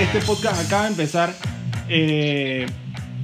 Este 0.00 0.20
podcast, 0.20 0.64
acaba 0.64 0.84
de 0.84 0.88
empezar. 0.90 1.34
eh, 1.88 2.66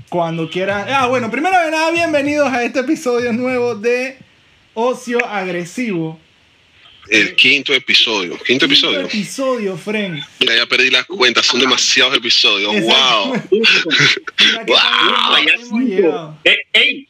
cuando 0.09 0.49
quieras. 0.49 0.87
Ah, 0.89 1.07
bueno, 1.07 1.31
primero 1.31 1.59
de 1.61 1.71
nada, 1.71 1.91
bienvenidos 1.91 2.49
a 2.53 2.63
este 2.65 2.81
episodio 2.81 3.33
nuevo 3.33 3.75
de 3.75 4.17
Ocio 4.75 5.25
Agresivo. 5.27 6.19
El 7.09 7.35
quinto 7.37 7.75
episodio. 7.75 8.39
Quinto 8.39 8.65
episodio. 8.65 9.01
episodio, 9.01 9.77
Fren. 9.77 10.25
Mira, 10.41 10.57
ya 10.57 10.67
perdí 10.67 10.91
las 10.91 11.05
cuentas, 11.05 11.45
son 11.45 11.61
demasiados 11.61 12.17
episodios. 12.17 12.73
¡Wow! 12.81 13.35
Mira 13.51 14.65
Wow, 14.67 15.81
llegado. 15.81 16.39
Eh, 16.45 16.57
ey, 16.73 17.09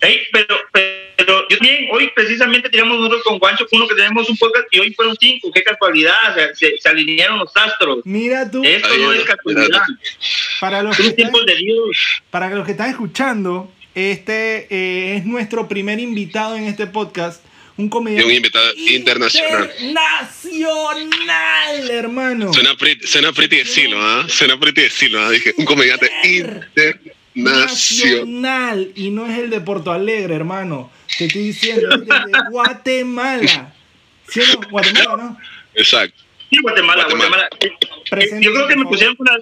ey, 0.00 0.18
pero, 0.32 0.56
pero 0.72 1.05
yo 1.24 1.46
también, 1.58 1.88
hoy 1.92 2.10
precisamente 2.14 2.68
tiramos 2.68 2.98
nosotros 2.98 3.22
con 3.24 3.38
Juancho, 3.38 3.66
uno 3.72 3.88
que 3.88 3.94
tenemos 3.94 4.28
un 4.28 4.36
podcast 4.36 4.66
y 4.70 4.80
hoy 4.80 4.92
fueron 4.94 5.16
cinco, 5.18 5.50
qué 5.52 5.62
casualidad, 5.62 6.12
se, 6.34 6.54
se- 6.54 6.78
se 6.78 6.88
alinearon 6.88 7.38
los 7.38 7.50
astros. 7.56 8.00
Mira 8.04 8.50
tú, 8.50 8.62
Esto 8.64 8.88
Ay, 8.92 9.00
no 9.02 9.12
es 9.12 9.24
casualidad, 9.24 9.80
para 10.60 10.82
los, 10.82 10.96
que 10.96 11.02
están, 11.02 11.16
tiempos 11.16 11.46
de 11.46 11.56
Dios. 11.56 11.96
para 12.30 12.50
los 12.50 12.64
que 12.66 12.72
están 12.72 12.90
escuchando, 12.90 13.72
este 13.94 14.66
eh, 14.70 15.16
es 15.16 15.24
nuestro 15.24 15.68
primer 15.68 15.98
invitado 16.00 16.56
en 16.56 16.64
este 16.64 16.86
podcast. 16.86 17.42
Un 17.78 17.84
Y 17.84 17.84
un 17.84 17.90
comediante 17.90 18.34
invitado 18.34 18.72
internacional. 18.74 19.70
internacional, 19.80 21.90
hermano. 21.90 22.52
Suena 22.54 22.74
pretty, 22.76 23.06
suena 23.06 23.32
pretty 23.32 23.56
decirlo, 23.58 23.98
¿ah? 24.00 24.24
Suena 24.28 24.58
pretty 24.58 24.80
decirlo, 24.82 25.20
¿ah? 25.22 25.30
Dije, 25.30 25.52
un 25.58 25.64
comediante 25.66 26.10
internacional. 26.24 27.12
Nacional 27.36 28.92
y 28.94 29.10
no 29.10 29.26
es 29.26 29.38
el 29.38 29.50
de 29.50 29.60
Porto 29.60 29.92
Alegre, 29.92 30.34
hermano. 30.34 30.90
Te 31.18 31.26
estoy 31.26 31.42
diciendo, 31.42 31.88
es 31.88 31.94
el 31.94 32.06
de 32.06 32.38
Guatemala. 32.50 33.74
¿Sí 34.28 34.40
no? 34.40 34.68
Guatemala, 34.70 35.16
¿no? 35.16 35.38
Exacto. 35.74 36.22
Sí, 36.50 36.58
Guatemala, 36.62 37.04
Guatemala. 37.04 37.48
Guatemala. 37.50 38.40
Yo 38.40 38.52
creo 38.52 38.66
que 38.66 38.76
me 38.76 38.84
pusieron 38.86 39.16
una, 39.18 39.38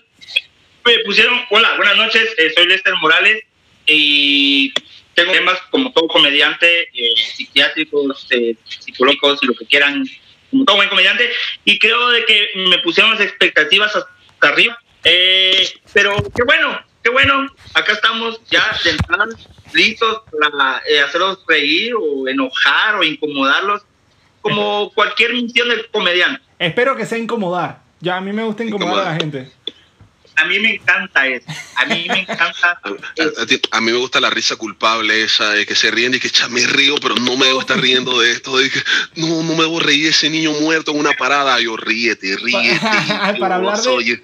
me 0.85 0.99
pusieron, 1.05 1.41
hola, 1.51 1.77
buenas 1.77 1.97
noches, 1.97 2.29
eh, 2.37 2.53
soy 2.55 2.67
Lester 2.67 2.95
Morales 3.01 3.45
y 3.87 4.73
tengo 5.15 5.33
temas 5.33 5.59
como 5.71 5.93
todo 5.93 6.09
comediante, 6.09 6.89
eh, 6.93 7.15
psiquiátricos, 7.17 8.27
eh, 8.31 8.57
psicológicos 8.65 9.39
y 9.43 9.47
lo 9.47 9.55
que 9.55 9.67
quieran, 9.67 10.05
como 10.51 10.65
todo 10.65 10.77
buen 10.77 10.89
comediante, 10.89 11.31
y 11.65 11.79
creo 11.79 12.11
de 12.11 12.25
que 12.25 12.49
me 12.57 12.79
pusieron 12.79 13.13
las 13.13 13.21
expectativas 13.21 13.95
hasta 13.95 14.09
arriba. 14.41 14.79
Eh, 15.05 15.69
pero 15.93 16.17
qué 16.35 16.43
bueno, 16.45 16.81
qué 17.05 17.11
bueno, 17.11 17.47
acá 17.75 17.93
estamos 17.93 18.41
ya 18.51 18.65
entrada, 18.87 19.27
listos 19.75 20.23
para 20.33 20.83
eh, 20.89 21.01
hacerlos 21.01 21.45
reír 21.47 21.95
o 21.95 22.27
enojar 22.27 22.97
o 22.97 23.05
incomodarlos, 23.05 23.83
como 24.41 24.91
cualquier 24.95 25.35
misión 25.35 25.69
del 25.69 25.89
comediante. 25.91 26.43
Espero 26.59 26.97
que 26.97 27.07
sea 27.07 27.19
incomodar. 27.19 27.83
Ya, 28.01 28.17
a 28.17 28.21
mí 28.21 28.33
me 28.33 28.43
gusta 28.43 28.65
incomodar 28.65 29.07
a 29.07 29.11
la 29.13 29.17
gente. 29.17 29.53
A 30.37 30.45
mí 30.47 30.59
me 30.59 30.75
encanta 30.75 31.27
eso. 31.27 31.47
A 31.77 31.85
mí 31.87 32.07
me 32.09 32.21
encanta. 32.21 32.81
A, 32.83 32.89
a- 33.41 33.43
a 33.43 33.47
ti- 33.47 33.61
a 33.71 33.81
mí 33.81 33.93
me 33.93 33.99
gusta 33.99 34.21
la 34.21 34.31
risa 34.31 34.57
culpable 34.57 35.23
esa 35.23 35.51
de 35.51 35.65
que 35.65 35.75
se 35.75 35.91
ríen 35.91 36.15
y 36.15 36.19
que 36.19 36.29
"Cha, 36.31 36.49
me 36.49 36.67
río, 36.67 36.97
pero 37.01 37.15
no 37.17 37.37
me 37.37 37.47
debo 37.47 37.61
estar 37.61 37.81
riendo 37.81 38.19
de 38.21 38.33
esto. 38.33 38.57
De 38.59 38.69
que, 38.71 38.81
no, 39.17 39.43
no 39.43 39.55
me 39.55 39.63
debo 39.63 39.79
reír 39.81 40.05
de 40.05 40.11
ese 40.11 40.29
niño 40.31 40.53
muerto 40.61 40.91
en 40.91 40.99
una 40.99 41.13
parada. 41.13 41.61
Yo 41.61 41.77
ríete, 41.77 42.37
ríete. 42.43 42.81
Para 42.81 43.37
Yo 43.39 43.45
hablar 43.55 43.79
de- 43.81 44.23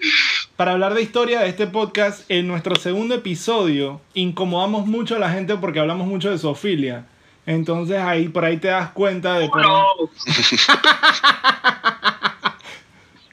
Para 0.56 0.72
hablar 0.72 0.94
de 0.94 1.02
historia 1.02 1.40
de 1.40 1.48
este 1.48 1.66
podcast, 1.68 2.22
en 2.28 2.48
nuestro 2.48 2.76
segundo 2.76 3.14
episodio 3.14 4.00
incomodamos 4.14 4.86
mucho 4.86 5.16
a 5.16 5.18
la 5.18 5.30
gente 5.30 5.54
porque 5.56 5.78
hablamos 5.80 6.06
mucho 6.08 6.30
de 6.30 6.38
zoofilia. 6.38 7.06
Entonces 7.46 7.98
ahí 7.98 8.28
por 8.28 8.44
ahí 8.44 8.58
te 8.58 8.68
das 8.68 8.90
cuenta 8.90 9.38
de 9.38 9.48
por- 9.48 9.62
No, 9.62 9.84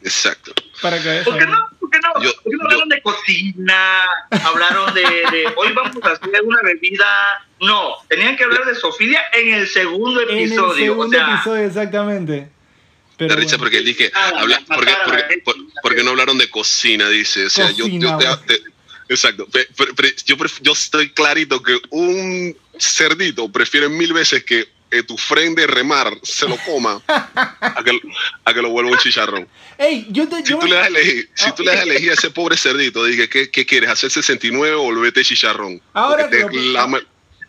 Exacto. 0.01 0.53
para 0.81 1.01
que 1.01 1.21
¿por 1.25 1.37
qué 1.37 1.45
no? 1.45 1.57
¿Por 2.17 2.21
qué 2.21 2.27
no? 2.27 2.33
Yo- 2.33 2.41
¿Por 2.43 2.51
qué 2.51 2.57
no 2.57 2.57
yo- 2.57 2.63
hablaron 2.65 2.89
de 2.89 3.01
cocina? 3.01 4.01
Hablaron 4.43 4.93
de, 4.93 5.01
de 5.01 5.53
hoy 5.55 5.71
vamos 5.73 5.95
a 6.03 6.11
hacer 6.11 6.41
una 6.43 6.61
bebida. 6.61 7.47
No, 7.61 7.95
tenían 8.07 8.35
que 8.37 8.43
hablar 8.43 8.65
de 8.65 8.75
Sofía 8.75 9.21
en 9.33 9.53
el 9.53 9.67
segundo 9.67 10.21
en 10.21 10.29
el 10.29 10.37
episodio. 10.45 10.75
segundo 10.85 11.17
o 11.17 11.19
sea, 11.19 11.33
episodio 11.35 11.63
exactamente. 11.65 12.49
Pero 13.17 13.29
Da 13.29 13.35
risa 13.35 13.51
bueno. 13.57 13.63
porque 13.63 13.77
él 13.79 13.85
dije, 13.85 14.11
Nada, 14.13 14.41
habla, 14.41 14.61
porque, 14.67 14.91
la 14.91 15.03
porque, 15.03 15.19
gente. 15.23 15.41
por- 15.43 15.55
porque 15.81 16.03
no 16.03 16.11
hablaron 16.11 16.37
de 16.37 16.49
cocina, 16.51 17.09
dice. 17.09 17.47
O 17.47 17.49
sea, 17.49 17.71
yo, 17.71 17.87
yo, 17.87 18.11
Cocina, 18.13 18.39
te- 18.45 18.59
te- 18.59 18.63
exacto. 19.09 19.47
Pe- 19.47 19.67
pre- 19.75 19.93
pre- 19.95 20.15
yo, 20.25 20.35
yo 20.61 20.71
estoy 20.73 21.09
clarito 21.09 21.63
que 21.63 21.79
un 21.89 22.55
cerdito 22.77 23.51
prefiere 23.51 23.89
mil 23.89 24.13
veces 24.13 24.43
que 24.43 24.67
eh, 24.91 25.03
tu 25.03 25.17
friend 25.17 25.57
de 25.57 25.67
remar 25.67 26.11
se 26.23 26.47
lo 26.47 26.57
coma 26.65 27.01
a 27.07 27.83
que, 27.83 27.99
a 28.45 28.53
que 28.53 28.61
lo 28.61 28.69
vuelva 28.69 28.91
un 28.91 28.97
chicharrón. 28.97 29.47
Ey, 29.77 30.07
yo 30.09 30.27
te 30.27 30.37
Si 30.37 30.43
yo 30.51 30.59
tú 30.59 30.65
me- 30.65 30.71
le 30.71 30.75
das 30.77 30.87
elegir, 30.87 31.29
si 31.33 31.51
tú 31.53 31.63
le 31.63 31.71
das 31.71 31.79
a 31.81 31.83
elegir 31.83 32.09
a 32.11 32.13
ese 32.13 32.29
pobre 32.31 32.55
cerdito, 32.57 33.03
dije, 33.03 33.27
¿qué, 33.29 33.49
qué 33.51 33.65
quieres? 33.65 33.89
¿Hacer 33.89 34.09
69 34.11 34.75
o 34.75 34.83
volverte 34.83 35.23
chicharrón? 35.23 35.81
Que 36.29 36.59
lama- 36.73 37.01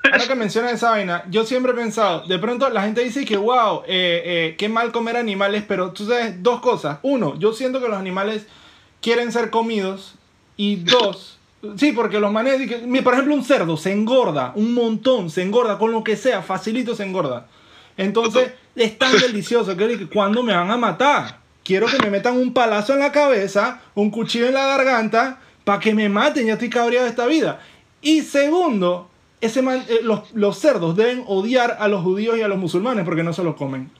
Ahora 0.04 0.26
que 0.28 0.34
mencionas 0.37 0.72
esa 0.75 0.91
vaina, 0.91 1.25
yo 1.28 1.44
siempre 1.44 1.72
he 1.72 1.75
pensado, 1.75 2.26
de 2.26 2.38
pronto 2.38 2.69
la 2.71 2.82
gente 2.82 3.03
dice 3.03 3.25
que, 3.25 3.37
wow, 3.37 3.82
eh, 3.87 4.22
eh, 4.25 4.55
qué 4.56 4.69
mal 4.69 4.93
comer 4.93 5.16
animales, 5.16 5.65
pero 5.66 5.93
tú 5.93 6.06
sabes 6.06 6.41
dos 6.43 6.60
cosas. 6.60 6.99
Uno, 7.03 7.38
yo 7.38 7.53
siento 7.53 7.81
que 7.81 7.88
los 7.88 7.99
animales 7.99 8.47
quieren 9.03 9.32
ser 9.32 9.50
comidos. 9.50 10.15
Y 10.56 10.76
dos, 10.76 11.38
sí, 11.76 11.92
porque 11.92 12.20
los 12.20 12.32
manes, 12.32 12.69
que- 12.69 12.78
mira, 12.86 13.04
por 13.04 13.14
ejemplo, 13.14 13.34
un 13.34 13.44
cerdo 13.44 13.76
se 13.76 13.92
engorda, 13.92 14.52
un 14.54 14.74
montón, 14.74 15.30
se 15.30 15.42
engorda, 15.42 15.78
con 15.78 15.92
lo 15.92 16.02
que 16.04 16.16
sea, 16.16 16.42
facilito 16.42 16.94
se 16.94 17.04
engorda. 17.04 17.46
Entonces, 17.96 18.52
es 18.76 18.98
tan 18.98 19.12
delicioso 19.19 19.76
que 19.76 19.88
dije, 19.88 20.06
¿cuándo 20.06 20.42
me 20.42 20.54
van 20.54 20.70
a 20.70 20.76
matar? 20.76 21.38
Quiero 21.64 21.86
que 21.86 21.98
me 21.98 22.10
metan 22.10 22.36
un 22.36 22.52
palazo 22.54 22.94
en 22.94 23.00
la 23.00 23.12
cabeza, 23.12 23.80
un 23.94 24.10
cuchillo 24.10 24.46
en 24.46 24.54
la 24.54 24.66
garganta, 24.66 25.41
para 25.64 25.80
que 25.80 25.94
me 25.94 26.08
maten, 26.08 26.46
ya 26.46 26.54
estoy 26.54 26.70
cabreado 26.70 27.04
de 27.04 27.10
esta 27.10 27.26
vida. 27.26 27.60
Y 28.00 28.22
segundo, 28.22 29.10
ese 29.40 29.60
man- 29.60 29.84
eh, 29.88 30.00
los, 30.02 30.32
los 30.32 30.58
cerdos 30.58 30.96
deben 30.96 31.25
odiar 31.26 31.76
a 31.80 31.88
los 31.88 32.02
judíos 32.02 32.38
y 32.38 32.42
a 32.42 32.48
los 32.48 32.56
musulmanes 32.58 33.04
porque 33.04 33.22
no 33.22 33.32
se 33.34 33.44
los 33.44 33.54
comen. 33.56 33.90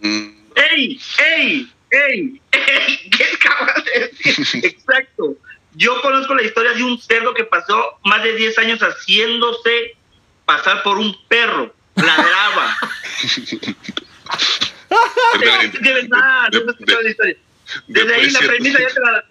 Mm, 0.00 0.28
¡Ey! 0.74 1.00
¡Ey! 1.36 1.68
¡Ey! 1.90 2.40
¡Ey! 2.52 3.10
¿Qué 3.10 3.24
acabas 3.34 3.84
de 3.84 4.00
decir? 4.32 4.64
Exacto. 4.64 5.36
Yo 5.78 6.00
conozco 6.02 6.34
la 6.34 6.42
historia 6.42 6.72
de 6.72 6.82
un 6.82 7.00
cerdo 7.00 7.32
que 7.34 7.44
pasó 7.44 7.98
más 8.04 8.20
de 8.24 8.34
10 8.34 8.58
años 8.58 8.80
haciéndose 8.80 9.96
pasar 10.44 10.82
por 10.82 10.98
un 10.98 11.16
perro. 11.28 11.72
Ladraba. 11.94 12.76
de- 15.40 15.78
de 15.80 15.92
verdad, 15.94 16.48
de- 16.50 16.64
no 16.64 17.00
la 17.02 17.08
historia. 17.10 17.36
Desde 17.86 18.14
ahí 18.14 18.30
la 18.30 18.40
premisa 18.40 18.78
ya 18.80 18.88
te 18.88 19.00
la... 19.00 19.24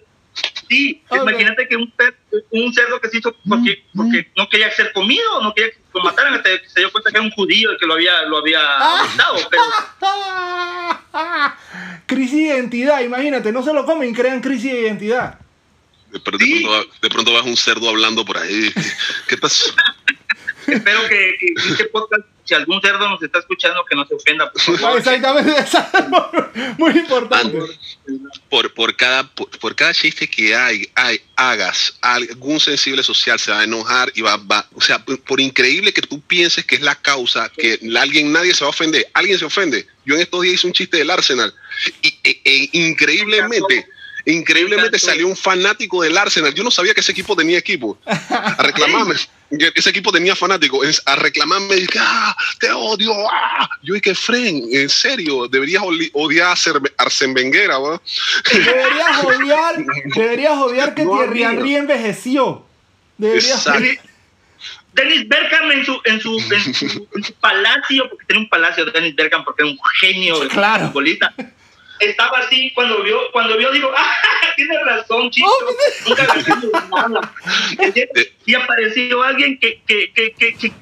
Sí, 0.68 1.02
Ok. 1.08 1.22
imagínate 1.22 1.66
que 1.68 1.76
un, 1.76 1.90
per- 1.90 2.16
un 2.50 2.72
cerdo 2.72 3.00
que 3.00 3.08
se 3.08 3.18
hizo 3.18 3.34
porque, 3.48 3.84
porque 3.94 4.30
no 4.36 4.48
quería 4.48 4.70
ser 4.70 4.92
comido, 4.92 5.42
no 5.42 5.52
quería 5.54 5.70
que 5.72 5.78
lo 5.94 6.02
mataran, 6.02 6.34
hasta 6.34 6.50
que 6.60 6.68
se 6.68 6.80
dio 6.80 6.92
cuenta 6.92 7.10
que 7.10 7.16
era 7.18 7.24
un 7.26 7.30
judío 7.32 7.70
el 7.72 7.78
que 7.78 7.86
lo 7.86 7.94
había, 7.94 8.22
lo 8.22 8.38
había 8.38 8.60
matado. 8.60 9.36
Pero 9.50 9.62
crisis 12.06 12.32
de 12.36 12.42
identidad, 12.54 13.00
imagínate, 13.00 13.50
no 13.52 13.62
se 13.62 13.72
lo 13.74 13.84
comen, 13.84 14.14
crean 14.14 14.40
crisis 14.40 14.72
de 14.72 14.80
identidad. 14.82 15.38
De, 16.10 16.18
de 16.38 16.44
Sí. 16.44 16.62
pronto, 16.64 16.90
de 17.02 17.08
pronto 17.10 17.32
vas 17.32 17.44
un 17.44 17.56
cerdo 17.56 17.88
hablando 17.88 18.24
por 18.24 18.38
ahí. 18.38 18.72
¿Qué, 18.72 18.82
qué 19.28 19.36
pasó? 19.36 19.74
espero 20.66 21.00
que, 21.08 21.36
que 21.40 21.70
este 21.70 21.84
podcast, 21.86 22.24
si 22.44 22.54
algún 22.54 22.80
cerdo 22.82 23.08
nos 23.08 23.22
está 23.22 23.38
escuchando, 23.38 23.82
que 23.88 23.96
no 23.96 24.06
se 24.06 24.14
ofenda. 24.14 24.50
Por 24.52 24.74
Ah, 24.74 24.78
favor. 24.78 24.98
Exactamente, 24.98 25.52
muy 26.78 26.92
importante. 26.92 27.58
por, 28.50 28.72
por, 28.74 28.96
cada, 28.96 29.26
por, 29.34 29.48
por 29.58 29.74
cada 29.74 29.92
chiste 29.94 30.28
que 30.28 30.54
hay, 30.54 30.88
hay, 30.94 31.20
hagas, 31.36 31.96
algún 32.02 32.60
sensible 32.60 33.02
social 33.02 33.38
se 33.38 33.50
va 33.50 33.60
a 33.60 33.64
enojar 33.64 34.10
y 34.14 34.20
va, 34.22 34.36
va 34.36 34.66
o 34.74 34.80
sea, 34.80 35.02
por, 35.04 35.18
por 35.22 35.40
increíble 35.40 35.92
que 35.92 36.02
tú 36.02 36.20
pienses 36.22 36.64
que 36.66 36.74
es 36.76 36.82
la 36.82 36.94
causa, 36.96 37.50
que 37.50 37.78
alguien, 37.98 38.32
nadie 38.32 38.54
se 38.54 38.60
va 38.64 38.66
a 38.68 38.70
ofender, 38.70 39.06
alguien 39.14 39.38
se 39.38 39.44
ofende. 39.46 39.86
Yo 40.04 40.14
en 40.14 40.22
estos 40.22 40.42
días 40.42 40.54
hice 40.54 40.66
un 40.66 40.72
chiste 40.72 40.96
del 40.98 41.10
Arsenal 41.10 41.52
y 42.02 42.08
e- 42.24 42.40
e 42.44 42.68
increíblemente, 42.72 43.86
Increíblemente 44.32 44.98
salió 44.98 45.26
un 45.26 45.36
fanático 45.36 46.02
del 46.02 46.16
Arsenal. 46.18 46.52
Yo 46.54 46.62
no 46.62 46.70
sabía 46.70 46.92
que 46.92 47.00
ese 47.00 47.12
equipo 47.12 47.34
tenía 47.34 47.56
equipo. 47.56 47.98
A 48.04 48.62
reclamarme. 48.62 49.14
ese 49.74 49.88
equipo 49.88 50.12
tenía 50.12 50.36
fanáticos. 50.36 51.02
A 51.06 51.16
reclamarme. 51.16 51.76
Dije, 51.76 51.98
ah, 51.98 52.36
te 52.60 52.70
odio. 52.70 53.12
Ah. 53.30 53.68
Yo 53.82 53.94
dije, 53.94 54.14
Fren, 54.14 54.64
en 54.70 54.90
serio, 54.90 55.48
deberías 55.48 55.82
odiar 56.12 56.48
a 56.48 56.54
Arsène 57.04 57.34
Wenger. 57.34 57.70
Deberías 58.52 59.24
odiar, 59.24 59.76
deberías 60.14 60.58
odiar 60.58 60.94
que 60.94 61.04
No, 61.04 61.16
Thierry. 61.18 61.42
Henry 61.44 61.76
envejeció. 61.76 62.66
Deberías 63.16 63.66
Exacto. 63.66 64.02
Dennis, 64.92 65.28
Bergkamp 65.28 65.70
en 65.70 65.84
su, 65.84 66.00
en, 66.04 66.20
su, 66.20 66.38
en, 66.52 66.74
su, 66.74 67.08
en 67.14 67.22
su 67.24 67.32
palacio, 67.34 68.08
porque 68.10 68.26
tenía 68.26 68.42
un 68.42 68.48
palacio 68.48 68.84
de 68.84 68.90
Dennis 68.90 69.14
Bergkamp 69.14 69.44
porque 69.44 69.62
era 69.62 69.70
un 69.70 69.78
genio 70.00 70.40
de 70.40 70.48
Claro. 70.48 70.86
futbolista. 70.88 71.32
Estaba 72.00 72.38
así 72.38 72.70
cuando 72.74 73.02
vio, 73.02 73.18
cuando 73.32 73.56
vio, 73.56 73.70
digo, 73.72 73.92
ah, 73.96 74.14
tiene 74.56 74.78
razón, 74.84 75.30
chico, 75.30 75.48
Oh, 75.48 76.08
nunca 76.08 76.26
nada. 76.90 77.34
Sí 78.44 78.54
apareció 78.54 79.22
alguien 79.22 79.58
que, 79.58 79.80
que, 79.86 80.12
que, 80.12 80.32
que, 80.34 80.72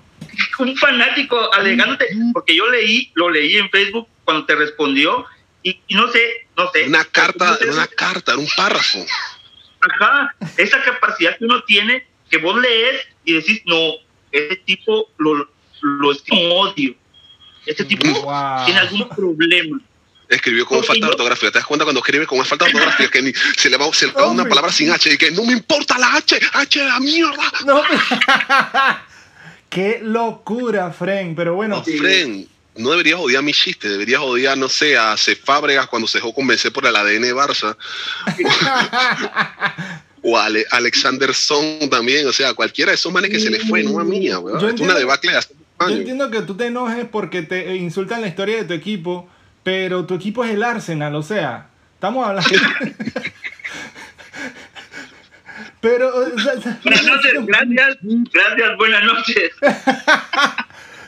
un 0.58 0.76
fanático 0.76 1.52
alegándote, 1.54 2.08
porque 2.32 2.54
yo 2.54 2.68
leí, 2.68 3.10
lo 3.14 3.30
leí 3.30 3.56
en 3.56 3.70
Facebook 3.70 4.08
cuando 4.24 4.44
te 4.46 4.54
respondió, 4.54 5.24
y, 5.62 5.80
y 5.88 5.94
no 5.94 6.08
sé, 6.08 6.46
no 6.56 6.70
sé. 6.70 6.84
Una 6.84 7.04
carta, 7.04 7.50
No 7.50 7.56
sé, 7.56 7.70
una 7.70 7.86
carta, 7.86 8.36
un 8.36 8.48
párrafo. 8.56 9.04
Ajá, 9.80 10.34
esa 10.56 10.82
capacidad 10.82 11.36
que 11.38 11.44
uno 11.44 11.62
tiene, 11.64 12.06
que 12.30 12.38
vos 12.38 12.60
lees 12.60 13.06
y 13.24 13.34
decís, 13.34 13.62
no, 13.66 13.94
este 14.32 14.56
tipo 14.56 15.10
lo, 15.18 15.48
lo 15.80 16.12
es 16.12 16.22
como 16.28 16.54
odio. 16.54 16.94
Este 17.66 17.84
tipo 17.84 18.06
Wow. 18.22 18.64
tiene 18.64 18.80
algún 18.80 19.08
problema. 19.08 19.80
Escribió 20.28 20.66
con 20.66 20.78
falta 20.82 20.94
de 20.94 21.00
yo- 21.00 21.08
ortografía. 21.08 21.50
¿Te 21.52 21.58
das 21.58 21.66
cuenta 21.66 21.84
cuando 21.84 22.00
esescribe 22.00 22.26
con 22.26 22.44
falta 22.44 22.64
de 22.64 22.72
ortografía? 22.72 23.08
Que 23.08 23.22
ni- 23.22 23.32
se 23.56 23.70
le 23.70 23.76
va 23.76 23.92
se 23.92 24.06
le 24.08 24.12
va 24.12 24.26
una 24.28 24.44
palabra 24.44 24.72
sin 24.72 24.90
H 24.90 25.12
y 25.12 25.16
que 25.16 25.30
no 25.30 25.44
me 25.44 25.52
importa 25.52 25.98
la 25.98 26.14
H, 26.16 26.38
H 26.52 26.84
la 26.84 26.98
mierda. 27.00 27.52
No, 27.64 27.82
Qué 29.70 30.00
locura, 30.02 30.90
Fren. 30.92 31.34
Pero 31.36 31.54
bueno, 31.54 31.76
No, 31.76 31.84
Fren, 31.84 32.48
no 32.76 32.90
deberías 32.90 33.20
odiar 33.20 33.42
mi 33.42 33.52
chiste, 33.52 33.88
deberías 33.88 34.20
odiar, 34.20 34.56
no 34.58 34.68
sé, 34.68 34.96
a 34.96 35.16
C. 35.16 35.36
Fábregas 35.36 35.86
cuando 35.86 36.08
se 36.08 36.18
dejó 36.18 36.32
convencer 36.34 36.72
por 36.72 36.86
el 36.86 36.94
ADN 36.96 37.22
de 37.22 37.34
Barça. 37.34 37.76
O 40.28 40.36
a 40.36 40.46
Ale- 40.46 40.66
Alexander 40.72 41.32
Song 41.32 41.88
también, 41.88 42.26
o 42.26 42.32
sea, 42.32 42.52
cualquiera 42.52 42.90
de 42.90 42.96
esos 42.96 43.12
manes 43.12 43.30
que 43.30 43.38
se 43.38 43.48
le 43.48 43.60
fue, 43.60 43.84
no 43.84 44.00
a 44.00 44.04
mía, 44.04 44.40
weón. 44.40 44.58
Yo 44.60 44.68
Es 44.70 44.80
una 44.80 44.94
debacle 44.94 45.30
de 45.30 45.38
hace 45.38 45.50
yo 45.54 45.86
años. 45.86 45.98
entiendo 46.00 46.30
que 46.32 46.42
tú 46.42 46.56
te 46.56 46.66
enojes 46.66 47.04
porque 47.10 47.42
te 47.42 47.76
insultan 47.76 48.22
la 48.22 48.26
historia 48.26 48.56
de 48.56 48.64
tu 48.64 48.72
equipo, 48.72 49.28
pero 49.66 50.06
tu 50.06 50.14
equipo 50.14 50.44
es 50.44 50.52
el 50.52 50.62
Arsenal, 50.62 51.12
o 51.16 51.24
sea, 51.24 51.66
estamos 51.94 52.24
hablando. 52.24 52.48
pero. 55.80 56.08
o 56.16 56.38
sea, 56.38 56.78
Buenas 56.84 57.04
noches, 57.04 57.32
gracias, 57.46 57.98
gracias, 58.32 58.76
buenas 58.78 59.02
noches. 59.02 59.50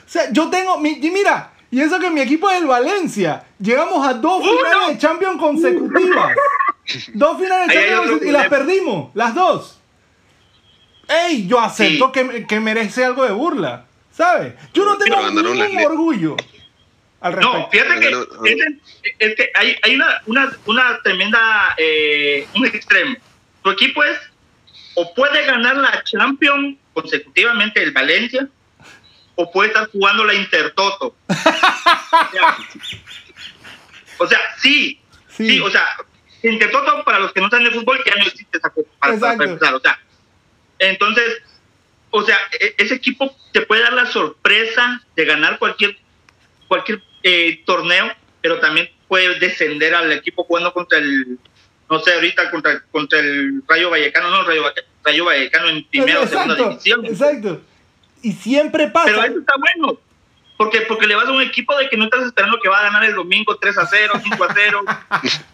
O 0.08 0.10
sea, 0.10 0.32
yo 0.32 0.48
tengo. 0.48 0.78
Mi, 0.78 0.98
y 1.00 1.10
mira, 1.10 1.52
y 1.70 1.82
eso 1.82 2.00
que 2.00 2.10
mi 2.10 2.20
equipo 2.22 2.50
es 2.50 2.60
el 2.60 2.66
Valencia. 2.66 3.44
Llegamos 3.60 4.04
a 4.04 4.14
dos 4.14 4.42
finales 4.42 4.88
de 4.88 4.98
Champions 4.98 5.38
consecutivas. 5.38 6.34
Dos 7.12 7.38
finales 7.38 7.68
de 7.68 7.74
Champions 7.74 8.22
y 8.24 8.30
las 8.32 8.48
perdimos, 8.48 9.14
las 9.14 9.34
dos. 9.36 9.78
¡Ey! 11.06 11.46
Yo 11.46 11.60
acepto 11.60 12.06
Sí. 12.06 12.12
que, 12.12 12.46
que 12.46 12.58
merece 12.58 13.04
algo 13.04 13.22
de 13.22 13.30
burla. 13.32 13.84
¿Sabes? 14.10 14.54
Yo 14.72 14.84
no 14.84 14.96
tengo 14.98 15.30
ningún 15.30 15.84
orgullo 15.84 16.34
al 17.20 17.32
respecto. 17.32 17.58
No, 17.58 17.70
fíjate 17.70 18.00
que, 18.00 18.08
es, 18.08 19.14
es 19.18 19.34
que 19.36 19.50
hay, 19.54 19.76
hay 19.82 19.94
una, 19.96 20.22
una, 20.26 20.52
una 20.66 20.98
tremenda, 21.02 21.74
eh, 21.76 22.46
un 22.54 22.66
extremo. 22.66 23.16
Tu 23.62 23.70
equipo 23.70 24.04
es, 24.04 24.18
o 24.94 25.14
puede 25.14 25.44
ganar 25.46 25.76
la 25.76 26.02
Champions 26.04 26.76
consecutivamente 26.92 27.82
el 27.82 27.92
Valencia, 27.92 28.48
o 29.34 29.50
puede 29.52 29.68
estar 29.68 29.88
jugando 29.90 30.24
la 30.24 30.34
Intertoto. 30.34 31.16
o, 31.28 31.34
sea, 32.32 32.56
o 34.18 34.26
sea, 34.26 34.38
sí, 34.58 35.00
Sí. 35.36 35.48
sí, 35.50 35.60
o 35.60 35.70
sea, 35.70 35.86
Intertoto, 36.42 37.04
para 37.04 37.20
los 37.20 37.32
que 37.32 37.40
no 37.40 37.48
saben 37.48 37.64
de 37.66 37.70
fútbol, 37.72 38.00
ya 38.04 38.14
no 38.16 38.22
existe 38.24 38.58
esa 38.58 38.70
cosa, 38.70 38.88
para, 38.98 39.14
empezar, 39.32 39.74
o 39.74 39.80
sea, 39.80 40.00
entonces, 40.80 41.42
o 42.10 42.22
sea, 42.22 42.38
e- 42.60 42.74
ese 42.78 42.94
equipo 42.94 43.36
te 43.52 43.62
puede 43.62 43.82
dar 43.82 43.92
la 43.92 44.06
sorpresa 44.06 45.00
de 45.14 45.24
ganar 45.24 45.58
cualquier 45.58 45.96
cualquier 46.68 47.02
eh, 47.22 47.62
torneo, 47.64 48.10
pero 48.40 48.60
también 48.60 48.90
puede 49.06 49.38
descender 49.38 49.94
al 49.94 50.12
equipo 50.12 50.44
jugando 50.44 50.72
contra 50.72 50.98
el, 50.98 51.38
no 51.90 52.00
sé, 52.00 52.14
ahorita 52.14 52.50
contra, 52.50 52.82
contra 52.90 53.18
el 53.18 53.62
Rayo 53.66 53.90
Vallecano, 53.90 54.30
no, 54.30 54.44
Rayo, 54.44 54.62
Rayo 55.04 55.24
Vallecano 55.24 55.68
en 55.68 55.84
primera 55.84 56.20
o 56.20 56.26
segunda 56.26 56.54
división. 56.54 57.04
exacto. 57.06 57.62
Y 58.22 58.32
siempre 58.32 58.88
pasa. 58.88 59.06
Pero 59.06 59.22
eso 59.22 59.38
está 59.38 59.54
bueno, 59.58 59.98
porque, 60.56 60.80
porque 60.82 61.06
le 61.06 61.14
vas 61.14 61.28
a 61.28 61.32
un 61.32 61.42
equipo 61.42 61.76
de 61.76 61.88
que 61.88 61.96
no 61.96 62.04
estás 62.04 62.24
esperando 62.24 62.58
que 62.60 62.68
va 62.68 62.80
a 62.80 62.82
ganar 62.84 63.04
el 63.04 63.14
domingo 63.14 63.56
3 63.56 63.78
a 63.78 63.86
0, 63.86 64.12
5 64.22 64.44
a 64.44 64.54
0. 64.54 64.84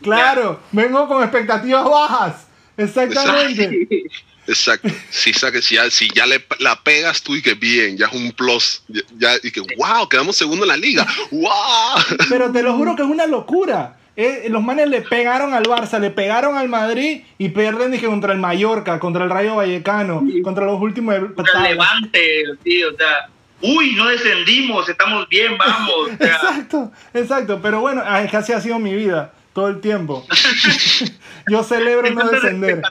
Claro, 0.00 0.60
vengo 0.70 1.08
con 1.08 1.24
expectativas 1.24 1.84
bajas. 1.84 2.46
Exactamente. 2.76 3.88
Exacto. 4.48 4.88
Si, 5.10 5.32
saque- 5.32 5.62
si, 5.62 5.74
ya, 5.76 5.90
si 5.90 6.08
ya 6.14 6.26
le, 6.26 6.44
la 6.58 6.82
pegas 6.82 7.22
tú 7.22 7.36
y 7.36 7.42
que 7.42 7.54
bien, 7.54 7.96
ya 7.96 8.06
es 8.06 8.12
un 8.12 8.32
plus. 8.32 8.82
Ya, 8.88 9.02
ya- 9.18 9.36
y 9.42 9.50
que, 9.50 9.60
wow, 9.76 10.08
quedamos 10.08 10.36
segundo 10.36 10.64
en 10.64 10.68
la 10.68 10.76
liga. 10.76 11.06
¡Wow! 11.30 12.18
Pero 12.28 12.50
te 12.50 12.62
lo 12.62 12.74
juro 12.74 12.96
que 12.96 13.02
es 13.02 13.08
una 13.08 13.26
locura. 13.26 13.94
Eh, 14.16 14.48
los 14.50 14.62
manes 14.64 14.88
le 14.88 15.02
pegaron 15.02 15.54
al 15.54 15.62
Barça, 15.62 16.00
le 16.00 16.10
pegaron 16.10 16.56
al 16.56 16.68
Madrid 16.68 17.20
y 17.38 17.50
pierden 17.50 17.92
dije, 17.92 18.06
contra 18.06 18.32
el 18.32 18.40
Mallorca, 18.40 18.98
contra 18.98 19.22
el 19.22 19.30
Rayo 19.30 19.54
Vallecano, 19.54 20.24
contra 20.42 20.64
los 20.64 20.80
últimos 20.80 21.14
de 21.14 21.34
Contra 21.34 21.58
el 21.58 21.62
Levante, 21.76 22.42
sí, 22.64 22.82
o 22.82 22.96
sea, 22.96 23.28
uy, 23.62 23.94
no 23.94 24.06
descendimos, 24.08 24.88
estamos 24.88 25.28
bien, 25.28 25.56
vamos. 25.56 25.92
O 26.12 26.16
sea, 26.16 26.34
Exacto, 26.34 26.90
exacto. 27.14 27.60
Pero 27.62 27.80
bueno, 27.80 28.02
ah, 28.04 28.22
es 28.24 28.30
que 28.30 28.38
así 28.38 28.52
ha 28.52 28.60
sido 28.60 28.80
mi 28.80 28.92
vida 28.92 29.32
todo 29.52 29.68
el 29.68 29.80
tiempo. 29.80 30.26
Yo 31.48 31.62
celebro 31.62 32.10
no 32.10 32.28
descender. 32.28 32.82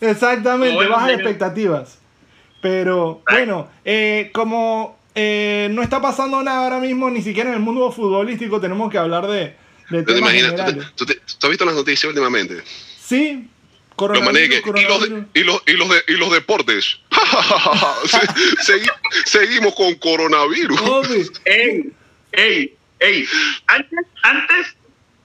Exactamente, 0.00 0.76
Como 0.76 0.88
bajas 0.88 1.10
expectativas. 1.12 1.98
Pero 2.62 3.22
bueno, 3.30 3.70
eh, 3.84 4.30
como 4.34 4.98
eh, 5.14 5.68
no 5.70 5.82
está 5.82 6.00
pasando 6.00 6.42
nada 6.42 6.64
ahora 6.64 6.78
mismo, 6.78 7.08
ni 7.10 7.22
siquiera 7.22 7.48
en 7.50 7.56
el 7.56 7.60
mundo 7.62 7.90
futbolístico, 7.90 8.60
tenemos 8.60 8.90
que 8.90 8.98
hablar 8.98 9.26
de, 9.26 9.54
de 9.90 10.02
¿Tú 10.02 10.04
te 10.04 10.14
temas 10.14 10.34
imaginas? 10.34 10.54
¿Tú, 10.54 10.64
te- 10.74 10.86
tú 10.96 11.06
te- 11.06 11.14
tú 11.38 11.46
has 11.46 11.48
visto 11.48 11.64
las 11.64 11.74
noticias 11.74 12.04
últimamente? 12.04 12.62
Sí, 12.98 13.48
manes 13.98 14.48
que- 14.48 14.62
coronavirus, 14.62 14.62
y, 14.64 14.84
los, 14.84 14.98
coronavirus. 14.98 15.24
y, 15.34 15.40
los, 15.44 15.62
y, 15.66 15.72
los 15.72 15.88
de- 15.88 16.04
y 16.08 16.12
los 16.18 16.30
deportes. 16.32 17.00
Se- 18.04 18.72
segui- 18.74 18.92
seguimos 19.24 19.74
con 19.74 19.94
coronavirus. 19.96 20.80
Ey, 21.46 21.92
ey, 22.32 22.74
ey. 22.98 23.26
Antes, 23.66 23.98
antes, 24.22 24.76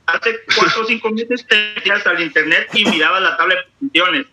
hace 0.07 0.36
cuatro 0.57 0.83
o 0.83 0.86
cinco 0.86 1.10
meses 1.12 1.45
te 1.48 1.74
metías 1.75 2.06
al 2.07 2.22
internet 2.22 2.69
y 2.74 2.86
mirabas 2.86 3.22
la 3.22 3.36
tabla 3.38 3.56
de 3.56 3.62
posiciones. 3.80 4.25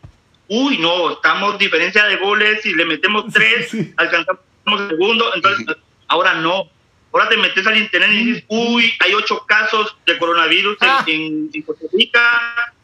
Uy, 0.54 0.76
no, 0.78 1.12
estamos 1.12 1.58
diferencia 1.58 2.04
de 2.04 2.16
goles 2.16 2.64
y 2.66 2.74
le 2.74 2.84
metemos 2.84 3.24
tres, 3.32 3.70
Sí, 3.70 3.84
sí. 3.84 3.94
alcanzamos 3.96 4.40
segundo. 4.88 5.34
Entonces, 5.34 5.66
ahora 6.08 6.34
no. 6.34 6.68
Ahora 7.10 7.28
te 7.28 7.36
metes 7.38 7.66
al 7.66 7.76
internet 7.78 8.10
y 8.12 8.24
dices, 8.24 8.44
uy, 8.48 8.92
hay 9.00 9.14
ocho 9.14 9.44
casos 9.46 9.96
de 10.06 10.18
coronavirus 10.18 10.76
en- 10.82 10.88
Ah. 10.88 11.04
en, 11.06 11.50
en 11.52 11.62
Costa 11.62 11.86
Rica. 11.92 12.20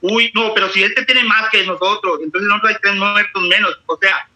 Uy, 0.01 0.31
no, 0.35 0.53
pero 0.55 0.69
si 0.71 0.83
este 0.83 1.05
tiene 1.05 1.25
más 1.25 1.51
que 1.51 1.65
nosotros, 1.67 2.21
entonces 2.23 2.49
nosotros 2.49 2.73
hay 2.73 2.79
tres 2.83 2.95
muertos 2.97 3.43
menos. 3.45 3.79
O 3.87 3.99
sea, 4.01 4.29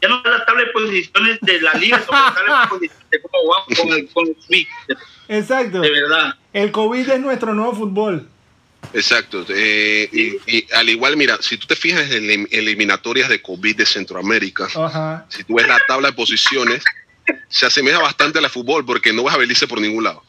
ya 0.00 0.08
no 0.08 0.16
es 0.24 0.30
la 0.30 0.44
tabla 0.44 0.64
de 0.64 0.70
posiciones 0.70 1.38
de 1.42 1.60
la 1.60 1.74
liga, 1.74 2.00
sino 2.00 2.12
la 2.12 2.34
tabla 2.34 2.60
de 2.62 2.68
posiciones 2.68 3.10
de 3.10 3.22
cómo 3.22 3.38
vamos 3.50 3.78
con 3.78 3.88
el, 3.92 4.08
con 4.12 4.26
el 4.28 4.66
Exacto. 5.28 5.80
de 5.80 5.90
verdad. 5.90 6.34
El 6.52 6.70
COVID 6.72 7.08
es 7.08 7.20
nuestro 7.20 7.54
nuevo 7.54 7.74
fútbol. 7.74 8.28
Exacto. 8.94 9.44
eh, 9.48 10.08
y, 10.12 10.56
y 10.56 10.66
al 10.72 10.88
igual, 10.88 11.16
mira, 11.16 11.38
si 11.40 11.56
tú 11.56 11.66
te 11.66 11.76
fijas 11.76 12.10
en 12.10 12.24
elim- 12.24 12.48
eliminatorias 12.50 13.28
de 13.28 13.40
COVID 13.40 13.76
de 13.76 13.86
Centroamérica, 13.86 14.68
Ajá. 14.74 15.26
si 15.28 15.44
tú 15.44 15.54
ves 15.56 15.66
la 15.68 15.78
tabla 15.86 16.08
de 16.08 16.14
posiciones, 16.14 16.82
se 17.48 17.66
asemeja 17.66 17.98
bastante 18.00 18.38
a 18.38 18.42
la 18.42 18.48
fútbol 18.48 18.84
porque 18.84 19.12
no 19.12 19.24
ves 19.24 19.34
a 19.34 19.36
Belice 19.38 19.66
por 19.68 19.80
ningún 19.80 20.04
lado. 20.04 20.22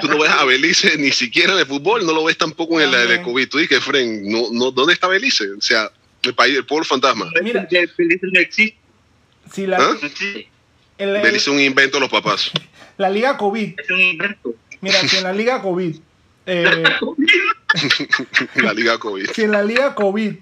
Tú 0.00 0.08
no 0.08 0.18
ves 0.18 0.30
a 0.30 0.44
Belice 0.44 0.96
ni 0.96 1.10
siquiera 1.10 1.52
en 1.54 1.58
el 1.58 1.66
fútbol, 1.66 2.06
no 2.06 2.12
lo 2.12 2.24
ves 2.24 2.38
tampoco 2.38 2.80
en 2.80 2.90
la 2.90 2.98
de. 2.98 3.20
COVID. 3.22 3.48
Tú 3.48 3.58
dices, 3.58 3.82
Fren, 3.82 4.28
no, 4.30 4.44
no, 4.52 4.70
¿dónde 4.70 4.92
está 4.94 5.08
Belice? 5.08 5.50
O 5.50 5.60
sea, 5.60 5.90
el 6.22 6.34
país, 6.34 6.56
el 6.56 6.64
pueblo 6.64 6.84
fantasma. 6.84 7.30
Mira. 7.42 7.66
El 7.70 7.90
Belice 7.96 8.26
no 8.32 8.40
existe. 8.40 8.76
Si 9.52 9.66
la, 9.66 9.78
¿Ah? 9.78 9.96
el- 10.00 10.46
el- 10.98 11.12
Belice 11.22 11.36
es 11.36 11.48
un 11.48 11.60
invento 11.60 11.96
de 11.96 12.00
los 12.02 12.10
papás. 12.10 12.50
la 12.96 13.10
liga 13.10 13.36
COVID, 13.36 13.74
Es 13.80 13.90
un 13.90 14.00
invento. 14.00 14.54
mira, 14.80 15.00
si 15.08 15.16
en 15.16 15.24
la 15.24 15.32
liga 15.32 15.60
COVID, 15.62 15.96
eh, 16.50 16.84
la 18.56 18.72
Liga 18.72 18.98
COVID. 18.98 19.30
si 19.30 19.42
en 19.42 19.52
la 19.52 19.62
liga 19.62 19.94
COVID, 19.94 20.34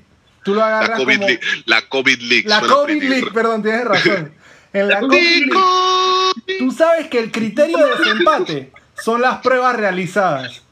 tú 0.43 0.55
lo 0.55 0.61
La 0.61 0.79
agarras 0.79 0.99
COVID, 1.01 1.17
como... 1.17 1.27
League, 1.29 1.41
la 1.67 1.83
COVID 1.83 2.21
League. 2.21 2.49
La 2.49 2.61
COVID 2.63 3.03
League, 3.03 3.31
perdón, 3.33 3.63
tienes 3.63 3.85
razón. 3.85 4.33
En 4.73 4.89
la 4.89 4.95
La 4.95 5.01
COVID 5.01 5.11
COVID 5.11 5.53
League, 5.53 6.59
tú 6.59 6.71
sabes 6.71 7.09
que 7.09 7.19
el 7.19 7.31
criterio 7.31 7.79
de 7.79 7.91
desempate 7.99 8.73
son 8.95 9.21
las 9.21 9.39
pruebas 9.39 9.77
realizadas. 9.77 10.63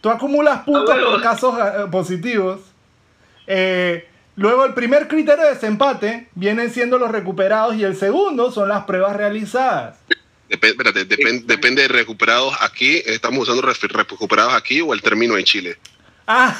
Tú 0.00 0.10
acumulas 0.10 0.64
puntos 0.64 0.96
por 0.98 1.22
casos 1.22 1.54
eh, 1.58 1.86
positivos. 1.90 2.60
Eh, 3.46 4.08
luego 4.36 4.64
el 4.64 4.74
primer 4.74 5.06
criterio 5.06 5.44
de 5.44 5.54
desempate 5.54 6.28
vienen 6.34 6.70
siendo 6.70 6.98
los 6.98 7.10
recuperados 7.10 7.76
y 7.76 7.84
el 7.84 7.96
segundo 7.96 8.50
son 8.50 8.68
las 8.68 8.84
pruebas 8.84 9.16
realizadas. 9.16 9.98
Dep- 10.48 10.64
espérate, 10.64 11.06
depen- 11.08 11.44
depende 11.46 11.82
de 11.82 11.88
recuperados 11.88 12.54
aquí. 12.60 13.02
¿Estamos 13.06 13.48
usando 13.48 13.62
recuperados 13.62 14.54
aquí 14.54 14.80
o 14.80 14.92
el 14.92 15.00
término 15.02 15.36
en 15.38 15.44
Chile? 15.44 15.78
Ah, 16.26 16.56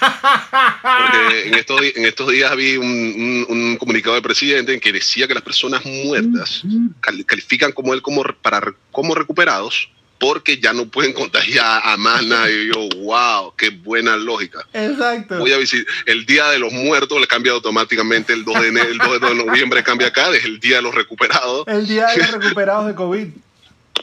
Porque 0.00 1.48
en 1.48 1.54
estos, 1.54 1.80
en 1.82 2.04
estos 2.04 2.30
días 2.30 2.54
vi 2.56 2.76
un, 2.76 2.86
un- 2.86 3.46
un 3.48 3.76
comunicado 3.78 4.14
del 4.14 4.22
presidente 4.22 4.74
en 4.74 4.80
que 4.80 4.92
decía 4.92 5.26
que 5.26 5.34
las 5.34 5.42
personas 5.42 5.84
muertas 5.84 6.62
cal- 7.00 7.24
califican 7.24 7.72
como 7.72 7.94
él 7.94 8.02
como, 8.02 8.22
para, 8.42 8.74
como 8.92 9.14
recuperados 9.14 9.90
porque 10.18 10.58
ya 10.58 10.72
no 10.72 10.86
pueden 10.88 11.12
contagiar 11.12 11.82
a 11.84 11.96
más 11.96 12.24
nadie. 12.24 12.64
Y 12.64 12.66
yo, 12.68 12.88
wow, 13.00 13.54
qué 13.56 13.70
buena 13.70 14.16
lógica. 14.16 14.66
exacto. 14.72 15.38
Voy 15.38 15.52
a 15.52 15.58
visitar 15.58 15.92
el 16.06 16.24
día 16.26 16.48
de 16.50 16.58
los 16.58 16.72
muertos, 16.72 17.20
le 17.20 17.26
cambia 17.26 17.52
automáticamente 17.52 18.32
el 18.32 18.44
2 18.44 18.60
de, 18.62 18.68
ene- 18.72 18.86
el 18.90 18.98
2 18.98 19.20
de 19.20 19.34
noviembre, 19.34 19.82
cambia 19.82 20.08
acá, 20.08 20.30
es 20.34 20.44
el 20.44 20.58
día 20.60 20.76
de 20.76 20.82
los 20.82 20.94
recuperados. 20.94 21.64
El 21.66 21.86
día 21.86 22.06
de 22.06 22.18
los 22.18 22.30
recuperados 22.32 22.86
de 22.86 22.94
COVID. 22.94 23.26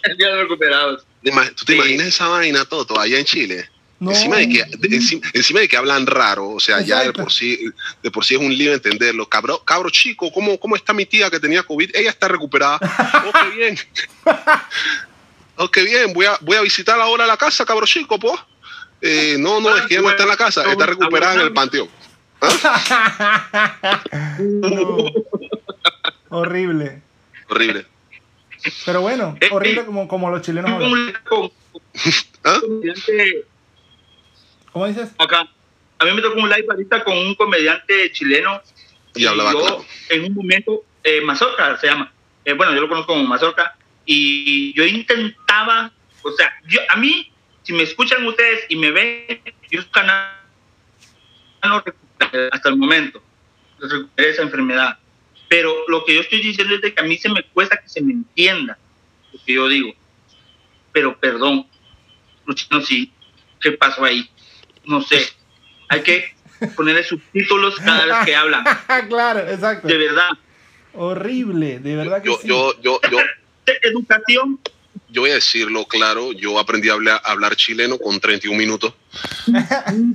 El 0.03 0.17
día 0.17 0.27
de 0.27 0.33
los 0.33 0.41
recuperados. 0.43 1.05
¿Tú 1.55 1.65
te 1.65 1.73
Sí. 1.73 1.77
imaginas 1.79 2.07
esa 2.07 2.27
vaina, 2.27 2.65
Toto, 2.65 2.99
allá 2.99 3.17
en 3.17 3.25
Chile? 3.25 3.69
No. 3.99 4.11
Encima, 4.11 4.35
de 4.37 4.49
que, 4.49 4.63
de- 4.77 4.95
encima, 4.97 5.21
encima 5.31 5.59
de 5.61 5.67
que 5.69 5.77
hablan 5.77 6.05
raro, 6.05 6.49
o 6.49 6.59
sea, 6.59 6.81
ya 6.81 7.03
de 7.03 7.13
por, 7.13 7.31
sí, 7.31 7.57
de 8.01 8.11
por 8.11 8.25
sí 8.25 8.33
es 8.33 8.41
un 8.41 8.53
lío 8.53 8.73
entenderlo. 8.73 9.29
Cabro, 9.29 9.63
cabro 9.63 9.89
chico, 9.89 10.29
¿cómo, 10.33 10.59
¿cómo 10.59 10.75
está 10.75 10.91
mi 10.91 11.05
tía 11.05 11.29
que 11.29 11.39
tenía 11.39 11.63
COVID? 11.63 11.91
Ella 11.95 12.09
está 12.09 12.27
recuperada. 12.27 12.79
Oh, 13.25 13.31
qué 13.31 13.55
bien. 13.55 13.79
Oh, 15.57 15.69
qué 15.69 15.83
bien. 15.83 16.13
Voy 16.13 16.25
a, 16.25 16.37
voy 16.41 16.57
a 16.57 16.61
visitar 16.61 16.99
ahora 16.99 17.25
la 17.27 17.37
casa, 17.37 17.65
cabro 17.65 17.85
chico, 17.85 18.19
pues. 18.19 18.39
Eh, 19.01 19.35
no, 19.39 19.59
no, 19.59 19.75
es 19.75 19.83
que 19.83 19.99
no 19.99 20.09
está 20.09 20.23
en 20.23 20.29
la 20.29 20.37
casa, 20.37 20.63
está 20.69 20.85
recuperada 20.85 21.35
en 21.35 21.41
el 21.41 21.53
panteón. 21.53 21.89
No. 24.39 25.05
Horrible. 26.29 27.01
Horrible. 27.49 27.85
Pero 28.85 29.01
bueno, 29.01 29.37
Eh, 29.41 29.49
horrible 29.51 29.81
eh. 29.81 29.85
como, 29.85 30.07
como 30.07 30.29
los 30.31 30.41
chilenos 30.41 30.71
¿Ah? 32.45 32.59
¿Cómo 34.71 34.87
dices? 34.87 35.09
acá. 35.17 35.47
A 35.99 36.05
mí 36.05 36.13
me 36.13 36.21
tocó 36.21 36.39
un 36.39 36.49
live 36.49 36.65
ahorita 36.69 37.03
con 37.03 37.17
un 37.17 37.35
comediante 37.35 38.11
chileno. 38.11 38.61
Y 39.15 39.25
hablaba 39.25 39.51
yo, 39.51 39.59
claro. 39.59 39.85
en 40.09 40.23
un 40.25 40.33
momento, 40.33 40.83
eh, 41.03 41.21
Mazorca 41.21 41.77
se 41.77 41.87
llama. 41.87 42.11
Eh, 42.45 42.53
bueno, 42.53 42.73
yo 42.73 42.81
lo 42.81 42.89
conozco 42.89 43.13
como 43.13 43.23
Mazorca. 43.25 43.77
Y 44.05 44.73
yo 44.73 44.85
intentaba, 44.85 45.91
o 46.21 46.31
sea, 46.31 46.53
yo, 46.67 46.79
a 46.89 46.97
mí, 46.97 47.31
si 47.63 47.73
me 47.73 47.83
escuchan 47.83 48.25
ustedes 48.25 48.65
y 48.69 48.75
me 48.75 48.91
ven, 48.91 49.41
yo 49.69 49.79
es 49.79 49.85
canal 49.87 50.43
no 51.67 51.81
recuperé 51.81 52.49
hasta 52.51 52.69
el 52.69 52.77
momento. 52.77 53.21
Recuperé 53.79 54.29
esa 54.29 54.41
enfermedad. 54.43 54.97
Pero 55.47 55.73
lo 55.87 56.03
que 56.05 56.15
yo 56.15 56.21
estoy 56.21 56.41
diciendo 56.41 56.75
es 56.75 56.81
de 56.81 56.93
que 56.93 57.01
a 57.01 57.03
mí 57.03 57.17
se 57.17 57.29
me 57.29 57.43
cuesta 57.43 57.77
que 57.77 57.89
se 57.89 58.01
me 58.01 58.13
entienda 58.13 58.77
lo 59.31 59.39
que 59.45 59.53
yo 59.53 59.67
digo. 59.67 59.93
Pero 60.91 61.19
perdón, 61.19 61.67
Luchino, 62.45 62.81
sí, 62.81 63.11
¿qué 63.61 63.71
pasó 63.73 64.03
ahí? 64.03 64.29
No 64.85 65.01
sé. 65.01 65.27
Hay 65.89 66.01
que 66.01 66.35
ponerle 66.75 67.03
subtítulos 67.03 67.75
cada 67.77 68.05
vez 68.05 68.25
que 68.25 68.35
hablan. 68.35 68.63
claro, 69.09 69.39
exacto. 69.41 69.87
De 69.87 69.97
verdad. 69.97 70.29
Horrible, 70.93 71.79
de 71.79 71.95
verdad 71.95 72.21
que 72.21 72.29
Yo, 72.29 72.37
sí. 72.41 72.47
yo, 72.47 72.81
yo, 72.81 72.99
yo, 73.09 73.17
Educación. 73.81 74.59
yo 75.09 75.21
voy 75.21 75.31
a 75.31 75.35
decirlo 75.35 75.85
claro, 75.85 76.31
yo 76.33 76.59
aprendí 76.59 76.89
a 76.89 76.93
hablar, 76.93 77.21
a 77.23 77.31
hablar 77.31 77.55
chileno 77.55 77.97
con 77.97 78.19
31 78.19 78.57
minutos. 78.57 78.93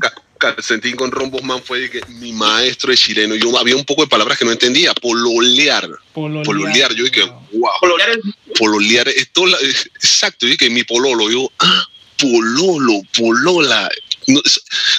Ca- 0.00 0.14
Calcentín 0.38 0.94
con 0.94 1.10
rombos 1.10 1.42
man 1.42 1.60
fue 1.62 1.80
de 1.80 1.90
que 1.90 2.00
mi 2.10 2.32
maestro 2.32 2.92
es 2.92 3.00
chileno. 3.00 3.34
Yo 3.34 3.58
había 3.58 3.74
un 3.74 3.84
poco 3.84 4.02
de 4.02 4.08
palabras 4.08 4.38
que 4.38 4.44
no 4.44 4.52
entendía. 4.52 4.94
Pololear. 4.94 5.88
Pololear. 6.12 6.44
Pololear. 6.46 6.94
Yo 6.94 7.04
dije, 7.04 7.22
Wow. 7.24 7.70
es- 7.98 8.34
Pololear. 8.56 9.08
Esto, 9.08 9.46
la- 9.46 9.58
exacto. 9.58 10.46
Yo 10.46 10.52
dije, 10.52 10.70
mi 10.70 10.84
pololo. 10.84 11.28
Yo, 11.28 11.50
ah, 11.58 11.84
pololo, 12.20 13.00
polola. 13.18 13.90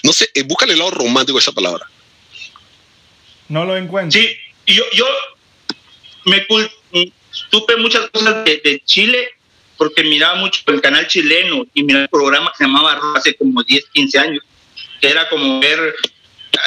No, 0.03 0.11
sé, 0.11 0.29
eh, 0.33 0.43
búscale 0.43 0.73
el 0.73 0.79
lado 0.79 0.91
romántico 0.91 1.37
de 1.37 1.41
esa 1.41 1.53
palabra. 1.53 1.85
No 3.47 3.63
lo 3.65 3.77
encuentro. 3.77 4.19
Sí, 4.19 4.27
y 4.65 4.73
yo, 4.75 4.83
yo 4.93 5.05
me 6.25 6.41
supe 7.31 7.75
muchas 7.77 8.09
cosas 8.09 8.43
de, 8.45 8.61
de 8.63 8.81
Chile 8.85 9.29
porque 9.77 10.03
miraba 10.03 10.35
mucho 10.35 10.61
el 10.67 10.81
canal 10.81 11.07
chileno 11.07 11.65
y 11.73 11.83
miraba 11.83 12.03
el 12.03 12.09
programa 12.09 12.51
que 12.51 12.57
se 12.57 12.63
llamaba 12.65 12.99
hace 13.15 13.33
como 13.35 13.63
10, 13.63 13.85
15 13.93 14.19
años, 14.19 14.43
que 14.99 15.07
era 15.09 15.27
como 15.29 15.59
ver 15.61 15.95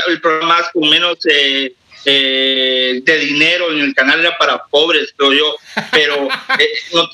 el 0.08 0.20
programa 0.20 0.58
más 0.58 0.70
o 0.74 0.86
menos 0.86 1.18
eh, 1.28 1.74
eh, 2.06 3.00
de 3.02 3.18
dinero 3.18 3.70
en 3.70 3.80
el 3.80 3.94
canal 3.94 4.20
era 4.20 4.36
para 4.38 4.64
pobres, 4.64 5.12
creo 5.16 5.32
yo, 5.34 5.56
pero 5.90 6.26
eh, 6.58 6.68
no- 6.94 7.08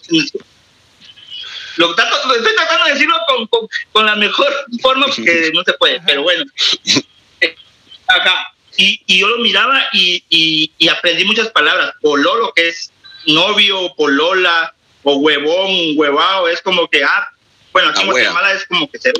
lo, 1.76 1.94
trato- 1.94 2.34
estoy 2.34 2.54
tratando 2.56 2.84
de 2.86 2.92
decirlo 2.92 3.16
con, 3.28 3.46
con, 3.46 3.68
con 3.92 4.06
la 4.06 4.16
mejor 4.16 4.52
forma 4.82 5.06
porque 5.06 5.50
no 5.54 5.62
se 5.62 5.72
puede, 5.74 6.00
pero 6.06 6.22
bueno. 6.22 6.44
Ajá. 8.08 8.48
Y, 8.76 9.00
y 9.06 9.18
yo 9.20 9.28
lo 9.28 9.38
miraba 9.38 9.82
y, 9.92 10.22
y, 10.28 10.72
y 10.78 10.88
aprendí 10.88 11.24
muchas 11.24 11.48
palabras. 11.48 11.92
Pololo, 12.00 12.52
que 12.54 12.68
es 12.68 12.90
novio, 13.28 13.94
polola, 13.97 14.75
o 15.04 15.16
huevón, 15.16 15.70
huevao, 15.97 16.49
es 16.49 16.61
como 16.61 16.88
que, 16.88 17.04
ah, 17.04 17.28
bueno, 17.73 17.90
aquí 17.90 17.99
La 18.00 18.04
en. 18.04 18.11
Guatemala 18.11 18.52
es 18.52 18.64
como 18.66 18.90
que 18.90 18.99
se 18.99 19.12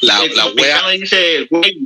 La- 0.00 0.24
el 0.24 0.34
la 0.36 0.46
wea. 0.46 0.88
dice 0.90 1.46
güey. 1.50 1.78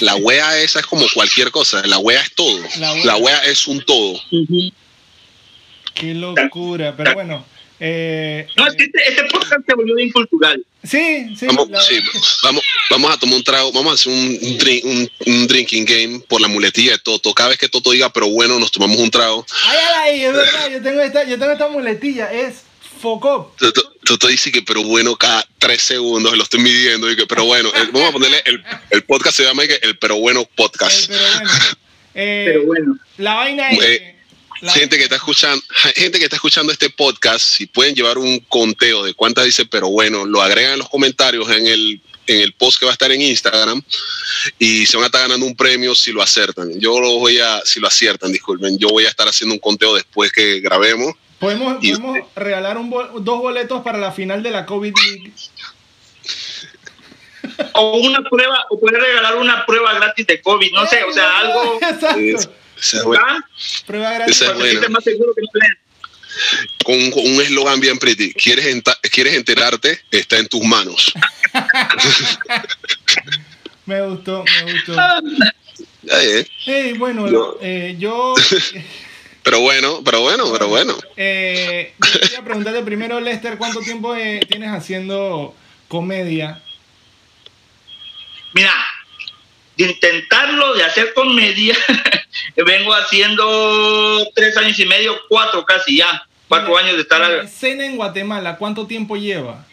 La 0.00 0.16
wea 0.16 0.58
esa 0.58 0.80
es 0.80 0.86
como 0.86 1.06
cualquier 1.14 1.50
cosa. 1.52 1.82
La 1.86 1.98
wea 1.98 2.20
es 2.20 2.34
todo. 2.34 2.60
La 2.80 2.92
wea. 2.94 3.04
La 3.04 3.16
wea 3.16 3.44
es 3.44 3.66
un 3.68 3.80
todo. 3.84 4.20
Qué 5.94 6.14
locura. 6.14 6.94
Pero 6.96 7.14
bueno. 7.14 7.46
Eh, 7.80 8.46
No, 8.56 8.66
es 8.66 8.74
que 8.74 8.84
este, 8.84 9.08
este 9.08 9.24
podcast 9.24 9.66
se 9.66 9.74
volvió 9.74 9.94
bien 9.94 10.10
cultural. 10.10 10.64
sí, 10.82 11.34
sí. 11.38 11.46
Vamos, 11.46 11.70
la- 11.70 11.80
sí, 11.82 11.98
vamos, 12.42 12.62
vamos 12.90 13.12
a 13.14 13.18
tomar 13.18 13.36
un 13.36 13.44
trago, 13.44 13.72
vamos 13.72 13.92
a 13.92 13.94
hacer 13.94 14.12
un, 14.12 14.58
drink- 14.58 14.84
un, 14.84 15.10
un 15.26 15.46
drinking 15.46 15.84
game 15.84 16.20
por 16.28 16.40
la 16.40 16.48
muletilla 16.48 16.92
de 16.92 16.98
Toto. 16.98 17.32
Cada 17.34 17.50
vez 17.50 17.58
que 17.58 17.68
Toto 17.68 17.90
diga, 17.90 18.12
pero 18.12 18.28
bueno, 18.28 18.58
nos 18.58 18.70
tomamos 18.70 18.96
un 18.98 19.10
trago. 19.10 19.44
Ay, 19.66 19.76
ay, 19.78 19.94
ay, 20.20 20.24
es 20.24 20.32
verdad. 20.32 20.70
Yo 20.70 20.82
tengo 20.82 21.00
esta, 21.00 21.24
yo 21.24 21.38
tengo 21.38 21.52
esta 21.52 21.68
muletilla. 21.68 22.32
Es 22.32 22.62
Focop. 23.00 23.56
Toto, 23.58 23.92
Toto 24.04 24.28
dice 24.28 24.50
que, 24.52 24.62
pero 24.62 24.82
bueno, 24.82 25.16
cada 25.16 25.46
tres 25.58 25.82
segundos 25.82 26.34
lo 26.36 26.42
estoy 26.42 26.60
midiendo. 26.60 27.10
Y 27.10 27.16
que, 27.16 27.26
pero 27.26 27.44
bueno, 27.44 27.68
eh, 27.70 27.88
vamos 27.92 28.08
a 28.08 28.12
ponerle 28.12 28.40
el, 28.46 28.62
el 28.90 29.02
podcast 29.04 29.36
se 29.36 29.44
llama 29.44 29.64
el 29.64 29.98
pero 29.98 30.16
bueno 30.16 30.48
podcast. 30.54 31.08
pero 31.08 31.20
bueno. 31.34 31.50
Eh, 32.14 32.44
Pero 32.46 32.64
bueno. 32.66 32.98
La 33.18 33.34
vaina 33.34 33.70
es. 33.70 33.78
Eh, 33.82 34.16
la- 34.60 34.72
Gente 34.72 34.96
que 34.96 35.04
está 35.04 35.16
escuchando, 35.16 35.62
gente 35.96 36.18
que 36.18 36.24
está 36.24 36.36
escuchando 36.36 36.72
este 36.72 36.90
podcast, 36.90 37.44
si 37.44 37.66
pueden 37.66 37.94
llevar 37.94 38.18
un 38.18 38.38
conteo 38.40 39.04
de 39.04 39.14
cuántas 39.14 39.44
dice, 39.44 39.64
pero 39.66 39.88
bueno, 39.88 40.24
lo 40.24 40.40
agregan 40.42 40.72
en 40.74 40.78
los 40.80 40.88
comentarios 40.88 41.50
en 41.50 41.66
el, 41.66 42.00
en 42.26 42.40
el 42.40 42.52
post 42.54 42.78
que 42.78 42.86
va 42.86 42.92
a 42.92 42.94
estar 42.94 43.12
en 43.12 43.20
Instagram 43.20 43.82
y 44.58 44.86
se 44.86 44.96
van 44.96 45.04
a 45.04 45.06
estar 45.06 45.20
ganando 45.22 45.44
un 45.44 45.54
premio 45.56 45.94
si 45.94 46.12
lo 46.12 46.22
acertan. 46.22 46.78
Yo 46.80 46.98
lo 47.00 47.18
voy 47.18 47.38
a, 47.38 47.60
si 47.64 47.80
lo 47.80 47.88
aciertan, 47.88 48.32
disculpen, 48.32 48.78
yo 48.78 48.88
voy 48.88 49.04
a 49.04 49.08
estar 49.10 49.28
haciendo 49.28 49.54
un 49.54 49.60
conteo 49.60 49.94
después 49.94 50.32
que 50.32 50.60
grabemos. 50.60 51.12
Podemos, 51.38 51.76
y- 51.82 51.92
podemos 51.96 52.18
regalar 52.36 52.78
un 52.78 52.88
bol- 52.90 53.10
dos 53.22 53.38
boletos 53.40 53.82
para 53.82 53.98
la 53.98 54.12
final 54.12 54.42
de 54.42 54.50
la 54.50 54.64
COVID 54.64 54.94
League. 55.04 55.32
O 57.74 57.98
una 57.98 58.22
prueba, 58.22 58.64
o 58.70 58.80
puedes 58.80 59.00
regalar 59.00 59.36
una 59.36 59.66
prueba 59.66 59.92
gratis 59.92 60.26
de 60.26 60.40
COVID, 60.40 60.72
no 60.72 60.86
sé, 60.86 61.04
o 61.04 61.12
sea, 61.12 61.38
algo. 61.40 61.78
Exacto. 61.82 62.18
Es- 62.18 62.48
esa 62.86 62.98
es 62.98 63.04
buena. 63.04 63.24
¿ah? 63.26 63.38
Prueba 63.86 64.12
gratis. 64.12 64.36
Esa 64.40 64.52
es 64.52 64.58
buena. 64.58 64.88
más 64.88 65.04
seguro 65.04 65.34
que 65.34 65.42
no 65.42 65.48
con, 66.84 67.10
con 67.12 67.24
un 67.26 67.40
eslogan 67.40 67.80
bien 67.80 67.98
pretty. 67.98 68.32
¿Quieres, 68.34 68.66
enta- 68.66 68.98
¿Quieres 69.10 69.34
enterarte? 69.34 70.00
Está 70.10 70.38
en 70.38 70.48
tus 70.48 70.62
manos. 70.64 71.12
Me 73.86 74.00
gustó, 74.06 74.44
me 74.64 74.72
gustó. 74.72 74.94
Ya, 76.02 76.22
eh. 76.22 76.46
Hey, 76.64 76.94
bueno, 76.98 77.30
Yo- 77.30 77.58
eh, 77.60 77.96
yo 77.98 78.34
Pero 79.42 79.60
bueno, 79.60 80.00
pero 80.02 80.22
bueno, 80.22 80.50
pero 80.50 80.68
bueno. 80.68 80.96
eh, 81.18 81.92
yo 82.02 82.20
quería 82.20 82.42
preguntarte 82.42 82.82
primero, 82.82 83.20
Lester, 83.20 83.58
¿cuánto 83.58 83.80
tiempo 83.80 84.16
eh, 84.16 84.40
tienes 84.48 84.70
haciendo 84.70 85.54
comedia? 85.88 86.62
Mira, 88.54 88.72
de 89.76 89.84
intentarlo, 89.86 90.74
de 90.74 90.84
hacer 90.84 91.12
comedia, 91.14 91.76
vengo 92.56 92.94
haciendo 92.94 94.24
tres 94.34 94.56
años 94.56 94.78
y 94.78 94.86
medio, 94.86 95.16
cuatro 95.28 95.64
casi 95.64 95.96
ya, 95.98 96.26
cuatro 96.48 96.76
años 96.78 96.94
de 96.96 97.02
estar 97.02 97.20
La 97.20 97.26
al- 97.26 97.44
escena 97.46 97.84
en 97.86 97.96
Guatemala, 97.96 98.56
¿cuánto 98.56 98.86
tiempo 98.86 99.16
lleva? 99.16 99.66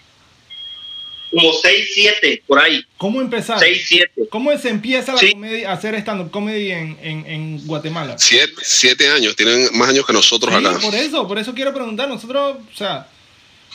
como 1.34 1.54
seis, 1.54 1.92
siete, 1.94 2.44
por 2.46 2.60
ahí, 2.60 2.84
¿Cómo 2.98 3.22
empezar? 3.22 3.58
seis, 3.58 3.86
siete. 3.88 4.28
¿Cómo 4.30 4.58
se 4.58 4.68
empieza 4.68 5.14
la 5.14 5.18
Sí. 5.18 5.32
comedia, 5.32 5.70
a 5.70 5.74
hacer 5.76 5.96
stand-up 5.96 6.30
comedy 6.30 6.72
en, 6.74 6.98
en, 7.02 7.26
en 7.26 7.66
Guatemala? 7.68 8.18
Siete, 8.18 8.54
siete 8.62 9.08
años, 9.10 9.34
tienen 9.38 9.70
más 9.78 9.88
años 9.90 10.06
que 10.06 10.12
nosotros 10.12 10.54
Sí, 10.54 10.66
acá. 10.66 10.78
por 10.80 10.94
eso, 10.94 11.26
por 11.30 11.40
eso 11.40 11.54
quiero 11.54 11.74
preguntar. 11.74 12.10
Nosotros, 12.10 12.58
o 12.74 12.76
sea, 12.78 13.08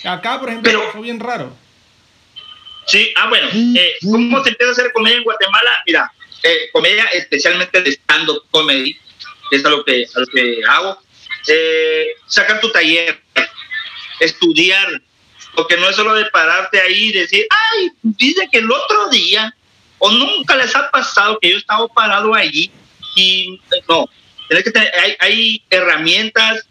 acá, 0.05 0.39
por 0.39 0.51
ejemplo, 0.51 0.71
Pero- 0.71 0.93
fue 0.93 1.01
bien 1.01 1.19
raro. 1.19 1.51
Sí, 2.87 3.11
ah, 3.17 3.29
bueno, 3.31 3.49
eh, 3.75 3.95
¿cómo 4.03 4.45
se 4.45 4.51
empieza 4.51 4.69
a 4.69 4.73
hacer 4.73 4.93
comedia 4.93 5.17
en 5.17 5.25
Guatemala? 5.25 5.71
Mira, 5.87 6.13
eh, 6.47 6.71
comedia 6.73 7.05
especialmente 7.07 7.83
de 7.83 7.91
stand-up 7.91 8.45
comedy, 8.53 8.97
que 9.51 9.57
es 9.57 9.65
a 9.65 9.71
lo 9.71 9.85
que, 9.85 10.07
a 10.15 10.21
lo 10.21 10.27
que 10.27 10.61
hago. 10.69 10.99
Eh, 11.49 12.07
sacar 12.29 12.61
tu 12.61 12.71
taller, 12.71 13.21
estudiar, 14.21 15.03
porque 15.55 15.77
no 15.77 15.89
es 15.89 15.97
solo 15.97 16.15
de 16.15 16.27
pararte 16.27 16.81
ahí 16.81 17.07
y 17.07 17.13
decir, 17.13 17.47
ay, 17.51 17.91
dice 18.03 18.49
que 18.51 18.59
el 18.59 18.71
otro 18.71 19.09
día, 19.09 19.55
o 19.99 20.11
nunca 20.11 20.57
les 20.57 20.75
ha 20.77 20.91
pasado 20.91 21.39
que 21.41 21.51
yo 21.51 21.57
estaba 21.57 21.89
parado 21.89 22.33
allí 22.35 22.71
y 23.17 23.61
no, 23.89 24.09
que 24.49 24.71
tener, 24.71 24.93
hay, 25.01 25.17
hay 25.19 25.63
herramientas 25.71 26.65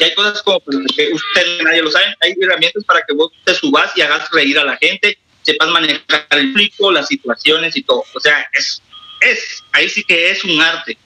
y 0.00 0.04
hay 0.04 0.14
cosas 0.14 0.42
como 0.42 0.60
que 0.60 1.12
usted 1.12 1.62
nadie 1.62 1.82
lo 1.82 1.90
sabe, 1.90 2.16
hay 2.20 2.34
herramientas 2.40 2.84
para 2.84 3.02
que 3.06 3.14
vos 3.14 3.30
te 3.44 3.54
subas 3.54 3.92
y 3.96 4.02
hagas 4.02 4.28
reír 4.30 4.58
a 4.58 4.64
la 4.64 4.76
gente, 4.76 5.18
sepas 5.42 5.68
manejar 5.68 6.26
el 6.30 6.52
público, 6.52 6.90
las 6.90 7.06
situaciones 7.08 7.76
y 7.76 7.82
todo. 7.82 8.04
O 8.14 8.20
sea, 8.20 8.48
es, 8.52 8.82
es 9.20 9.64
ahí 9.72 9.88
sí 9.88 10.02
que 10.04 10.30
es 10.30 10.44
un 10.44 10.60
arte, 10.60 10.96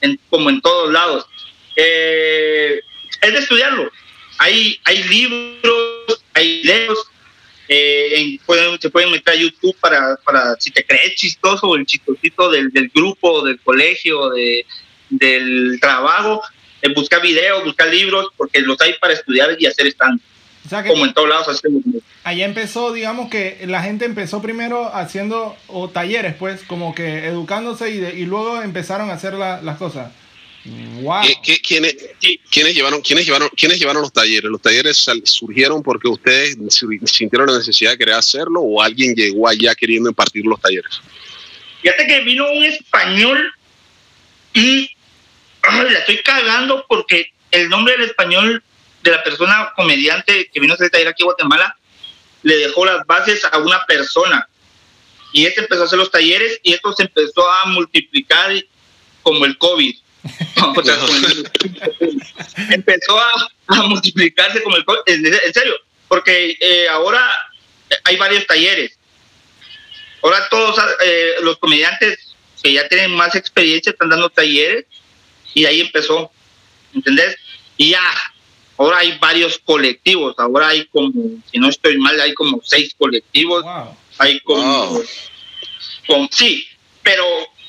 en, 0.00 0.18
como 0.28 0.50
en 0.50 0.60
todos 0.60 0.92
lados. 0.92 1.26
Eh, 1.76 2.80
es 3.20 3.32
de 3.32 3.38
estudiarlo. 3.38 3.90
Hay, 4.38 4.80
hay 4.84 5.02
libros, 5.04 6.24
hay 6.34 6.62
videos, 6.62 6.98
eh, 7.68 8.38
se 8.80 8.90
pueden 8.90 9.10
meter 9.12 9.34
a 9.34 9.36
YouTube 9.36 9.76
para, 9.78 10.16
para 10.24 10.56
si 10.58 10.70
te 10.70 10.84
crees 10.84 11.14
chistoso, 11.14 11.76
el 11.76 11.86
chistosito 11.86 12.50
del, 12.50 12.70
del 12.70 12.88
grupo, 12.88 13.44
del 13.44 13.60
colegio, 13.60 14.30
de, 14.30 14.66
del 15.10 15.78
trabajo, 15.80 16.42
en 16.82 16.94
buscar 16.94 17.20
videos, 17.22 17.64
buscar 17.64 17.88
libros, 17.88 18.28
porque 18.36 18.60
los 18.60 18.80
hay 18.80 18.94
para 18.94 19.12
estudiar 19.12 19.56
y 19.58 19.66
hacer 19.66 19.86
stand. 19.88 20.20
Como 20.68 21.06
en 21.06 21.14
todos 21.14 21.28
lados 21.28 21.48
hacemos. 21.48 21.82
Allá 22.22 22.44
empezó, 22.44 22.92
digamos 22.92 23.30
que 23.30 23.64
la 23.66 23.82
gente 23.82 24.04
empezó 24.04 24.42
primero 24.42 24.94
haciendo 24.94 25.56
o 25.68 25.88
talleres, 25.88 26.34
pues, 26.34 26.62
como 26.62 26.94
que 26.94 27.26
educándose 27.26 27.90
y, 27.90 28.20
y 28.20 28.26
luego 28.26 28.62
empezaron 28.62 29.10
a 29.10 29.14
hacer 29.14 29.34
las 29.34 29.78
cosas. 29.78 30.12
Wow. 31.00 31.22
quiénes, 31.62 31.96
llevaron, 32.74 33.00
quiénes, 33.00 33.24
llevaron, 33.24 33.48
¿Quiénes 33.56 33.78
llevaron 33.78 34.02
los 34.02 34.12
talleres? 34.12 34.50
¿Los 34.50 34.60
talleres 34.60 35.06
surgieron 35.24 35.82
porque 35.82 36.06
ustedes 36.06 36.58
sintieron 37.06 37.46
la 37.46 37.58
necesidad 37.58 37.92
de 37.92 37.98
querer 37.98 38.14
hacerlo 38.14 38.60
o 38.60 38.82
alguien 38.82 39.14
llegó 39.14 39.48
allá 39.48 39.74
queriendo 39.74 40.10
impartir 40.10 40.44
los 40.44 40.60
talleres? 40.60 41.00
Fíjate 41.80 42.06
que 42.06 42.20
vino 42.20 42.44
un 42.52 42.62
español 42.62 43.52
y 44.52 44.90
la 45.62 45.98
estoy 45.98 46.20
cagando 46.22 46.84
porque 46.86 47.32
el 47.50 47.70
nombre 47.70 47.94
del 47.96 48.10
español 48.10 48.62
de 49.02 49.10
la 49.10 49.22
persona 49.22 49.72
comediante 49.76 50.50
que 50.52 50.60
vino 50.60 50.72
a 50.72 50.76
hacer 50.76 50.90
taller 50.90 51.08
aquí 51.08 51.22
en 51.22 51.26
Guatemala 51.26 51.76
le 52.42 52.56
dejó 52.56 52.84
las 52.84 53.06
bases 53.06 53.44
a 53.44 53.58
una 53.58 53.84
persona. 53.86 54.48
Y 55.32 55.46
este 55.46 55.60
empezó 55.60 55.82
a 55.82 55.86
hacer 55.86 55.98
los 55.98 56.10
talleres 56.10 56.58
y 56.62 56.72
esto 56.72 56.92
se 56.92 57.02
empezó 57.04 57.48
a 57.48 57.66
multiplicar 57.66 58.52
como 59.22 59.44
el 59.44 59.56
COVID. 59.58 59.96
empezó 62.70 63.18
a, 63.18 63.48
multiplicarse 63.88 64.62
como 64.62 64.76
el 64.76 64.84
COVID. 64.84 65.00
En, 65.06 65.54
serio, 65.54 65.74
porque 66.08 66.56
eh, 66.60 66.88
ahora 66.88 67.22
hay 68.04 68.16
varios 68.16 68.46
talleres. 68.46 68.98
Ahora 70.22 70.48
todos 70.50 70.76
eh, 71.04 71.34
los 71.42 71.58
comediantes 71.58 72.34
que 72.62 72.72
ya 72.74 72.88
tienen 72.88 73.12
más 73.12 73.34
experiencia 73.34 73.90
están 73.90 74.10
dando 74.10 74.28
talleres 74.28 74.84
y 75.54 75.64
ahí 75.64 75.80
empezó, 75.80 76.30
¿entendés? 76.94 77.36
Y 77.76 77.90
ya, 77.90 78.02
ahora 78.80 78.98
hay 78.98 79.18
varios 79.18 79.58
colectivos, 79.58 80.34
ahora 80.38 80.68
hay 80.68 80.86
como, 80.86 81.12
si 81.50 81.58
no 81.58 81.68
estoy 81.68 81.98
mal, 81.98 82.18
hay 82.18 82.32
como 82.32 82.60
seis 82.64 82.94
colectivos, 82.98 83.62
hay 84.16 84.40
como, 84.40 85.02
sí, 86.30 86.66
pero, 87.02 87.24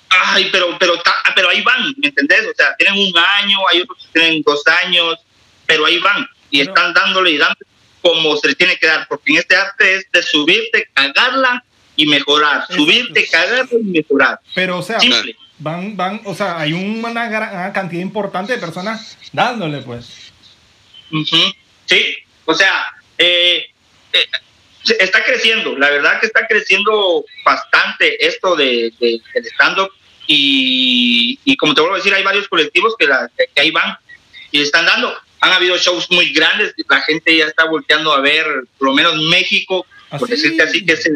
ay, 0.09 0.47
pero, 0.53 0.77
pero, 0.79 0.93
pero 1.35 1.49
ahí 1.49 1.61
van, 1.63 1.93
¿me 1.97 2.07
entendés? 2.07 2.47
O 2.47 2.55
sea, 2.55 2.73
tienen 2.77 2.97
un 2.97 3.13
año, 3.17 3.57
hay 3.69 3.81
otros 3.81 3.97
que 4.05 4.19
tienen 4.19 4.41
dos 4.41 4.63
años, 4.85 5.17
pero 5.65 5.85
ahí 5.85 5.97
van 5.99 6.25
y 6.49 6.61
están 6.61 6.93
dándole 6.93 7.31
y 7.31 7.37
dándole 7.37 7.67
como 8.01 8.37
se 8.37 8.47
le 8.47 8.55
tiene 8.55 8.77
que 8.77 8.87
dar, 8.87 9.05
porque 9.09 9.33
en 9.33 9.39
este 9.39 9.55
arte 9.57 9.95
es 9.97 10.11
de 10.13 10.23
subirte, 10.23 10.89
cagarla 10.93 11.63
y 11.97 12.05
mejorar, 12.05 12.65
subirte, 12.69 13.27
cagarla 13.27 13.67
y 13.69 13.83
mejorar. 13.83 14.39
Pero, 14.55 14.79
o 14.79 14.81
sea, 14.81 14.99
Simple 14.99 15.35
van, 15.61 15.95
van, 15.95 16.21
o 16.25 16.33
sea, 16.33 16.59
hay 16.59 16.73
una, 16.73 17.27
gran, 17.27 17.71
cantidad 17.71 18.01
importante 18.01 18.53
de 18.53 18.59
personas 18.59 19.17
dándole, 19.31 19.81
pues. 19.81 20.30
Sí, 21.85 22.17
o 22.45 22.53
sea, 22.53 22.87
eh, 23.17 23.67
eh, 24.13 24.25
está 24.99 25.23
creciendo, 25.23 25.77
la 25.77 25.89
verdad 25.89 26.19
que 26.19 26.27
está 26.27 26.47
creciendo 26.47 27.25
bastante 27.45 28.25
esto 28.25 28.55
de, 28.55 28.93
del 28.99 29.21
stand-up 29.45 29.91
y, 30.27 31.39
y, 31.43 31.57
como 31.57 31.73
te 31.73 31.81
vuelvo 31.81 31.95
a 31.95 31.97
decir, 31.97 32.13
hay 32.13 32.23
varios 32.23 32.47
colectivos 32.47 32.95
que, 32.97 33.07
la, 33.07 33.29
que 33.37 33.61
ahí 33.61 33.71
van 33.71 33.97
y 34.51 34.61
están 34.61 34.85
dando. 34.85 35.13
Han 35.41 35.53
habido 35.53 35.77
shows 35.77 36.09
muy 36.11 36.31
grandes, 36.31 36.73
la 36.87 37.01
gente 37.01 37.35
ya 37.35 37.45
está 37.45 37.65
volteando 37.65 38.13
a 38.13 38.21
ver, 38.21 38.45
por 38.77 38.89
lo 38.89 38.93
menos 38.93 39.17
México, 39.17 39.85
por 40.17 40.29
¿Ah, 40.29 40.31
decirte 40.31 40.61
así, 40.63 40.85
que 40.85 40.95
se 40.95 41.09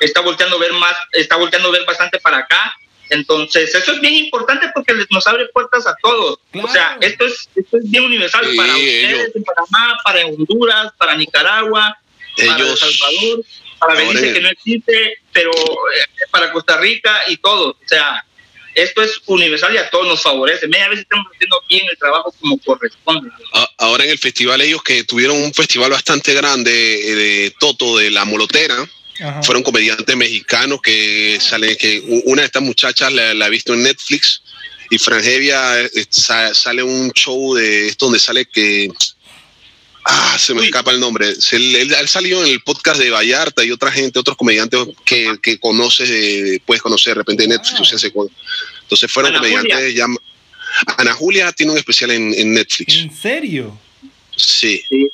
está 0.00 0.20
volteando 0.20 0.56
a 0.56 0.60
ver 0.60 0.72
más, 0.74 0.94
está 1.12 1.36
volteando 1.36 1.68
a 1.68 1.72
ver 1.72 1.84
bastante 1.84 2.18
para 2.20 2.38
acá 2.38 2.74
entonces, 3.10 3.74
eso 3.74 3.92
es 3.92 4.00
bien 4.00 4.14
importante 4.14 4.70
porque 4.74 4.94
nos 5.10 5.26
abre 5.26 5.46
puertas 5.48 5.86
a 5.86 5.94
todos. 6.02 6.38
O 6.52 6.68
sea, 6.68 6.96
esto 7.00 7.26
es, 7.26 7.48
esto 7.54 7.78
es 7.78 7.90
bien 7.90 8.04
universal 8.04 8.46
para 8.56 8.74
ustedes, 8.74 9.34
en 9.34 9.44
Panamá, 9.44 9.98
para 10.04 10.26
Honduras, 10.26 10.92
para 10.96 11.16
Nicaragua, 11.16 11.96
para 12.36 12.58
El 12.58 12.76
Salvador, 12.76 13.44
para 13.78 13.94
Belice, 13.94 14.32
que 14.32 14.40
no 14.40 14.48
existe, 14.48 15.18
pero 15.32 15.50
eh, 15.50 16.06
para 16.30 16.52
Costa 16.52 16.78
Rica 16.78 17.22
y 17.28 17.36
todo. 17.36 17.70
O 17.70 17.88
sea, 17.88 18.24
esto 18.74 19.02
es 19.02 19.20
universal 19.26 19.74
y 19.74 19.78
a 19.78 19.90
todos 19.90 20.06
nos 20.06 20.22
favorece. 20.22 20.66
Media 20.66 20.88
vez 20.88 21.00
estamos 21.00 21.26
haciendo 21.32 21.62
bien 21.68 21.86
el 21.88 21.96
trabajo 21.98 22.34
como 22.40 22.58
corresponde. 22.58 23.30
Ahora 23.78 24.04
en 24.04 24.10
el 24.10 24.18
festival, 24.18 24.60
ellos 24.62 24.82
que 24.82 25.04
tuvieron 25.04 25.36
un 25.36 25.54
festival 25.54 25.90
bastante 25.90 26.34
grande 26.34 26.70
de 26.70 27.54
Toto 27.60 27.98
de 27.98 28.10
la 28.10 28.24
Molotera 28.24 28.88
fueron 29.42 29.62
comediantes 29.62 30.16
mexicanos 30.16 30.80
que 30.82 31.38
salen, 31.40 31.76
que 31.76 32.02
una 32.26 32.42
de 32.42 32.46
estas 32.46 32.62
muchachas 32.62 33.12
la, 33.12 33.34
la 33.34 33.46
he 33.46 33.50
visto 33.50 33.74
en 33.74 33.82
Netflix 33.82 34.42
y 34.90 34.98
Frangevia 34.98 35.80
eh, 35.80 36.06
sale 36.10 36.82
un 36.82 37.10
show 37.12 37.54
de 37.54 37.88
esto 37.88 38.06
donde 38.06 38.18
sale 38.18 38.46
que 38.46 38.88
ah 40.04 40.36
se 40.38 40.52
me 40.52 40.64
escapa 40.64 40.90
el 40.90 41.00
nombre 41.00 41.28
él, 41.52 42.08
salió 42.08 42.44
en 42.44 42.50
el 42.50 42.60
podcast 42.62 43.00
de 43.00 43.10
Vallarta 43.10 43.64
y 43.64 43.70
otra 43.70 43.90
gente 43.90 44.18
otros 44.18 44.36
comediantes 44.36 44.80
que, 45.04 45.38
que 45.42 45.58
conoces 45.58 46.60
puedes 46.66 46.82
conocer 46.82 47.14
de 47.14 47.18
repente 47.18 47.44
en 47.44 47.50
Netflix 47.50 47.92
entonces 48.82 49.10
fueron 49.10 49.32
comediantes 49.32 49.94
ya 49.94 50.06
Ana 50.98 51.14
Julia 51.14 51.52
tiene 51.52 51.72
un 51.72 51.78
especial 51.78 52.10
en, 52.10 52.34
en 52.34 52.54
Netflix. 52.54 52.96
¿en 52.96 53.16
serio? 53.16 53.78
sí. 54.36 54.82
sí 54.88 55.10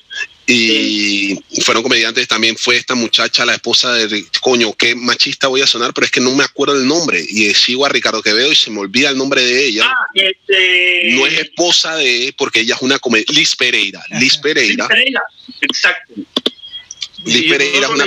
y 0.52 1.60
fueron 1.62 1.82
comediantes 1.82 2.26
también 2.26 2.56
fue 2.56 2.76
esta 2.76 2.94
muchacha 2.94 3.46
la 3.46 3.54
esposa 3.54 3.92
de 3.94 4.24
coño 4.40 4.72
qué 4.74 4.96
machista 4.96 5.46
voy 5.46 5.62
a 5.62 5.66
sonar 5.66 5.94
pero 5.94 6.04
es 6.04 6.10
que 6.10 6.20
no 6.20 6.34
me 6.34 6.42
acuerdo 6.42 6.74
el 6.74 6.86
nombre 6.86 7.24
y 7.26 7.54
sigo 7.54 7.86
a 7.86 7.88
Ricardo 7.88 8.22
Quevedo 8.22 8.50
y 8.50 8.56
se 8.56 8.70
me 8.70 8.80
olvida 8.80 9.10
el 9.10 9.16
nombre 9.16 9.44
de 9.44 9.66
ella. 9.66 9.84
Ah, 9.86 10.06
este... 10.14 11.10
no 11.12 11.26
es 11.26 11.38
esposa 11.38 11.96
de 11.96 12.34
porque 12.36 12.60
ella 12.60 12.74
es 12.74 12.82
una 12.82 12.98
comedia 12.98 13.26
Liz 13.28 13.54
Pereira 13.54 14.04
Liz 14.18 14.36
Pereira. 14.38 14.88
Exacto. 15.60 16.14
Liz 17.24 17.50
Pereira 17.50 17.86
es 17.86 17.88
una 17.88 18.04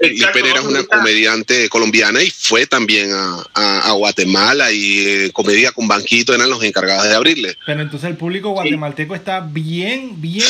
Liz 0.00 0.26
Pereira 0.32 0.60
es 0.60 0.66
una 0.66 0.84
comediante 0.84 1.68
colombiana 1.68 2.22
y 2.22 2.30
fue 2.30 2.66
también 2.66 3.10
a, 3.12 3.92
Guatemala 3.92 4.72
y 4.72 5.06
eh, 5.06 5.32
comedia 5.32 5.70
con 5.72 5.86
Banquito 5.86 6.34
eran 6.34 6.50
los 6.50 6.62
encargados 6.62 7.04
de 7.04 7.14
abrirle. 7.14 7.56
Pero 7.64 7.80
entonces 7.80 8.10
el 8.10 8.16
público 8.16 8.50
guatemalteco 8.50 9.14
está 9.14 9.40
bien, 9.40 10.20
bien 10.20 10.44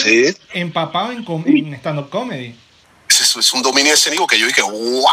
empapado 0.52 1.12
en, 1.12 1.24
en 1.46 1.74
stand-up 1.74 2.08
comedy. 2.08 2.54
Es, 3.08 3.36
es, 3.36 3.52
un 3.52 3.62
dominio 3.62 3.92
escénico 3.92 4.26
que 4.26 4.38
yo 4.38 4.46
dije, 4.46 4.62
wow, 4.62 5.04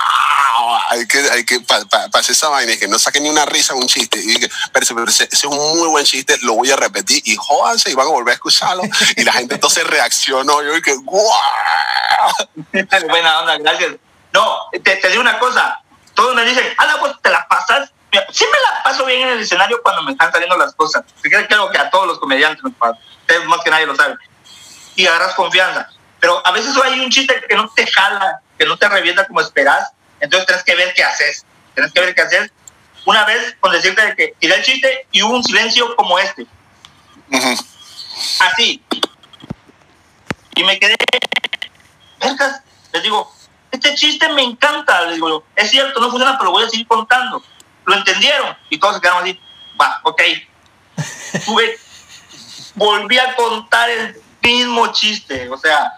hay 0.90 1.06
que, 1.06 1.20
hay 1.20 1.46
que 1.46 1.60
para 1.60 1.86
hacer 2.14 2.32
esa 2.32 2.50
vaina, 2.50 2.76
que 2.78 2.88
no 2.88 2.98
saque 2.98 3.20
ni 3.20 3.30
una 3.30 3.46
risa 3.46 3.76
un 3.76 3.86
chiste. 3.86 4.18
Y 4.20 4.28
dije, 4.28 4.50
pero, 4.72 5.06
ese, 5.08 5.28
es 5.32 5.44
un 5.44 5.56
muy 5.78 5.88
buen 5.90 6.06
chiste, 6.06 6.38
lo 6.42 6.54
voy 6.54 6.72
a 6.72 6.78
repetir 6.78 7.22
y 7.26 7.36
jódanse 7.36 7.92
y 7.92 7.94
van 7.94 8.08
a 8.08 8.12
volver 8.12 8.32
a 8.32 8.36
escucharlo. 8.36 8.84
y 9.16 9.24
la 9.24 9.34
gente 9.34 9.56
entonces 9.56 9.86
reaccionó. 9.86 10.64
Yo 10.64 10.74
dije, 10.74 10.96
wow. 11.04 11.30
Buena 13.10 13.42
onda, 13.42 13.58
gracias. 13.60 13.96
No, 14.34 14.70
te, 14.72 14.96
te 14.96 15.10
digo 15.10 15.22
una 15.22 15.40
cosa, 15.40 15.82
todos 16.14 16.36
me 16.36 16.46
dicen, 16.46 16.66
ah, 16.78 16.98
pues 17.00 17.14
te 17.22 17.30
la 17.30 17.48
pasas. 17.48 17.92
Sí 18.32 18.46
me 18.46 18.60
la 18.60 18.84
paso 18.84 19.06
bien 19.06 19.22
en 19.22 19.30
el 19.30 19.40
escenario 19.40 19.82
cuando 19.82 20.04
me 20.04 20.12
están 20.12 20.32
saliendo 20.32 20.58
las 20.58 20.74
cosas. 20.76 21.04
Creo 21.22 21.48
que 21.48 21.78
a 21.78 21.90
todos 21.90 22.08
los 22.08 22.20
comediantes 22.20 22.64
nos 22.64 22.74
pasa. 22.74 23.00
Ustedes 23.22 23.46
más 23.46 23.62
que 23.64 23.70
nadie 23.70 23.86
lo 23.86 23.96
saben. 23.96 24.18
Y 24.96 25.08
agarras 25.08 25.34
confianza. 25.36 25.90
Pero 26.20 26.46
a 26.46 26.52
veces 26.52 26.76
hay 26.84 27.00
un 27.00 27.10
chiste 27.10 27.42
que 27.48 27.56
no 27.56 27.70
te 27.70 27.88
jala, 27.88 28.42
que 28.58 28.66
no 28.66 28.78
te 28.78 28.90
revienta 28.90 29.26
como 29.26 29.42
esperas. 29.42 29.92
Entonces 30.20 30.46
tienes 30.46 30.64
que 30.64 30.76
ver 30.76 30.94
qué 30.94 31.04
haces. 31.04 31.46
Tienes 31.74 31.94
que 31.94 32.02
ver 32.02 32.14
qué 32.14 32.22
haces. 32.22 32.52
Una 33.06 33.26
vez 33.26 33.56
con 33.60 33.72
decirte 33.72 34.14
que 34.16 34.36
tiré 34.40 34.56
el 34.56 34.64
chiste 34.64 35.08
y 35.12 35.24
hubo 35.24 35.36
un 35.36 35.44
silencio 35.44 35.96
como 35.96 36.20
este. 36.20 36.46
Así. 38.42 38.84
Y 40.56 40.64
me 40.64 40.78
quedé. 40.78 40.96
Vergas. 42.20 42.62
Les 42.92 43.04
digo, 43.04 43.34
este 43.72 43.96
chiste 43.96 44.28
me 44.30 44.44
encanta. 44.44 45.02
Le 45.08 45.16
digo, 45.16 45.44
es 45.56 45.70
cierto, 45.70 46.00
no 46.00 46.10
funciona, 46.10 46.38
pero 46.38 46.46
lo 46.46 46.52
voy 46.52 46.66
a 46.66 46.70
seguir 46.70 46.88
contando. 46.88 47.44
Lo 47.86 47.96
entendieron 47.96 48.56
y 48.70 48.78
todos 48.78 48.96
se 48.96 49.02
quedaron 49.02 49.24
así, 49.24 49.40
va, 49.80 50.00
ok. 50.04 50.22
Tuve, 51.46 51.80
volví 52.76 53.18
a 53.18 53.36
contar 53.36 53.90
el 53.90 54.22
mismo 54.42 54.88
chiste, 54.92 55.50
o 55.50 55.58
sea, 55.58 55.92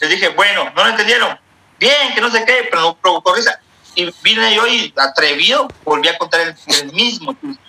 les 0.00 0.10
dije, 0.10 0.28
bueno, 0.30 0.70
no 0.74 0.84
lo 0.84 0.90
entendieron, 0.90 1.38
bien, 1.78 2.14
que 2.14 2.20
no 2.20 2.30
sé 2.30 2.44
qué, 2.44 2.68
pero 2.70 2.82
no 2.82 2.96
provocó 2.96 3.34
risa. 3.34 3.60
Y 3.94 4.12
vine 4.22 4.54
yo 4.54 4.66
y 4.66 4.92
atrevido, 4.96 5.68
volví 5.84 6.08
a 6.08 6.18
contar 6.18 6.40
el, 6.40 6.54
el 6.66 6.92
mismo 6.92 7.34
chiste. 7.40 7.60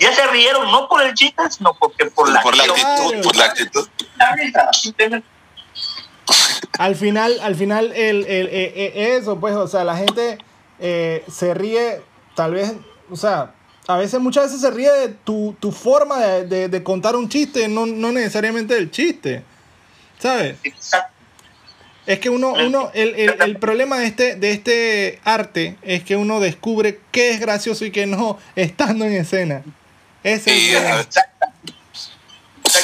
Ya 0.00 0.12
se 0.12 0.26
rieron, 0.28 0.70
no 0.72 0.88
por 0.88 1.02
el 1.02 1.14
chiste, 1.14 1.42
sino 1.50 1.72
porque 1.74 2.06
por 2.06 2.28
la, 2.28 2.42
por 2.42 2.56
la 2.56 2.64
actitud, 2.64 3.22
por 3.22 3.36
la 3.36 3.44
actitud. 3.44 3.88
Al 6.78 6.96
final, 6.96 7.38
al 7.42 7.54
final, 7.54 7.92
el, 7.92 8.24
el- 8.26 8.48
eh, 8.48 8.72
eh, 8.74 9.16
eso, 9.20 9.38
pues, 9.38 9.54
o 9.54 9.68
sea, 9.68 9.84
la 9.84 9.96
gente 9.96 10.38
eh, 10.80 11.22
se 11.30 11.54
ríe, 11.54 12.00
tal 12.34 12.54
vez, 12.54 12.72
o 13.10 13.16
sea, 13.16 13.52
a 13.86 13.96
veces, 13.96 14.18
muchas 14.20 14.44
veces 14.44 14.60
se 14.60 14.70
ríe 14.70 14.90
de 14.90 15.08
tu, 15.08 15.54
tu 15.60 15.70
forma 15.70 16.18
de, 16.24 16.46
de- 16.46 16.68
de 16.68 16.82
contar 16.82 17.14
un 17.16 17.28
chiste, 17.28 17.68
no, 17.68 17.86
no 17.86 18.10
necesariamente 18.12 18.74
del 18.74 18.90
chiste, 18.90 19.42
¿sabes? 20.18 20.56
Exacto. 20.64 21.12
Es 22.06 22.18
que 22.18 22.28
uno, 22.28 22.52
uno 22.52 22.90
el, 22.92 23.14
el, 23.14 23.34
el 23.40 23.56
problema 23.58 23.98
de 23.98 24.06
este, 24.06 24.34
de 24.36 24.50
este 24.50 25.20
arte 25.24 25.76
es 25.82 26.02
que 26.04 26.16
uno 26.16 26.38
descubre 26.38 27.00
qué 27.10 27.30
es 27.30 27.40
gracioso 27.40 27.84
y 27.86 27.90
qué 27.90 28.04
no 28.06 28.38
estando 28.56 29.06
en 29.06 29.14
escena. 29.14 29.62
Ese 30.22 30.50
es 30.54 30.74
el 30.74 30.82
problema. 30.82 31.08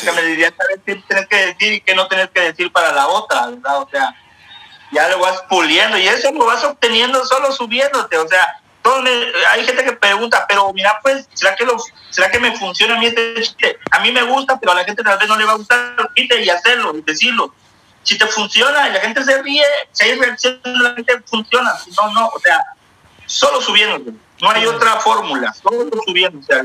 A- 0.09 0.11
Exactamente. 0.11 0.33
Exactamente. 0.33 0.41
Ya 0.41 0.57
sabes 0.57 0.81
qué 0.87 0.95
tienes 1.07 1.27
que 1.29 1.37
decir 1.47 1.73
y 1.75 1.81
qué 1.81 1.95
no 1.95 2.09
tienes 2.09 2.31
que 2.31 2.41
decir 2.41 2.73
para 2.73 2.93
la 2.93 3.07
otra, 3.09 3.47
¿verdad? 3.49 3.79
O 3.83 3.89
sea, 3.91 4.15
ya 4.93 5.09
lo 5.09 5.19
vas 5.21 5.43
puliendo 5.49 5.97
y 5.99 6.09
eso 6.09 6.33
lo 6.33 6.47
vas 6.47 6.65
obteniendo 6.65 7.25
solo 7.27 7.53
subiéndote. 7.53 8.19
O 8.19 8.29
sea, 8.29 8.47
todo 8.83 9.03
me- 9.03 9.11
hay 9.53 9.65
gente 9.65 9.85
que 9.85 9.93
pregunta, 9.93 10.47
pero 10.49 10.73
mira, 10.73 10.99
pues, 11.03 11.29
¿será 11.35 11.55
que, 11.55 11.65
lo, 11.65 11.77
¿será 12.11 12.31
que 12.31 12.39
me 12.41 12.57
funciona 12.59 12.97
a 12.97 12.99
mí 12.99 13.07
este 13.07 13.35
chiste? 13.43 13.79
A 13.91 14.01
mí 14.01 14.11
me 14.11 14.23
gusta, 14.23 14.59
pero 14.59 14.73
a 14.73 14.75
la 14.77 14.85
gente 14.85 15.03
tal 15.03 15.19
vez 15.19 15.29
no 15.29 15.37
le 15.37 15.45
va 15.45 15.53
a 15.53 15.57
gustar 15.57 15.95
el 15.99 16.09
chiste 16.17 16.43
y 16.43 16.49
hacerlo 16.51 16.97
y 16.97 17.03
decirlo. 17.03 17.55
Si 18.03 18.17
te 18.17 18.27
funciona 18.27 18.89
y 18.89 18.93
la 18.93 19.01
gente 19.01 19.23
se 19.23 19.43
ríe, 19.43 19.63
si 19.93 20.05
hay 20.05 20.19
reacción, 20.19 20.59
la 20.65 20.95
gente 20.95 21.21
funciona. 21.27 21.77
Si 21.79 21.91
no, 21.91 22.11
no. 22.13 22.29
O 22.29 22.41
sea, 22.41 22.59
solo 23.31 23.61
subiéndote. 23.61 24.13
No 24.43 24.51
hay 24.51 24.65
otra 24.67 24.97
fórmula, 24.97 25.53
solo 25.63 25.91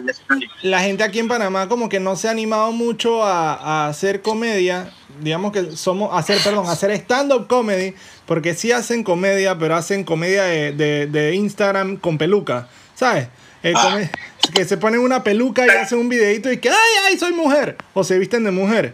escenario. 0.07 0.49
la 0.61 0.79
gente 0.79 1.03
aquí 1.03 1.19
en 1.19 1.27
Panamá 1.27 1.67
como 1.67 1.89
que 1.89 1.99
no 1.99 2.15
se 2.15 2.29
ha 2.29 2.31
animado 2.31 2.71
mucho 2.71 3.21
a, 3.23 3.53
a 3.55 3.87
hacer 3.89 4.21
comedia, 4.21 4.91
digamos 5.19 5.51
que 5.51 5.75
somos, 5.75 6.17
hacer, 6.17 6.41
perdón, 6.41 6.67
hacer 6.69 6.91
stand-up 6.91 7.47
comedy, 7.47 7.93
porque 8.25 8.53
sí 8.53 8.71
hacen 8.71 9.03
comedia, 9.03 9.57
pero 9.59 9.75
hacen 9.75 10.05
comedia 10.05 10.43
de, 10.43 10.71
de, 10.71 11.07
de 11.07 11.35
Instagram 11.35 11.97
con 11.97 12.17
peluca, 12.17 12.69
¿sabes? 12.95 13.27
Eh, 13.61 13.73
Ah. 13.75 13.81
come- 13.83 14.09
que 14.53 14.63
se 14.63 14.77
ponen 14.77 15.01
una 15.01 15.21
peluca 15.23 15.65
y 15.65 15.69
hacen 15.69 15.97
un 15.99 16.07
videito 16.07 16.49
y 16.51 16.59
que, 16.59 16.69
ay, 16.69 16.75
ay, 17.07 17.17
soy 17.19 17.33
mujer, 17.33 17.75
o 17.93 18.03
se 18.05 18.17
visten 18.17 18.43
de 18.45 18.51
mujer, 18.51 18.93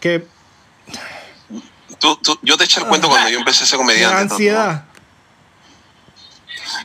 que 0.00 0.26
tú- 1.98 2.16
tú- 2.22 2.38
yo 2.42 2.56
te 2.56 2.64
eché 2.64 2.80
el 2.80 2.86
cuento 2.86 3.08
cuando 3.08 3.30
yo 3.30 3.38
empecé 3.38 3.64
a 3.64 3.66
ser 3.66 3.78
me 3.78 3.84
comediante. 3.84 4.14
¿no? 4.14 4.20
ansiedad. 4.20 4.84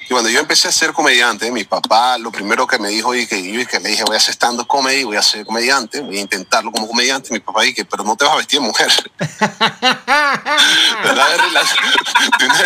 Y 0.06 0.10
cuando 0.10 0.30
yo 0.30 0.40
empecé 0.40 0.68
a 0.68 0.72
ser 0.72 0.94
comediante, 0.94 1.52
mi 1.52 1.64
papá 1.64 2.18
lo 2.18 2.32
primero 2.32 2.66
que 2.68 2.78
me 2.80 2.90
dijo 2.90 3.14
y 3.16 3.28
que 3.28 3.42
yo 3.52 3.60
y 3.60 3.66
que 3.66 3.80
le 3.80 3.90
dije 3.90 4.04
voy 4.04 4.16
a 4.16 4.18
hacer 4.18 4.34
stand-up 4.34 4.68
comedy, 4.68 5.04
voy 5.04 5.18
a 5.18 5.22
ser 5.22 5.46
comediante, 5.46 6.02
voy 6.02 6.18
a 6.18 6.22
intentarlo 6.22 6.72
como 6.72 6.88
comediante. 6.88 7.34
Mi 7.34 7.40
papá 7.40 7.62
dije, 7.64 7.86
pero 7.86 8.04
no 8.04 8.16
te 8.16 8.26
vas 8.26 8.34
a 8.34 8.38
vestir 8.38 8.60
de 8.60 8.66
mujer. 8.68 8.92
¿Verdad? 11.04 11.28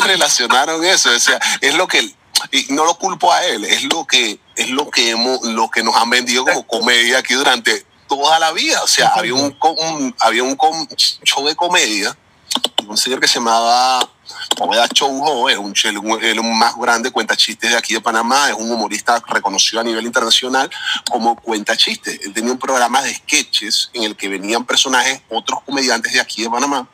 Relacionaron 0.06 0.84
eso, 0.86 1.10
o 1.12 1.20
sea, 1.20 1.40
es 1.62 1.74
lo 1.76 1.88
que 1.88 2.14
y 2.52 2.68
no 2.70 2.86
lo 2.86 2.96
culpo 2.98 3.34
a 3.34 3.44
él, 3.46 3.66
es 3.66 3.84
lo 3.86 4.06
que 4.06 4.40
es 4.56 4.70
lo 4.70 4.90
que 4.90 5.10
hemos, 5.10 5.42
lo 5.44 5.70
que 5.70 5.84
nos 5.84 5.96
han 5.96 6.10
vendido 6.10 6.46
como 6.46 6.66
comedia 6.68 7.20
aquí 7.20 7.34
durante 7.34 7.86
toda 8.08 8.38
la 8.40 8.52
vida. 8.52 8.82
O 8.84 8.88
sea, 8.88 9.10
había 9.16 9.34
un, 9.34 9.58
un- 9.60 10.16
había 10.20 10.44
un 10.44 10.56
show 11.24 11.46
de 11.48 11.56
comedia 11.56 12.16
un 12.88 12.98
señor 12.98 13.20
que 13.20 13.28
se 13.28 13.36
llamaba 13.36 14.00
Poveda 14.56 14.88
Choujo, 14.88 15.50
es 15.50 15.58
un, 15.58 15.74
el 16.22 16.44
más 16.44 16.76
grande 16.76 17.12
cuenta 17.12 17.36
chistes 17.36 17.72
de 17.72 17.78
aquí 17.78 17.94
de 17.94 18.02
Panamá, 18.02 18.50
es 18.50 18.56
un 18.56 18.72
humorista 18.72 19.22
reconocido 19.28 19.82
a 19.82 19.84
nivel 19.84 20.06
internacional 20.06 20.70
como 21.10 21.36
cuenta 21.36 21.76
chistes. 21.76 22.20
Él 22.24 22.34
tenía 22.34 22.52
un 22.52 22.58
programa 22.58 23.02
de 23.02 23.14
sketches 23.14 23.90
en 23.94 24.04
el 24.04 24.16
que 24.16 24.30
venían 24.30 24.66
personajes, 24.66 25.22
otros 25.30 25.62
comediantes 25.64 26.14
de 26.14 26.20
aquí 26.20 26.44
de 26.44 26.50
Panamá, 26.50 26.88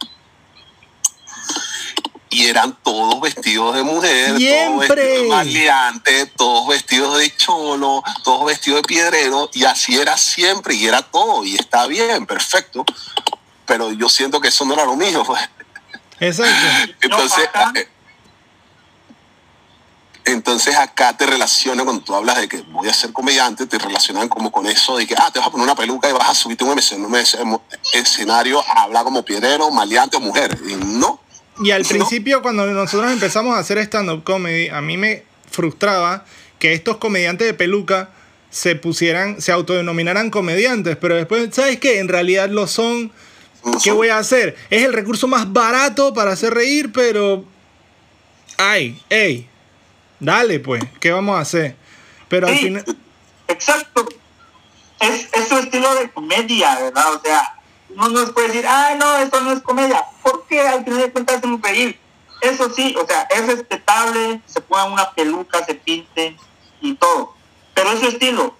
y 2.29 2.47
eran 2.47 2.75
todos 2.83 3.21
vestidos 3.21 3.75
de 3.75 3.83
mujer, 3.83 4.29
todos 4.29 4.39
Siempre. 4.39 4.95
vestidos 4.95 5.21
de 5.21 5.27
maleante, 5.29 6.25
todos 6.35 6.67
vestidos 6.67 7.19
de 7.19 7.35
cholo, 7.37 8.03
todos 8.23 8.45
vestidos 8.45 8.81
de 8.81 8.87
piedrero, 8.87 9.49
y 9.53 9.65
así 9.65 9.95
era 9.95 10.17
siempre, 10.17 10.73
y 10.73 10.87
era 10.87 11.03
todo, 11.03 11.45
y 11.45 11.55
está 11.55 11.85
bien, 11.85 12.25
perfecto, 12.25 12.83
pero 13.65 13.91
yo 13.91 14.09
siento 14.09 14.41
que 14.41 14.47
eso 14.47 14.65
no 14.65 14.73
era 14.73 14.85
lo 14.85 14.95
mío, 14.95 15.23
pues. 15.25 15.41
Exacto. 16.27 16.93
Entonces, 17.01 17.47
acá- 17.47 17.71
eh, 17.75 17.88
entonces 20.25 20.75
acá 20.77 21.17
te 21.17 21.25
relaciona 21.25 21.83
cuando 21.83 22.01
tú 22.01 22.15
hablas 22.15 22.39
de 22.39 22.47
que 22.47 22.62
voy 22.71 22.88
a 22.88 22.93
ser 22.93 23.12
comediante, 23.12 23.65
te 23.65 23.77
relacionan 23.77 24.29
como 24.29 24.51
con 24.51 24.65
eso 24.67 24.95
de 24.97 25.05
que, 25.05 25.15
ah, 25.17 25.29
te 25.33 25.39
vas 25.39 25.49
a 25.49 25.51
poner 25.51 25.65
una 25.65 25.75
peluca 25.75 26.09
y 26.09 26.13
vas 26.13 26.29
a 26.29 26.33
subirte 26.36 26.63
a 26.63 26.67
un 26.67 26.77
escen- 26.77 27.05
un 27.05 27.13
escen- 27.13 27.62
escenario 27.93 28.63
a 28.65 28.83
hablar 28.83 29.03
como 29.03 29.23
piedrero, 29.25 29.69
maleante 29.69 30.15
o 30.17 30.21
mujer. 30.21 30.57
Y 30.65 30.75
no. 30.75 31.19
Y 31.62 31.71
al 31.71 31.83
No. 31.83 31.89
principio, 31.89 32.41
cuando 32.41 32.65
nosotros 32.67 33.12
empezamos 33.12 33.55
a 33.55 33.59
hacer 33.59 33.77
stand-up 33.79 34.23
comedy, 34.23 34.69
a 34.69 34.79
mí 34.81 34.95
me 34.97 35.23
frustraba 35.51 36.23
que 36.57 36.73
estos 36.73 36.97
comediantes 36.97 37.45
de 37.45 37.53
peluca 37.53 38.09
se 38.49 38.75
pusieran, 38.75 39.41
se 39.41 39.51
autodenominaran 39.51 40.29
comediantes, 40.29 40.95
pero 40.95 41.15
después, 41.15 41.49
¿sabes 41.53 41.79
qué? 41.79 41.99
En 41.99 42.07
realidad 42.07 42.49
lo 42.49 42.65
son. 42.67 43.12
¿Qué 43.84 43.91
voy 43.91 44.10
a 44.10 44.17
hacer? 44.17 44.56
Es 44.69 44.84
el 44.84 44.93
recurso 44.93 45.28
más 45.28 45.52
barato 45.52 46.13
para 46.13 46.32
hacer 46.32 46.54
reír, 46.54 46.91
pero. 46.91 47.45
Ay, 48.58 49.02
ey, 49.10 49.49
dale 50.19 50.60
pues, 50.60 50.84
¿qué 50.99 51.12
vamos 51.12 51.36
a 51.36 51.41
hacer? 51.41 51.76
Pero 52.28 52.47
al 52.47 52.58
final. 52.58 52.86
Exacto. 53.47 54.08
Es, 54.99 55.28
es 55.34 55.47
su 55.49 55.58
estilo 55.58 55.93
de 55.95 56.10
comedia, 56.12 56.80
¿verdad? 56.80 57.13
O 57.13 57.21
sea, 57.21 57.60
no 57.95 58.34
puede 58.34 58.47
decir, 58.47 58.65
ay, 58.67 58.97
no, 58.97 59.17
esto 59.17 59.41
no 59.41 59.52
es 59.52 59.62
comedia. 59.62 60.04
Porque 60.21 60.62
al 60.62 60.84
final 60.84 61.02
de 61.02 61.12
cuentas 61.12 61.38
hacemos 61.38 61.62
reír. 61.62 61.99
Eso 62.41 62.69
sí, 62.69 62.95
o 62.99 63.06
sea, 63.06 63.28
es 63.30 63.45
respetable, 63.47 64.41
se 64.45 64.62
pongan 64.62 64.91
una 64.91 65.12
peluca, 65.12 65.63
se 65.65 65.76
pinten 65.76 66.38
y 66.82 66.95
todo. 66.95 67.34
Pero 67.73 67.91
es 67.91 67.99
su 67.99 68.08
estilo. 68.08 68.56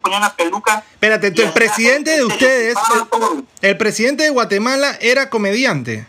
Ponen 0.00 0.18
una 0.18 0.34
peluca. 0.34 0.82
Espérate, 0.92 1.26
el 1.28 1.52
presidente 1.52 2.16
de 2.16 2.24
ustedes, 2.24 2.74
el 3.60 3.76
presidente 3.76 4.22
de 4.22 4.30
Guatemala 4.30 4.96
era 5.00 5.28
comediante. 5.28 6.06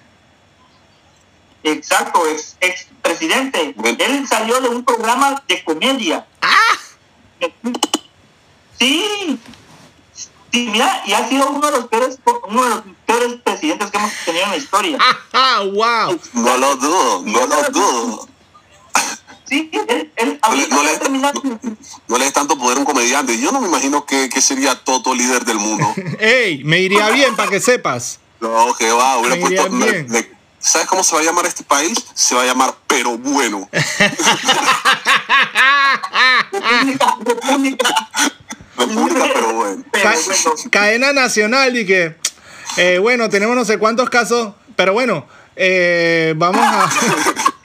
Exacto, 1.64 2.26
ex, 2.28 2.56
ex 2.62 2.88
presidente. 3.02 3.74
Bueno. 3.76 3.98
Él 4.00 4.26
salió 4.28 4.62
de 4.62 4.70
un 4.70 4.86
programa 4.86 5.44
de 5.48 5.64
comedia. 5.64 6.26
Sí. 8.80 9.38
Sí, 10.52 10.68
mira, 10.70 11.02
y 11.06 11.14
ha 11.14 11.30
sido 11.30 11.50
uno 11.50 11.66
de 11.66 11.78
los 11.78 11.88
peores, 11.88 12.20
uno 12.50 12.64
de 12.64 12.70
los 12.70 12.84
peores 13.06 13.42
presidentes 13.42 13.90
que 13.90 13.98
hemos 13.98 14.12
tenido 14.26 14.44
en 14.46 14.50
la 14.52 14.58
historia. 14.58 14.98
¡Ah, 15.34 15.62
wow! 15.64 16.20
No 16.34 16.58
lo 16.58 16.76
dudo, 16.76 17.24
no 17.26 17.48
lo 17.48 17.70
dudo. 17.70 18.28
Sí, 19.52 19.70
él, 19.90 20.10
él 20.16 20.40
ahorita 20.42 20.76
no 20.76 20.82
le-. 20.84 21.42
No 22.08 22.18
le 22.18 22.24
des 22.24 22.34
tanto 22.34 22.58
poder 22.58 22.78
a 22.78 22.80
un 22.80 22.86
comediante. 22.86 23.38
Yo 23.38 23.52
no 23.52 23.60
me 23.60 23.68
imagino 23.68 24.06
que, 24.06 24.30
que 24.30 24.42
sería 24.42 24.76
Toto 24.76 25.14
líder 25.14 25.44
del 25.44 25.58
mundo. 25.60 25.94
¡Ey! 26.20 26.64
Me 26.64 26.80
iría 26.80 27.10
bien 27.10 27.36
para 27.36 27.50
que 27.50 27.60
sepas. 27.60 28.20
No, 28.40 28.74
que 28.80 28.90
va, 28.92 29.18
hubiera 29.18 29.36
Me 29.36 29.42
puesto- 29.42 30.28
¿Sabes 30.60 30.88
cómo 30.88 31.04
se 31.04 31.16
va 31.16 31.22
a 31.22 31.24
llamar 31.26 31.46
este 31.48 31.64
país? 31.64 31.98
Se 32.14 32.34
va 32.36 32.44
a 32.44 32.46
llamar 32.46 32.76
Pero 32.88 33.18
Bueno. 33.18 33.68
República, 38.78 39.30
pero 39.34 39.54
bueno. 39.54 39.84
Pero 39.92 40.04
Ca- 40.04 40.16
bueno, 40.26 40.54
cadena 40.72 41.14
nacional 41.14 41.78
y 41.78 41.86
que, 41.86 42.16
eh, 42.78 42.98
bueno, 43.00 43.30
tenemos 43.30 43.56
no 43.56 43.66
sé 43.66 43.78
cuántos 43.78 44.10
casos, 44.10 44.54
pero 44.76 44.94
bueno, 44.94 45.26
eh, 45.56 46.34
vamos 46.38 46.62
a... 46.64 46.90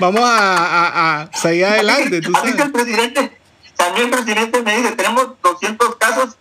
vamos 0.00 0.22
a, 0.22 0.56
a- 0.56 1.20
a 1.22 1.32
seguir 1.36 1.66
adelante, 1.66 2.20
tú 2.20 2.32
Así 2.34 2.46
que 2.52 2.58
sabes. 2.58 2.64
el 2.66 2.72
presidente, 2.72 3.40
también 3.76 4.06
el 4.06 4.10
presidente 4.10 4.62
me 4.62 4.76
dice, 4.78 4.92
tenemos 4.92 5.28
200 5.42 5.96
casos, 5.96 6.36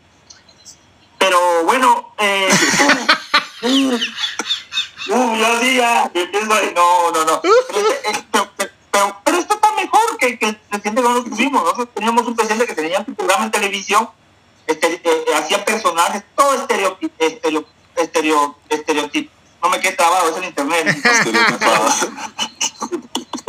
pero 1.17 1.37
bueno, 1.65 2.13
eh, 2.17 2.49
uh, 3.61 3.67
uh, 3.67 5.35
yo 5.35 5.59
sí 5.61 5.75
ya, 5.75 6.09
y 6.13 6.19
empiezo 6.19 6.53
ahí, 6.53 6.71
no, 6.75 7.11
no, 7.11 7.25
no. 7.25 7.41
Pero, 7.41 7.89
eh, 7.91 8.23
pero- 8.31 8.51
pero- 8.55 8.69
esto 9.39 9.53
está 9.55 9.71
mejor 9.73 10.17
que, 10.19 10.37
que 10.39 10.45
el 10.47 10.55
presidente 10.57 11.01
que 11.01 11.07
nosotros 11.07 11.35
tuvimos. 11.35 11.61
Nosotros 11.63 11.89
teníamos 11.93 12.27
un 12.27 12.35
presidente 12.35 12.65
que 12.65 12.73
tenía 12.75 12.99
un 13.07 13.15
programa 13.15 13.45
en 13.45 13.51
televisión, 13.51 14.09
este, 14.67 15.01
eh, 15.03 15.23
hacía 15.35 15.63
personajes, 15.63 16.23
todo 16.35 16.53
estereo, 16.55 16.97
estereo, 17.17 17.65
estereo, 17.95 18.57
estereotipo. 18.69 19.31
No 19.63 19.69
me 19.69 19.79
quedé 19.79 19.93
trabado, 19.93 20.29
es 20.31 20.37
en 20.37 20.43
internet. 20.45 20.97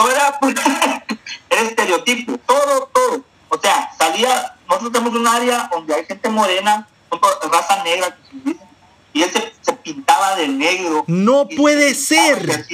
Todo 0.00 0.10
era, 0.10 0.40
estereotipo, 1.50 2.38
todo, 2.46 2.88
todo. 2.90 3.22
O 3.50 3.58
sea, 3.60 3.90
salía, 3.98 4.56
nosotros 4.66 4.92
tenemos 4.92 5.14
un 5.14 5.26
área 5.26 5.68
donde 5.70 5.94
hay 5.94 6.06
gente 6.06 6.26
morena, 6.30 6.88
raza 7.52 7.84
negra, 7.84 8.16
y 9.12 9.22
él 9.22 9.30
se, 9.30 9.52
se 9.60 9.72
pintaba 9.74 10.36
de 10.36 10.48
negro. 10.48 11.04
No 11.06 11.46
puede 11.46 11.94
ser. 11.94 12.64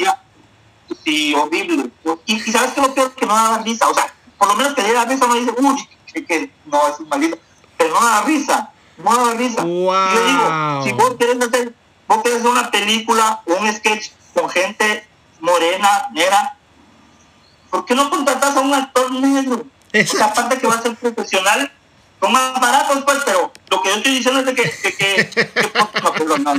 sí, 1.03 1.35
horrible. 1.35 1.91
Y, 2.27 2.35
y 2.35 2.53
sabes 2.53 2.75
que 2.75 2.81
lo 2.81 2.95
peor 2.95 3.13
que 3.13 3.27
no 3.27 3.35
daba 3.35 3.59
risa, 3.59 3.89
o 3.89 3.95
sea, 3.95 4.15
por 4.39 4.47
lo 4.47 4.55
menos 4.55 4.75
que 4.75 4.85
diera 4.85 5.05
risa, 5.05 5.27
no 5.27 5.35
dice, 5.35 5.53
uy, 5.59 5.89
que, 6.29 6.49
no, 6.67 6.87
es 6.87 7.01
un 7.01 7.09
maldito, 7.09 7.39
pero 7.77 7.93
no 7.93 8.07
da 8.07 8.23
risa, 8.23 8.71
no 8.99 9.27
da 9.27 9.35
risa. 9.35 9.65
Wow. 9.65 10.11
Y 10.13 10.15
yo 10.15 10.27
digo, 10.27 10.83
si 10.85 10.93
vos 10.93 11.17
querés 11.19 11.43
hacer, 11.43 11.75
vos 12.07 12.23
querés 12.23 12.39
hacer 12.39 12.51
una 12.53 12.71
película, 12.71 13.43
un 13.47 13.73
sketch 13.75 14.11
con 14.33 14.49
gente 14.49 15.09
morena, 15.41 16.09
negra, 16.13 16.56
¿por 17.77 17.85
qué 17.85 17.95
no 17.95 18.09
contratas 18.09 18.57
a 18.57 18.61
un 18.61 18.73
actor 18.73 19.13
negro? 19.13 19.67
O 19.93 20.07
sea, 20.07 20.27
aparte 20.27 20.57
que 20.57 20.67
va 20.67 20.77
a 20.77 20.83
ser 20.83 20.97
profesional, 20.97 21.71
son 22.19 22.33
más 22.33 22.59
baratos, 22.59 23.05
pues, 23.05 23.19
pero 23.27 23.53
lo 23.69 23.83
que 23.83 23.91
yo 23.91 23.97
estoy 23.97 24.15
diciendo 24.15 24.41
es 24.41 24.47
que, 24.47 24.63
que, 24.63 24.97
que, 24.97 25.29
que 25.29 25.73
no, 25.75 26.13
perdón, 26.15 26.45
no, 26.45 26.53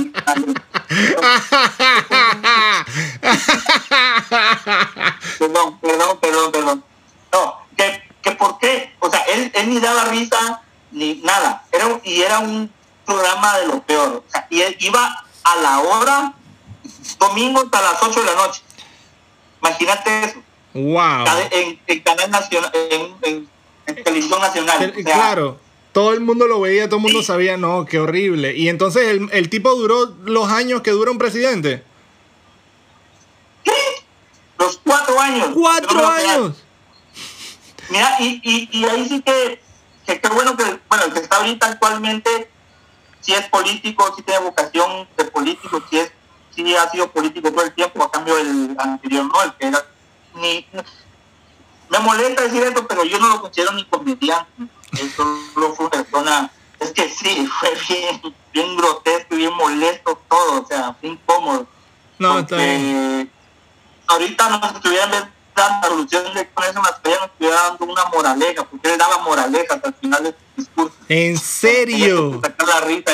perdón, 5.40 5.78
perdón, 5.80 6.18
perdón, 6.20 6.52
perdón. 6.52 6.84
No, 7.32 7.56
que, 7.76 8.02
que 8.22 8.30
por 8.32 8.58
qué, 8.58 8.94
o 9.00 9.10
sea, 9.10 9.22
él, 9.22 9.50
él 9.56 9.70
ni 9.70 9.80
daba 9.80 10.04
risa 10.04 10.62
ni 10.92 11.16
nada, 11.16 11.64
era, 11.72 12.00
y 12.04 12.22
era 12.22 12.38
un 12.38 12.72
programa 13.04 13.58
de 13.58 13.66
lo 13.66 13.82
peor, 13.82 14.22
o 14.24 14.30
sea, 14.30 14.46
y 14.50 14.60
él 14.60 14.76
iba 14.78 15.24
a 15.42 15.56
la 15.56 15.80
hora, 15.80 16.32
domingo 17.18 17.62
hasta 17.64 17.82
las 17.82 18.00
8 18.04 18.20
de 18.20 18.26
la 18.26 18.34
noche. 18.36 18.62
Imagínate 19.60 20.24
eso. 20.24 20.47
Wow. 20.84 21.24
En, 21.50 21.80
en 21.86 22.00
canal 22.00 22.30
nacional, 22.30 22.70
en, 22.74 23.14
en, 23.22 23.48
en 23.86 24.04
televisión 24.04 24.40
nacional. 24.40 24.92
O 24.96 25.02
sea, 25.02 25.14
claro. 25.14 25.58
Todo 25.92 26.12
el 26.12 26.20
mundo 26.20 26.46
lo 26.46 26.60
veía, 26.60 26.86
todo 26.86 26.96
el 26.96 27.02
mundo 27.02 27.20
Sí. 27.20 27.26
sabía, 27.26 27.56
no, 27.56 27.84
qué 27.84 27.98
horrible. 27.98 28.54
Y 28.56 28.68
entonces 28.68 29.08
el, 29.08 29.28
el 29.32 29.48
tipo 29.50 29.70
duró 29.74 30.14
los 30.24 30.48
años 30.50 30.82
que 30.82 30.90
dura 30.92 31.10
un 31.10 31.18
presidente. 31.18 31.82
¿qué? 33.64 33.72
Los 34.58 34.80
cuatro 34.84 35.18
años. 35.20 35.48
¡Cuatro 35.54 36.06
años! 36.06 36.62
Mira, 37.90 38.16
y, 38.20 38.40
y, 38.44 38.68
y 38.70 38.84
ahí 38.84 39.08
sí 39.08 39.22
que, 39.22 39.60
que 40.06 40.20
qué 40.20 40.28
bueno 40.28 40.56
que, 40.56 40.64
bueno, 40.88 41.04
el 41.06 41.12
que 41.12 41.20
está 41.20 41.36
ahorita 41.36 41.66
actualmente, 41.66 42.50
si 43.20 43.32
es 43.32 43.48
político, 43.48 44.12
si 44.14 44.22
tiene 44.22 44.40
vocación 44.44 45.08
de 45.16 45.24
político, 45.24 45.82
si 45.88 45.98
es, 45.98 46.12
si 46.54 46.76
ha 46.76 46.88
sido 46.90 47.10
político 47.10 47.50
todo 47.50 47.64
el 47.64 47.72
tiempo, 47.72 48.04
a 48.04 48.10
cambio 48.10 48.36
el 48.38 48.76
anterior 48.78 49.24
no, 49.24 49.42
el 49.42 49.54
que 49.54 49.66
era 49.68 49.84
ni 50.38 50.66
me 51.88 51.98
molesta 52.00 52.42
decir 52.42 52.62
esto, 52.62 52.86
pero 52.86 53.04
yo 53.04 53.18
no 53.18 53.28
lo 53.28 53.40
considero 53.40 53.72
ni 53.72 53.84
comediante. 53.84 54.46
Solo 55.16 55.74
fue 55.74 55.86
una 55.86 56.02
persona, 56.02 56.52
es 56.80 56.92
que 56.92 57.08
sí, 57.08 57.48
fue 57.60 57.70
bien, 57.88 58.34
bien 58.52 58.76
grotesco 58.76 59.34
y 59.34 59.38
bien 59.38 59.54
molesto 59.54 60.20
todo, 60.28 60.62
o 60.62 60.66
sea, 60.66 60.94
fue 61.00 61.10
incómodo. 61.10 61.66
No, 62.18 62.40
está 62.40 62.56
bien. 62.56 63.30
Ahorita 64.06 64.48
nos 64.48 64.74
estuvieran 64.74 65.32
dando 65.54 65.88
solución 65.88 66.34
de 66.34 66.48
con 66.50 66.64
eso 66.64 66.74
nos 66.74 66.90
estuviera 66.90 67.62
dando 67.62 67.84
una 67.84 68.04
moraleja, 68.06 68.64
porque 68.64 68.92
él 68.92 68.98
daba 68.98 69.18
moralejas 69.18 69.80
al 69.82 69.94
final 69.94 70.24
de 70.24 70.30
su 70.30 70.36
discurso. 70.56 70.96
¿En 71.08 71.38
serio? 71.38 72.40
Sacar 72.42 72.68
la 72.68 72.80
risa 72.80 73.12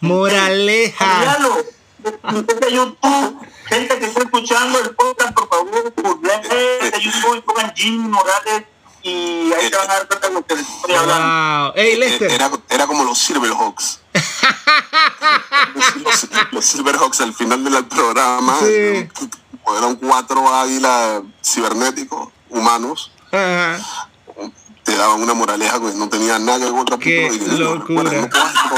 Moraleja. 0.00 1.38
De 2.02 2.72
YouTube, 2.72 3.38
gente 3.66 3.98
que 3.98 4.04
está 4.06 4.20
escuchando 4.22 4.78
el 4.80 4.90
podcast, 4.94 5.32
por 5.34 5.48
favor, 5.48 5.70
de 5.70 7.00
YouTube 7.00 7.36
y 7.36 7.40
pongan 7.42 7.72
Jimmy 7.76 8.08
Morales 8.08 8.64
y 9.02 9.52
ahí 9.52 9.68
se 9.68 9.76
van 9.76 9.90
a 9.90 9.94
dar 9.94 10.08
cuenta 10.08 10.28
de 10.28 10.34
lo 10.34 10.46
que 10.46 10.54
les 10.56 10.68
estoy 10.68 10.94
hablando. 10.94 11.64
Wow. 11.64 11.72
Hey, 11.76 11.96
Lester. 11.96 12.30
Era, 12.30 12.50
era 12.68 12.86
como 12.86 13.04
los 13.04 13.18
Silverhawks. 13.18 14.00
los, 16.04 16.28
los 16.52 16.64
Silverhawks 16.64 17.20
al 17.20 17.34
final 17.34 17.62
del 17.64 17.84
programa 17.86 18.58
Sí. 18.60 19.08
eran 19.78 19.96
cuatro 19.96 20.52
águilas 20.54 21.22
cibernéticos 21.44 22.28
humanos. 22.48 23.10
Ajá. 23.32 24.08
Te 24.84 24.96
daban 24.96 25.22
una 25.22 25.34
moraleja 25.34 25.78
que 25.80 25.92
no 25.94 26.08
tenía 26.08 26.38
nada 26.40 26.58
que 26.58 26.64
ver 26.64 26.72
con 26.72 26.80
otra 26.80 26.98
Qué 26.98 27.28
y 27.32 27.38
locura. 27.56 28.02
"Bueno, 28.02 28.12
no 28.22 28.28
cojas 28.30 28.70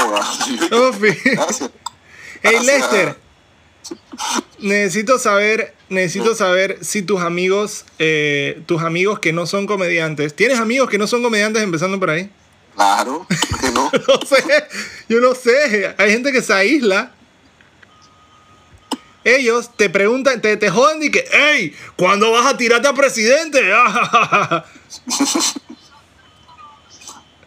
droga". 0.69 0.89
Ofi. 0.89 1.07
Gracias. 1.31 1.71
Hey. 2.45 2.59
Lester. 2.63 3.17
Necesito 4.59 5.17
saber, 5.17 5.73
necesito 5.89 6.35
saber 6.35 6.77
si 6.81 7.01
tus 7.01 7.21
amigos, 7.21 7.85
eh, 7.99 8.61
tus 8.67 8.83
amigos 8.83 9.19
que 9.19 9.33
no 9.33 9.47
son 9.47 9.65
comediantes, 9.67 10.35
¿tienes 10.35 10.59
amigos 10.59 10.89
que 10.89 10.97
no 10.99 11.07
son 11.07 11.23
comediantes 11.23 11.63
empezando 11.63 11.99
por 11.99 12.11
ahí? 12.11 12.29
Claro, 12.75 13.25
¿por 13.27 13.59
qué 13.59 13.71
no? 13.71 13.91
No 14.07 14.19
sé, 14.25 14.43
yo 15.09 15.19
no 15.21 15.33
sé. 15.33 15.95
Hay 15.97 16.11
gente 16.11 16.31
que 16.31 16.41
se 16.41 16.53
aísla. 16.53 17.11
Ellos 19.23 19.71
te 19.75 19.89
preguntan, 19.89 20.39
te, 20.39 20.55
te 20.55 20.69
joden 20.69 21.01
y 21.01 21.09
que, 21.09 21.25
hey, 21.31 21.75
¿cuándo 21.95 22.31
vas 22.31 22.45
a 22.45 22.57
tirarte 22.57 22.87
a 22.87 22.93
presidente? 22.93 23.59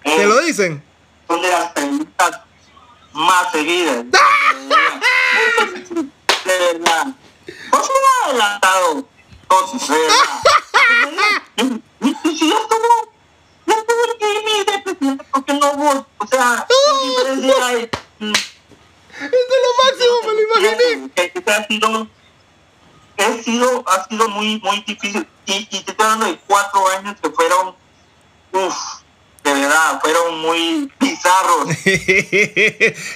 te 0.04 0.26
lo 0.26 0.40
dicen. 0.40 0.82
Son 1.28 1.40
de 1.40 1.48
las 1.48 1.70
preguntas 1.72 2.47
más 3.18 3.50
seguidas. 3.52 4.04
De 6.44 6.59
verdad. 6.72 7.07
¿Por 7.70 7.81
ha 7.81 8.24
adelantado? 8.26 9.09
Entonces, 9.42 9.88
de 9.88 9.96
verdad. 11.04 11.42
Si 12.24 12.48
ya 12.48 12.57
estuvo, 12.57 13.12
ya 13.66 13.74
estuvo 13.74 14.02
el 14.04 14.12
Jimmy 14.18 14.64
de 14.64 14.78
presidente, 14.78 15.24
¿por 15.24 15.44
qué 15.44 15.52
no 15.54 15.72
vos? 15.74 16.04
O 16.18 16.26
sea, 16.26 16.66
¿qué 16.68 16.74
diferencia 17.07 17.66
hay? 17.66 17.76
Es 17.76 17.90
de 18.20 19.57
lo 19.64 19.70
máximo, 19.85 20.14
me 20.24 20.33
lo 20.33 20.40
imaginé. 20.40 21.11
que, 21.14 21.22
que 21.33 21.50
ha 21.50 21.66
sido 21.66 22.09
ha 23.18 23.42
sido 23.42 23.85
ha 23.88 24.09
sido 24.09 24.28
muy 24.28 24.61
muy 24.61 24.81
difícil 24.87 25.26
y, 25.44 25.52
y 25.54 25.66
te 25.66 25.90
estoy 25.90 25.94
hablando 25.98 26.26
de 26.26 26.38
cuatro 26.46 26.87
años 26.88 27.16
que 27.20 27.31
fueron 27.31 27.74
uff 28.52 29.02
de 29.54 29.61
verdad 29.61 30.00
fueron 30.00 30.38
muy 30.40 30.92
bizarros. 30.98 31.68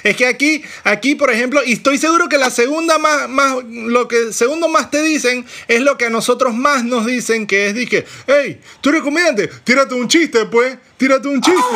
Es 0.03 0.15
que 0.17 0.27
aquí, 0.27 0.63
aquí, 0.83 1.15
por 1.15 1.29
ejemplo, 1.31 1.61
y 1.65 1.73
estoy 1.73 1.97
seguro 1.97 2.29
que 2.29 2.37
la 2.37 2.49
segunda 2.49 2.97
más, 2.97 3.29
más, 3.29 3.55
lo 3.63 4.07
que 4.07 4.33
segundo 4.33 4.67
más 4.67 4.91
te 4.91 5.01
dicen 5.01 5.45
es 5.67 5.81
lo 5.81 5.97
que 5.97 6.05
a 6.05 6.09
nosotros 6.09 6.53
más 6.53 6.83
nos 6.83 7.05
dicen, 7.05 7.47
que 7.47 7.67
es, 7.67 7.75
dije, 7.75 8.05
hey, 8.27 8.61
tú 8.81 8.89
eres 8.89 9.01
comediante, 9.01 9.47
tírate 9.47 9.95
un 9.95 10.07
chiste, 10.07 10.45
pues, 10.45 10.77
tírate 10.97 11.27
un 11.27 11.41
chiste. 11.41 11.75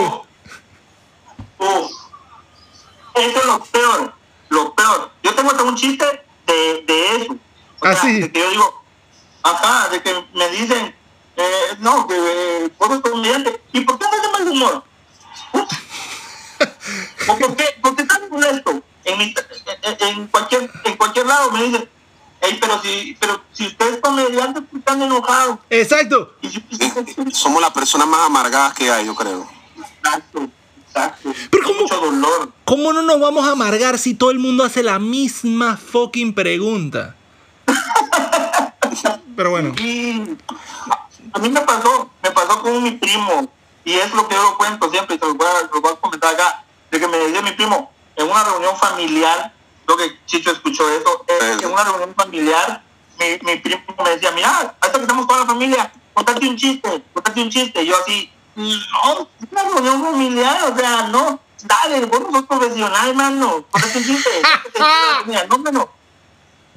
Uf. 1.60 1.92
eso 3.16 3.40
es 3.40 3.46
lo 3.46 3.64
peor 3.66 4.18
lo 4.50 4.74
peor. 4.74 5.12
Yo 5.24 5.34
tengo 5.34 5.52
hasta 5.52 5.64
un 5.64 5.76
chiste 5.76 6.06
de, 6.46 6.84
de 6.86 7.16
eso. 7.16 7.34
O 7.34 7.38
¿Ah, 7.86 7.96
sea, 7.96 8.12
de 8.12 8.32
que 8.32 8.40
yo 8.40 8.50
digo 8.50 8.84
ajá 9.44 9.90
de 9.90 10.02
que 10.02 10.26
me 10.34 10.50
dicen 10.50 10.96
eh, 11.38 11.76
no 11.80 12.08
que 12.08 12.16
eh, 12.18 12.72
vos 12.78 12.90
sos 12.90 13.02
comediante 13.02 13.62
y 13.74 13.82
por 13.82 13.98
qué 14.00 14.06
no 14.06 14.22
de 14.22 14.30
mal 14.46 14.52
humor 14.52 14.84
¿O 17.30 17.38
por 17.38 17.56
qué? 17.56 17.66
Porque 17.82 18.04
tan 18.06 18.30
molesto. 18.30 18.82
En, 19.04 19.18
mi- 19.20 19.34
en, 19.84 20.08
en 20.08 20.28
cualquier, 20.28 20.70
en 20.84 20.96
cualquier 20.98 21.26
lado 21.26 21.52
me 21.52 21.64
dicen, 21.64 21.90
Ey, 22.42 22.58
pero 22.62 22.82
si, 22.82 23.18
pero 23.20 23.42
si 23.52 23.68
usted 23.68 23.96
es 23.96 24.00
comediante, 24.02 24.62
¿por 24.62 24.70
qué 24.72 24.78
están 24.78 25.02
enojados? 25.02 25.60
Exacto. 25.70 26.34
Somos 27.34 27.62
las 27.62 27.72
personas 27.72 28.08
más 28.08 28.22
amargadas 28.28 28.74
que 28.74 28.90
hay, 28.92 29.06
yo 29.06 29.16
creo. 29.16 29.48
exacto, 29.78 30.48
exacto. 30.88 31.34
Pero 31.52 31.64
¿cómo? 31.66 31.82
Mucho 31.82 31.96
dolor. 32.00 32.52
¿Cómo 32.66 32.94
no 32.94 33.02
nos 33.02 33.20
vamos 33.20 33.46
a 33.48 33.52
amargar 33.52 33.98
si 33.98 34.14
todo 34.14 34.32
el 34.32 34.40
mundo 34.40 34.64
hace 34.64 34.84
la 34.84 35.00
misma 35.00 35.78
fucking 35.78 36.34
pregunta? 36.34 37.16
Pero 39.36 39.50
bueno. 39.52 39.74
Y 39.80 40.38
a 41.34 41.40
mí 41.40 41.50
me 41.50 41.62
pasó, 41.62 42.10
me 42.22 42.32
pasó 42.32 42.62
con 42.62 42.84
mi 42.84 42.92
primo, 42.92 43.52
y 43.84 43.94
es 43.96 44.14
lo 44.14 44.28
que 44.28 44.36
yo 44.36 44.44
lo 44.44 44.58
cuento 44.58 44.90
siempre, 44.90 45.16
y 45.16 45.20
te 45.20 45.26
lo 45.26 45.36
voy 45.36 45.48
a, 45.48 45.74
lo 45.74 45.82
voy 45.82 45.92
a 45.94 45.96
comentar 45.96 46.34
acá, 46.34 46.64
de 46.92 47.00
que 47.00 47.08
me 47.08 47.18
decía 47.18 47.42
mi 47.42 47.52
primo, 47.52 47.92
en 48.16 48.30
una 48.30 48.44
reunión 48.44 48.76
familiar, 48.78 49.54
creo 49.86 49.98
que 49.98 50.20
Chicho 50.26 50.52
escuchó 50.52 50.90
eso, 50.90 51.26
eh, 51.28 51.58
en 51.62 51.72
una 51.72 51.84
reunión 51.84 52.14
familiar, 52.16 52.84
mi, 53.20 53.40
mi 53.42 53.58
primo 53.58 53.84
me 54.04 54.12
decía, 54.12 54.32
mira, 54.32 54.76
hasta 54.80 54.98
que 54.98 55.02
estamos 55.02 55.28
toda 55.28 55.42
la 55.42 55.46
familia, 55.46 55.92
contate 56.14 56.48
un 56.48 56.58
chiste, 56.58 57.04
contate 57.14 57.42
un 57.42 57.50
chiste, 57.50 57.82
y 57.82 57.88
yo 57.88 57.96
así, 57.98 58.32
no, 58.56 59.28
es 59.42 59.52
una 59.52 59.64
reunión 59.64 60.04
familiar, 60.04 60.72
o 60.72 60.76
sea, 60.76 61.04
no, 61.04 61.40
dale, 61.64 62.06
vos 62.06 62.20
no 62.22 62.32
sos 62.32 62.48
profesional, 62.48 63.16
mano, 63.16 63.66
contate 63.70 63.98
un 64.00 64.04
chiste, 64.04 64.30
no, 65.50 65.58
mano, 65.60 65.90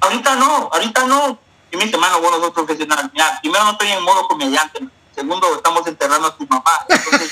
ahorita 0.01 0.35
no, 0.35 0.69
ahorita 0.71 1.07
no. 1.07 1.39
Y 1.71 1.77
me 1.77 1.85
dice, 1.85 1.97
mano, 1.97 2.19
vos 2.19 2.31
no 2.31 2.39
sos 2.39 2.51
profesional. 2.51 3.09
Mira, 3.13 3.39
primero 3.41 3.63
no 3.63 3.71
estoy 3.71 3.87
en 3.89 4.03
modo 4.03 4.27
comediante. 4.27 4.87
Segundo, 5.15 5.55
estamos 5.55 5.85
enterrando 5.87 6.27
a 6.27 6.35
tu 6.35 6.45
mamá. 6.47 6.85
Entonces, 6.89 7.31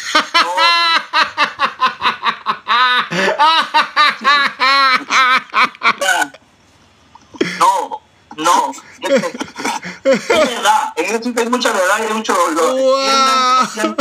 no. 7.57 8.01
no, 8.37 8.71
no. 9.03 9.19
Es 10.03 10.27
verdad, 10.27 10.93
en 10.95 11.05
ese 11.05 11.21
chiste 11.21 11.45
¿verdad? 11.45 11.95
Hay 11.95 12.13
mucho 12.13 12.33
dolor. 12.33 12.79
Wow. 12.79 13.95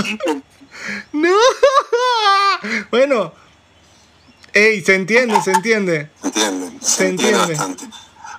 No. 1.12 1.36
Bueno. 2.90 3.32
Ey, 4.52 4.82
se 4.82 4.94
entiende, 4.94 5.40
se 5.42 5.52
entiende. 5.52 6.10
Se, 6.22 6.30
Se 6.30 7.08
entiende, 7.08 7.38
entiende. 7.38 7.54
bastante. 7.54 7.84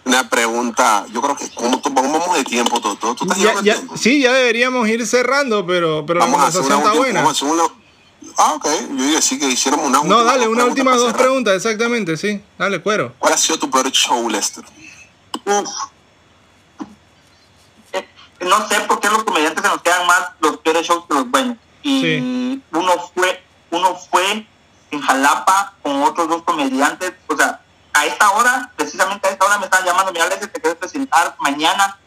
Una 0.06 0.28
pregunta, 0.30 1.06
yo 1.12 1.22
creo 1.22 1.36
que 1.36 1.50
como 1.52 1.80
vamos 1.94 2.38
de 2.38 2.44
tiempo, 2.44 2.80
todo, 2.82 2.96
todo, 2.96 3.16
tú 3.16 3.26
estás 3.26 3.38
Ya, 3.40 3.62
tiempo. 3.62 3.96
sí, 3.98 4.22
ya 4.22 4.32
deberíamos 4.34 4.88
ir 4.88 5.06
cerrando, 5.06 5.66
pero, 5.68 6.06
pero 6.06 6.20
la 6.20 6.26
vamos 6.26 6.42
a 6.42 6.48
hacer 6.48 6.62
una 6.62 6.76
conversación 6.76 6.80
está 6.80 7.00
última, 7.00 7.04
buena. 7.04 7.22
vamos 7.22 7.42
a 7.42 7.46
hacer 7.46 7.54
una- 7.54 7.80
Ah, 8.38 8.54
ok. 8.54 8.66
Yo 8.98 9.04
iba 9.04 9.12
a 9.14 9.16
decir 9.16 9.40
que 9.40 9.48
hiciéramos 9.48 9.86
una 9.88 9.98
No, 10.00 10.04
última 10.04 10.24
dale, 10.24 10.46
dos 10.46 10.54
una 10.54 10.66
última 10.66 10.92
dos 10.96 11.08
cerrar. 11.12 11.22
preguntas, 11.22 11.56
exactamente, 11.56 12.18
sí. 12.18 12.42
Dale, 12.58 12.82
cuero. 12.82 13.14
¿Cuál 13.20 13.34
ha 13.34 13.38
sido 13.38 13.60
tu 13.60 13.70
peor 13.70 13.90
show, 13.92 14.30
Lester? 14.30 14.64
Uf. 15.46 15.70
Eh, 17.94 18.08
No 18.42 18.68
sé 18.68 18.80
por 18.82 19.00
qué 19.00 19.10
los 19.10 19.24
comediantes 19.24 19.62
se 19.64 19.70
nos 19.70 19.82
quedan 19.82 20.06
más 20.08 20.22
los 20.42 20.58
peores 20.58 20.86
shows 20.88 21.06
que 21.08 21.14
los 21.16 21.30
buenos. 21.30 21.58
Y 21.84 22.02
Sí. 22.02 22.62
uno 22.72 22.92
fue, 23.14 23.44
uno 23.72 23.96
fue 24.10 24.46
en 24.92 25.02
Jalapa 25.02 25.74
con 25.82 26.02
otros 26.04 26.28
dos 26.30 26.44
comediantes. 26.44 27.14
O 27.28 27.36
sea, 27.38 27.62
a 27.94 28.06
esta 28.06 28.32
hora, 28.32 28.72
precisamente 28.76 29.28
a 29.28 29.32
esta 29.32 29.46
hora 29.46 29.58
me 29.58 29.66
están 29.66 29.84
llamando, 29.84 30.12
mira, 30.12 30.26
Alex, 30.26 30.42
te 30.42 30.62
quieres 30.62 30.78
presentar 30.78 31.36
mañana 31.40 31.98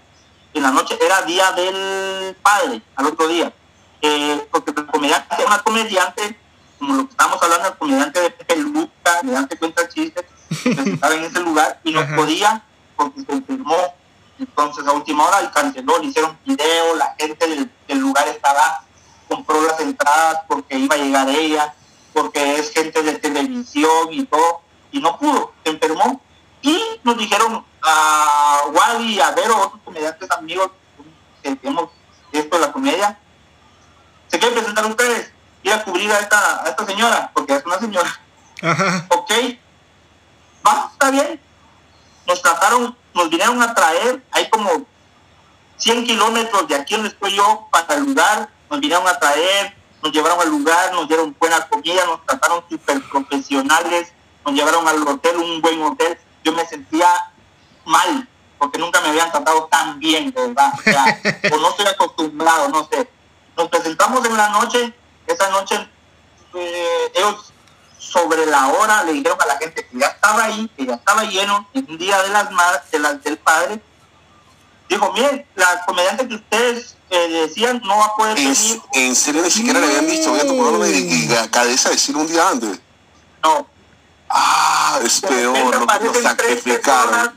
en 0.55 0.63
la 0.63 0.71
noche. 0.71 0.99
Era 1.01 1.23
día 1.23 1.53
del 1.53 2.35
padre, 2.37 2.83
al 2.97 3.07
otro 3.07 3.29
día. 3.29 3.53
Eh, 4.01 4.47
porque 4.51 4.73
el 4.77 4.87
comediante, 4.87 5.45
una 5.47 5.63
comediante, 5.63 6.39
como 6.79 6.95
lo 6.95 7.05
que 7.05 7.11
estábamos 7.13 7.43
hablando, 7.43 7.69
el 7.69 7.77
comediante 7.77 8.21
de 8.21 8.31
Pepe 8.31 8.57
Luca, 8.57 9.19
comediante 9.21 9.59
cuenta 9.59 9.89
chistes, 9.89 10.25
se 10.63 10.75
presentaba 10.75 11.15
en 11.15 11.25
ese 11.25 11.41
lugar 11.41 11.81
y 11.85 11.93
no 11.93 12.01
Ajá. 12.01 12.17
podía 12.17 12.65
porque 12.97 13.21
se 13.23 13.33
enfermó. 13.33 13.95
Entonces 14.39 14.87
a 14.87 14.93
última 14.93 15.25
hora 15.27 15.43
y 15.43 15.47
canceló, 15.49 15.99
le 15.99 16.07
hicieron 16.07 16.37
video, 16.45 16.97
la 16.97 17.15
gente 17.17 17.47
del, 17.47 17.71
del 17.87 17.99
lugar 17.99 18.27
estaba, 18.27 18.83
compró 19.29 19.63
las 19.63 19.79
entradas 19.79 20.41
porque 20.49 20.79
iba 20.79 20.97
a 20.97 20.99
llegar 20.99 21.29
ella, 21.29 21.75
porque 22.13 22.59
es 22.59 22.73
gente 22.73 23.03
de 23.03 23.15
televisión 23.15 24.09
y 24.11 24.25
todo, 24.25 24.63
y 24.91 25.01
no 25.01 25.17
pudo, 25.17 25.52
nos 27.13 27.19
dijeron 27.21 27.65
a 27.83 28.63
Wally 28.73 29.15
y 29.15 29.21
a 29.21 29.33
Vero, 29.33 29.57
otros 29.61 29.83
comediantes 29.85 30.31
amigos 30.31 30.71
que 31.43 31.55
tenemos 31.57 31.91
esto 32.33 32.57
de 32.57 32.67
la 32.67 32.73
comedia, 32.73 33.19
¿se 34.29 34.39
quieren 34.39 34.59
presentar 34.59 34.87
ustedes? 34.87 35.31
Ir 35.63 35.73
a 35.73 35.85
cubrir 35.85 36.11
a 36.11 36.19
esta, 36.19 36.65
a 36.65 36.69
esta 36.69 36.87
señora, 36.87 37.31
porque 37.35 37.55
es 37.55 37.67
una 37.67 37.79
señora 37.79 38.21
Ajá. 38.63 39.07
ok, 39.11 39.31
va, 40.67 40.89
está 40.91 41.11
bien. 41.11 41.41
Nos 42.27 42.41
trataron, 42.41 42.97
nos 43.15 43.29
vinieron 43.29 43.61
a 43.61 43.75
traer, 43.75 44.23
hay 44.31 44.49
como 44.49 44.87
100 45.77 46.07
kilómetros 46.07 46.69
de 46.69 46.77
aquí 46.77 46.95
donde 46.95 47.11
estoy 47.11 47.35
yo 47.35 47.69
para 47.71 47.95
el 47.95 48.05
lugar, 48.05 48.49
nos 48.71 48.81
vinieron 48.81 49.07
a 49.07 49.19
traer, 49.19 49.77
nos 50.03 50.13
llevaron 50.13 50.41
al 50.41 50.49
lugar, 50.49 50.93
nos 50.95 51.09
dieron 51.09 51.37
buena 51.39 51.69
comida, 51.69 52.07
nos 52.07 52.25
trataron 52.25 52.65
súper 52.71 53.03
profesionales, 53.11 54.13
nos 54.47 54.55
llevaron 54.55 54.89
al 54.89 55.07
hotel, 55.07 55.37
un 55.37 55.61
buen 55.61 55.83
hotel. 55.83 56.19
Yo 56.45 56.53
me 56.53 56.67
sentía 56.67 57.09
mal, 57.85 58.29
porque 58.59 58.79
nunca 58.79 59.01
me 59.01 59.09
habían 59.09 59.31
tratado 59.31 59.65
tan 59.71 59.99
bien, 59.99 60.31
de 60.33 60.49
verdad. 60.49 60.73
O, 60.79 60.83
sea, 60.83 61.05
o 61.53 61.57
no 61.57 61.71
estoy 61.71 61.87
acostumbrado, 61.87 62.69
no 62.69 62.89
sé. 62.91 63.09
Nos 63.57 63.69
presentamos 63.69 64.25
en 64.25 64.37
la 64.37 64.49
noche, 64.49 64.95
esa 65.27 65.51
noche 65.51 65.89
eh, 66.55 67.13
ellos 67.15 67.53
sobre 67.99 68.45
la 68.47 68.69
hora 68.69 69.05
le 69.05 69.13
dijeron 69.13 69.39
a 69.41 69.47
la 69.47 69.57
gente 69.57 69.87
que 69.87 69.99
ya 69.99 70.09
estaba 70.09 70.45
ahí, 70.45 70.71
que 70.77 70.87
ya 70.87 70.95
estaba 70.95 71.25
lleno, 71.25 71.67
en 71.73 71.87
un 71.89 71.99
día 71.99 72.21
de 72.23 72.29
las 72.31 72.51
madres, 72.51 72.91
de 72.91 72.99
las 72.99 73.23
del 73.23 73.39
padre. 73.39 73.81
Dijo, 74.89 75.13
miren, 75.13 75.47
la 75.55 75.85
comediante 75.87 76.29
que 76.29 76.35
ustedes 76.35 76.97
eh, 77.09 77.29
decían 77.29 77.81
no 77.85 77.97
va 77.97 78.07
a 78.07 78.17
poder 78.17 78.39
En, 78.39 78.45
venir. 78.53 78.83
en 78.93 79.17
serio, 79.17 79.43
ni 79.43 79.51
siquiera 79.51 79.81
le 79.81 79.87
habían 79.87 80.07
dicho, 80.07 80.33
oye, 80.33 80.45
tu 80.45 80.59
programa 80.59 80.89
y, 80.89 81.27
y 81.31 81.35
a 81.35 81.51
cabeza 81.51 81.91
decir 81.91 82.17
un 82.17 82.27
día 82.27 82.49
antes. 82.49 82.81
No. 83.43 83.67
Ah, 84.35 84.99
es 85.05 85.21
De 85.21 85.29
peor, 85.29 85.55
repente 85.55 85.73
lo, 85.73 85.79
lo 85.79 85.85
aparecen 85.85 86.13
tres 86.13 86.23
sacrificaron. 86.25 87.11
personas, 87.11 87.31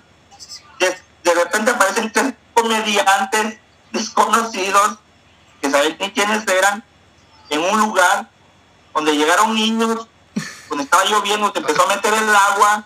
de, 0.80 1.02
de 1.24 1.34
repente 1.44 1.72
aparecen 1.72 2.12
tres 2.14 2.34
comediantes 2.54 3.60
desconocidos, 3.92 4.98
que 5.62 5.70
saben 5.70 5.98
ni 6.00 6.12
quiénes 6.12 6.48
eran, 6.48 6.84
en 7.50 7.60
un 7.62 7.80
lugar 7.80 8.28
donde 8.94 9.16
llegaron 9.16 9.54
niños, 9.54 10.08
donde 10.70 10.84
estaba 10.86 11.04
lloviendo, 11.06 11.52
se 11.52 11.60
empezó 11.60 11.84
a 11.84 11.96
meter 11.96 12.14
el 12.14 12.34
agua, 12.36 12.84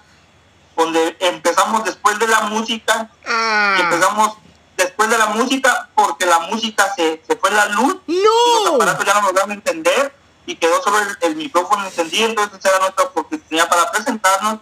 donde 0.75 1.15
empezamos 1.19 1.83
después 1.83 2.17
de 2.19 2.27
la 2.27 2.41
música, 2.41 3.09
y 3.23 3.27
Ah. 3.31 3.77
empezamos 3.79 4.37
después 4.77 5.09
de 5.09 5.17
la 5.17 5.27
música, 5.27 5.89
porque 5.93 6.25
la 6.25 6.39
música 6.39 6.91
se, 6.95 7.21
se 7.27 7.35
fue 7.35 7.51
la 7.51 7.65
luz, 7.67 7.97
y 8.07 8.13
los 8.23 8.65
¡No! 8.65 8.75
aparatos 8.75 9.05
ya 9.05 9.13
no 9.15 9.21
lograron 9.21 9.51
entender, 9.51 10.15
y 10.49 10.55
quedó 10.55 10.81
solo 10.81 10.97
el, 10.97 11.15
el 11.21 11.35
micrófono 11.35 11.85
encendido, 11.85 12.27
entonces 12.27 12.65
era 12.65 12.79
nuestra 12.79 13.05
oportunidad 13.05 13.69
para 13.69 13.91
presentarnos. 13.91 14.59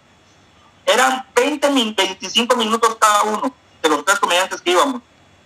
Eran 0.86 1.26
20, 1.34 1.69
min- 1.69 1.95
25 1.95 2.58
minutos 2.58 2.97
cada 3.00 3.23
uno 3.23 3.54
de 3.82 3.89
los 3.89 4.04
tres 4.04 4.19
comediantes 4.19 4.60
que 4.60 4.71
íbamos. 4.71 5.02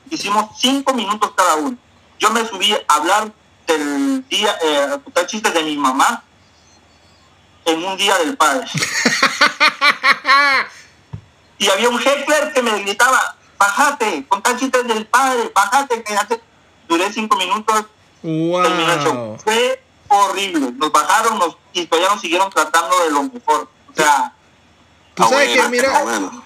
Hicimos 0.10 0.50
5 0.60 0.94
minutos 0.96 1.32
cada 1.36 1.56
uno. 1.56 1.78
Yo 2.18 2.32
me 2.32 2.44
subí 2.48 2.74
a 2.74 2.80
hablar 2.88 3.32
del 3.68 4.28
día, 4.30 4.58
eh, 4.64 4.88
a 4.94 4.98
contar 4.98 5.28
chistes 5.28 5.54
de 5.54 5.62
mi 5.62 5.78
mamá 5.78 6.24
en 7.66 7.86
un 7.86 7.96
día 7.96 8.18
del 8.18 8.36
padre. 8.36 8.66
y 11.60 11.70
había 11.70 11.88
un 11.90 12.00
heckler 12.00 12.52
que 12.52 12.64
me 12.64 12.80
gritaba, 12.82 13.36
bájate, 13.60 14.26
contar 14.28 14.58
chistes 14.58 14.88
del 14.88 15.06
padre, 15.06 15.52
bájate. 15.54 16.04
Duré 16.88 17.14
5 17.14 17.36
minutos. 17.38 17.86
Wow. 18.24 18.64
Fue 19.44 19.84
horrible. 20.12 20.72
Nos 20.78 20.92
bajaron 20.92 21.40
nos, 21.40 21.58
y 21.74 21.86
todavía 21.86 22.10
nos 22.12 22.22
siguieron 22.22 22.50
tratando 22.50 23.04
de 23.04 23.12
lo 23.12 23.24
mejor. 23.24 23.68
O 23.92 23.96
sea, 23.96 24.34
Tú 25.14 25.24
sabes 25.24 25.50
que, 25.50 25.68
mira, 25.70 25.92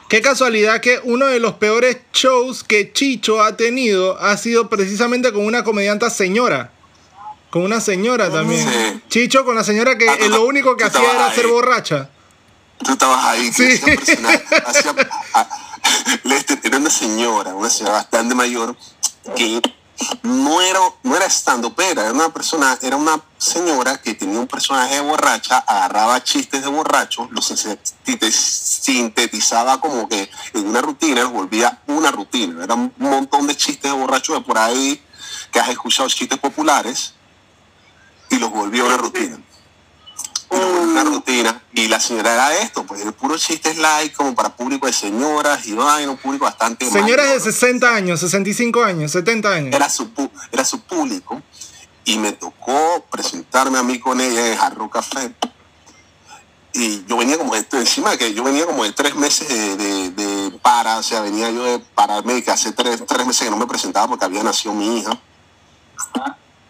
qué 0.10 0.22
casualidad 0.22 0.82
que 0.82 1.00
uno 1.04 1.28
de 1.28 1.40
los 1.40 1.54
peores 1.54 2.00
shows 2.12 2.64
que 2.64 2.92
Chicho 2.92 3.42
ha 3.44 3.56
tenido 3.56 4.18
ha 4.20 4.36
sido 4.38 4.70
precisamente 4.70 5.32
con 5.32 5.46
una 5.46 5.64
comedianta 5.64 6.10
señora. 6.10 6.72
Con 7.52 7.62
una 7.62 7.80
señora 7.80 8.30
también. 8.32 8.68
Sí. 8.68 9.02
Chicho 9.08 9.46
con 9.46 9.56
la 9.56 9.64
señora 9.64 9.98
que 9.98 10.10
Ah, 10.10 10.16
tú 10.18 10.26
eh, 10.26 10.30
lo 10.30 10.46
único 10.46 10.76
que 10.76 10.84
hacía 10.84 11.10
era 11.12 11.28
ahí. 11.28 11.36
ser 11.36 11.48
borracha. 11.48 12.10
Tú 12.84 12.92
estabas 12.94 13.24
ahí, 13.26 13.54
Sí. 13.54 13.80
hacía 14.66 14.94
Lester 16.24 16.60
era 16.64 16.78
una 16.78 16.90
señora, 16.90 17.54
una 17.54 17.70
señora 17.70 17.96
bastante 17.98 18.34
mayor, 18.36 18.76
que 19.36 19.62
no 20.24 20.62
era, 20.62 20.80
no 21.04 21.16
era 21.16 21.26
era 22.04 22.14
una 22.14 22.30
persona, 22.34 22.78
era 22.82 22.98
una 22.98 23.22
señora 23.38 24.02
que 24.02 24.14
tenía 24.14 24.40
un 24.40 24.48
personaje 24.48 24.96
de 24.96 25.02
borracha, 25.02 25.60
agarraba 25.60 26.24
chistes 26.24 26.62
de 26.62 26.68
borracho, 26.68 27.28
los 27.32 27.50
sinte- 27.52 28.32
sintetizaba 28.32 29.80
como 29.80 30.08
que 30.10 30.30
en 30.54 30.68
una 30.68 30.82
rutina, 30.82 31.22
los 31.24 31.32
volvía 31.32 31.82
una 31.88 32.12
rutina. 32.12 32.64
Era 32.64 32.74
un 32.76 32.94
montón 32.98 33.48
de 33.48 33.56
chistes 33.56 33.92
de 33.92 33.98
borracho 33.98 34.34
de 34.34 34.42
por 34.42 34.58
ahí 34.58 35.02
que 35.52 35.60
has 35.60 35.70
escuchado 35.70 36.10
chistes 36.10 36.40
populares 36.40 37.14
y 38.30 38.38
los 38.38 38.52
volvió 38.52 38.86
una 38.86 38.98
rutina 38.98 39.40
una 40.56 41.04
rutina. 41.04 41.62
Y 41.74 41.88
la 41.88 42.00
señora 42.00 42.34
era 42.34 42.58
esto, 42.60 42.86
pues 42.86 43.02
el 43.02 43.14
puro 43.14 43.38
chiste 43.38 43.72
es 43.72 43.78
like 43.78 44.16
como 44.16 44.34
para 44.36 44.56
público 44.56 44.88
de 44.88 44.94
señoras 44.94 45.66
y 45.68 45.74
vaina, 45.74 46.12
un 46.12 46.18
público 46.18 46.46
bastante 46.46 46.90
Señoras 46.90 47.26
de 47.28 47.36
mayor. 47.38 47.42
60 47.54 47.96
años, 47.96 48.20
65 48.20 48.84
años, 48.84 49.12
70 49.12 49.50
años. 49.50 49.76
era 49.76 49.90
su 49.90 50.10
era 50.52 50.64
su 50.66 50.82
público. 50.82 51.42
Y 52.08 52.18
me 52.20 52.32
tocó 52.34 53.04
presentarme 53.10 53.78
a 53.80 53.84
mí 53.84 54.00
con 54.00 54.22
ella 54.22 54.52
en 54.52 54.58
Jarro 54.58 54.90
Café. 54.90 55.34
Y 56.74 57.04
yo 57.06 57.18
venía 57.18 57.38
como 57.38 57.56
esto 57.56 57.78
encima 57.78 58.12
de 58.12 58.18
que 58.18 58.34
yo 58.34 58.44
venía 58.44 58.66
como 58.66 58.84
de 58.84 58.92
tres 58.92 59.16
meses 59.16 59.48
de, 59.48 59.76
de- 59.78 60.10
de 60.12 60.52
para, 60.60 60.98
o 60.98 61.04
sea, 61.04 61.22
venía 61.22 61.50
yo 61.50 61.64
de 61.64 61.80
pararme 61.80 62.44
que 62.44 62.52
hace 62.52 62.74
tres, 62.74 63.02
tres 63.08 63.26
meses 63.26 63.44
que 63.46 63.50
no 63.50 63.58
me 63.58 63.66
presentaba 63.66 64.08
porque 64.08 64.26
había 64.26 64.44
nacido 64.44 64.74
mi 64.76 65.00
hija. 65.00 65.18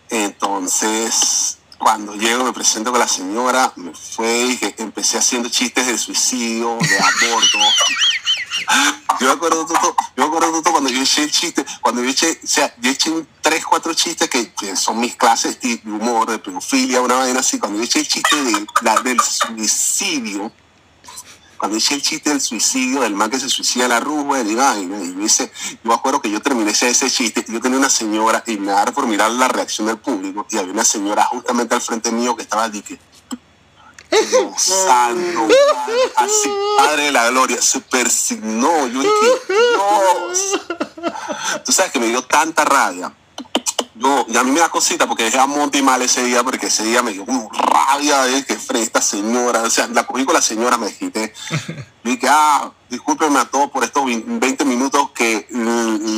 Entonces, 0.10 1.58
cuando 1.78 2.16
llego 2.16 2.44
me 2.44 2.54
presento 2.54 2.92
con 2.92 3.00
la 3.00 3.08
señora, 3.08 3.72
me 3.76 3.94
fue 3.94 4.46
y 4.46 4.60
empecé 4.78 5.18
haciendo 5.18 5.50
chistes 5.50 5.86
de 5.88 5.98
suicidio, 5.98 6.78
de 6.80 7.00
aborto. 7.00 7.60
Yo 9.20 9.28
me 9.28 9.34
acuerdo 9.34 9.66
todo, 9.66 9.96
yo 10.18 10.24
me 10.24 10.26
acuerdo 10.26 10.62
todo 10.62 10.74
cuando 10.74 10.90
yo 10.90 11.02
eché 11.02 11.24
el 11.24 11.32
chiste, 11.32 11.66
cuando 11.82 12.04
yo 12.04 12.10
eché, 12.10 12.40
o 12.44 12.48
sea, 12.48 12.74
yo 12.80 12.92
eché 12.92 13.12
tres, 13.42 13.66
cuatro 13.66 13.94
chistes 13.94 14.30
que, 14.30 14.54
que 14.54 14.76
son 14.76 15.00
mis 15.00 15.16
clases 15.16 15.60
de 15.62 15.80
humor, 15.86 16.30
de 16.30 16.40
pedofilia, 16.40 17.02
una 17.02 17.16
vaina 17.16 17.40
así, 17.40 17.58
cuando 17.58 17.78
yo 17.78 17.86
eché 17.86 18.00
el 18.00 18.08
chiste 18.08 18.44
de, 18.44 18.66
la, 18.82 18.96
del 19.02 19.20
suicidio, 19.22 20.52
cuando 21.58 21.78
eché 21.78 21.96
el 21.96 22.02
chiste 22.02 22.30
del 22.30 22.42
suicidio, 22.42 23.02
del 23.02 23.14
man 23.14 23.30
que 23.30 23.40
se 23.40 23.50
suicida 23.50 23.88
la 23.88 24.00
rúa, 24.00 24.42
y 24.42 24.52
y 24.52 24.56
yo 24.56 25.22
hice, 25.22 25.52
yo 25.72 25.90
me 25.90 25.94
acuerdo 25.94 26.22
que 26.22 26.30
yo 26.30 26.42
terminé 26.42 26.72
ese, 26.72 27.10
chiste, 27.10 27.46
y 27.48 27.54
yo 27.54 27.62
tenía 27.62 27.78
una 27.78 27.90
señora, 27.90 28.44
y 28.46 28.58
me 28.58 28.72
daba 28.72 28.92
por 28.92 29.08
mirar 29.08 29.32
la 29.32 29.48
reacción 29.48 29.88
del 29.88 29.98
público, 29.98 30.46
y 30.50 30.58
había 30.58 30.74
una 30.74 30.86
señora 30.86 31.26
justamente 31.26 31.76
al 31.76 31.82
frente 31.82 32.12
mío 32.12 32.36
que 32.36 32.44
estaba 32.44 32.70
de 32.70 32.82
que, 32.82 33.00
así, 36.16 36.50
padre 36.78 37.04
de 37.04 37.12
la 37.12 37.30
gloria, 37.30 37.62
se 37.62 37.80
persignó, 37.82 38.88
yo 38.88 39.02
dije, 39.02 39.14
Dios. 39.48 40.62
Tú 41.66 41.72
sabes 41.72 41.92
que 41.92 42.00
me 42.00 42.08
dio 42.08 42.22
tanta 42.24 42.64
rabia 42.66 43.12
yo, 43.96 44.26
y 44.28 44.38
a 44.38 44.44
mí 44.44 44.52
me 44.52 44.60
da 44.60 44.70
cosita 44.70 45.08
porque 45.08 45.24
dejé 45.24 45.40
a 45.40 45.46
Monty 45.46 45.82
mal 45.82 46.02
ese 46.02 46.24
día, 46.24 46.44
porque 46.44 46.68
ese 46.68 46.84
día 46.84 47.02
me 47.02 47.12
dio 47.12 47.26
como 47.26 47.50
rabia 47.52 48.24
de 48.24 48.44
que 48.44 48.56
fue 48.58 48.82
esta 48.82 49.02
señora, 49.02 49.64
o 49.64 49.70
sea, 49.70 49.88
la 49.88 50.06
cogí 50.06 50.26
con 50.26 50.34
la 50.34 50.42
señora, 50.42 50.78
me 50.78 50.94
quité. 50.94 51.34
Dije, 52.06 52.28
ah, 52.30 52.72
discúlpenme 52.88 53.40
a 53.40 53.46
todos 53.46 53.72
por 53.72 53.84
estos 53.84 54.06
20 54.06 54.64
minutos 54.64 55.10
que 55.10 55.48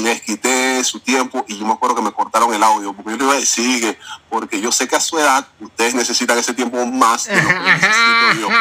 les 0.04 0.22
quité 0.22 0.84
su 0.84 1.00
tiempo 1.00 1.46
y 1.48 1.58
yo 1.58 1.66
me 1.66 1.72
acuerdo 1.72 1.96
que 1.96 2.02
me 2.02 2.12
cortaron 2.12 2.54
el 2.54 2.62
audio, 2.62 2.92
porque 2.92 3.12
yo 3.12 3.18
le 3.18 3.24
iba 3.24 3.34
a 3.34 3.38
decir 3.38 3.80
que, 3.80 3.98
porque 4.30 4.60
yo 4.60 4.70
sé 4.74 4.86
que 4.86 4.98
a 4.98 5.00
su 5.00 5.18
edad 5.18 5.48
ustedes 5.62 5.96
necesitan 5.96 6.38
ese 6.38 6.54
tiempo 6.54 6.86
más 6.86 7.24
de 7.24 7.42
lo 7.42 7.48
que 7.48 7.72
necesito 7.72 8.34
yo. 8.42 8.50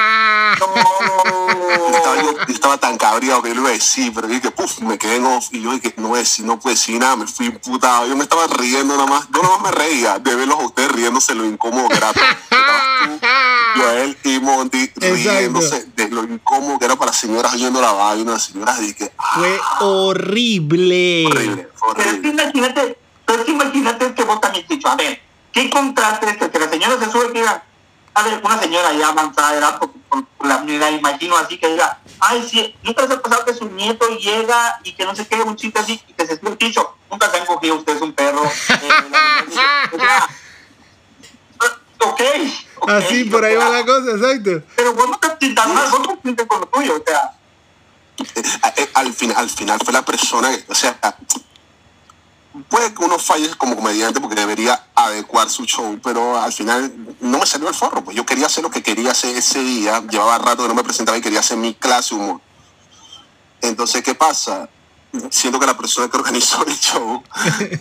Y 0.56 1.94
estaba, 1.96 2.22
yo, 2.22 2.32
yo 2.46 2.54
estaba 2.54 2.78
tan 2.78 2.96
cabreado 2.96 3.42
que 3.42 3.48
yo 3.48 3.54
le 3.54 3.60
iba 3.60 3.70
a 3.70 3.72
decir, 3.72 4.12
pero 4.14 4.28
dije, 4.28 4.50
puf, 4.52 4.78
me 4.80 4.96
quedé 4.96 5.16
en 5.16 5.26
off 5.26 5.48
y 5.50 5.60
yo 5.62 5.72
dije, 5.72 5.92
no 5.96 6.14
decir, 6.14 6.44
no 6.44 6.58
puedo 6.58 6.74
decir 6.74 6.98
nada, 6.98 7.16
me 7.16 7.26
fui 7.26 7.46
imputado. 7.46 8.06
Yo 8.06 8.16
me 8.16 8.22
estaba 8.22 8.46
riendo 8.46 8.96
nada 8.96 9.08
más, 9.08 9.26
yo 9.34 9.42
nada 9.42 9.58
más 9.58 9.72
me 9.72 9.72
reía 9.72 10.18
de 10.18 10.34
verlos 10.34 10.60
a 10.60 10.64
ustedes 10.66 10.92
riéndose 10.92 11.34
lo 11.34 11.44
incómodo 11.44 11.88
que 11.88 11.96
era. 11.96 12.12
Tú, 13.76 13.82
Joel 13.82 14.18
y 14.24 14.40
Monty 14.40 14.82
Exacto. 14.84 15.14
riéndose 15.14 15.84
de 15.94 16.08
lo 16.08 16.24
incómodo 16.24 16.78
que 16.78 16.84
era 16.86 16.96
para 16.96 17.12
señoras 17.12 17.54
oyendo 17.54 17.80
la 17.80 17.92
vaina, 17.92 18.32
las 18.32 18.44
señoras 18.44 18.80
dije, 18.80 19.12
ah, 19.18 19.34
Fue 19.34 19.60
horrible. 19.80 21.26
horrible, 21.26 21.68
fue 21.74 21.94
Pero 21.94 22.10
es 22.10 22.14
que 22.16 22.18
horrible. 22.28 22.42
imagínate, 22.42 22.98
pero 23.24 23.38
es 23.40 23.44
que 23.44 23.52
imagínate 23.52 24.14
que 24.14 24.24
vos 24.24 24.40
también 24.40 24.64
has 24.64 24.68
dicho, 24.68 24.88
a 24.88 24.96
ver, 24.96 25.20
¿qué 25.52 25.70
contraste 25.70 26.28
este? 26.30 26.50
Que 26.50 26.58
la 26.58 26.68
señora 26.68 26.98
se 26.98 27.10
sube 27.10 27.28
y 27.30 27.34
diga, 27.34 27.62
a 28.14 28.22
ver, 28.22 28.40
una 28.44 28.58
señora 28.58 28.92
ya 28.94 29.08
avanzada 29.08 29.52
de 29.52 29.58
edad, 29.58 29.78
por- 29.78 29.90
por 30.08 30.46
la, 30.46 30.58
me 30.58 30.78
la 30.78 30.90
imagino 30.90 31.36
así 31.36 31.58
que 31.58 31.68
diga, 31.68 31.98
ay, 32.20 32.46
sí, 32.50 32.74
nunca 32.82 33.02
les 33.02 33.10
ha 33.10 33.20
pasado 33.20 33.44
que 33.44 33.52
su 33.54 33.68
nieto 33.68 34.06
llega 34.18 34.78
y 34.84 34.92
que 34.94 35.04
no 35.04 35.14
se 35.14 35.26
quede 35.26 35.42
un 35.42 35.56
chiste 35.56 35.78
así 35.80 36.00
y 36.08 36.12
que 36.14 36.26
se 36.26 36.38
sube 36.38 36.50
el 36.50 36.56
piso, 36.56 36.96
nunca 37.10 37.30
se 37.30 37.38
han 37.38 37.46
cogido 37.46 37.74
ustedes 37.76 38.00
un 38.00 38.12
perro. 38.14 38.42
eh, 38.44 38.88
la- 39.10 39.44
sea, 39.98 40.26
ok. 42.08 42.20
Así 42.86 43.24
por 43.24 43.44
ahí 43.44 43.56
va 43.56 43.70
la 43.70 43.84
cosa, 43.84 44.12
exacto. 44.12 44.62
Pero 44.76 44.94
vos 44.94 45.08
no 45.08 45.18
te 45.18 45.28
sientas 45.40 45.68
mal, 45.68 45.90
vos 45.90 46.00
no 46.00 46.46
con 46.46 46.60
lo 46.60 46.66
tuyo, 46.66 46.96
o 46.96 47.02
sea, 47.06 47.36
Eh, 48.76 48.90
al, 48.94 49.12
final, 49.12 49.36
al 49.36 49.50
final 49.50 49.78
fue 49.82 49.92
la 49.92 50.04
persona 50.04 50.50
que, 50.50 50.64
o 50.68 50.74
sea, 50.74 50.98
puede 52.68 52.94
que 52.94 53.04
uno 53.04 53.18
falle 53.18 53.50
como 53.56 53.76
comediante 53.76 54.20
porque 54.20 54.36
debería 54.36 54.86
adecuar 54.94 55.50
su 55.50 55.64
show, 55.64 55.98
pero 56.02 56.40
al 56.40 56.52
final 56.52 56.92
no 57.20 57.38
me 57.38 57.46
salió 57.46 57.68
el 57.68 57.74
forro, 57.74 58.02
pues 58.02 58.16
yo 58.16 58.24
quería 58.24 58.46
hacer 58.46 58.62
lo 58.62 58.70
que 58.70 58.82
quería 58.82 59.12
hacer 59.12 59.36
ese 59.36 59.62
día, 59.62 60.02
llevaba 60.08 60.38
rato 60.38 60.62
que 60.62 60.68
no 60.68 60.74
me 60.74 60.84
presentaba 60.84 61.18
y 61.18 61.20
quería 61.20 61.40
hacer 61.40 61.58
mi 61.58 61.74
clase 61.74 62.14
humor. 62.14 62.40
Entonces, 63.60 64.02
¿qué 64.02 64.14
pasa? 64.14 64.68
Siento 65.30 65.58
que 65.58 65.66
la 65.66 65.76
persona 65.76 66.08
que 66.08 66.16
organizó 66.16 66.64
el 66.66 66.78
show 66.78 67.22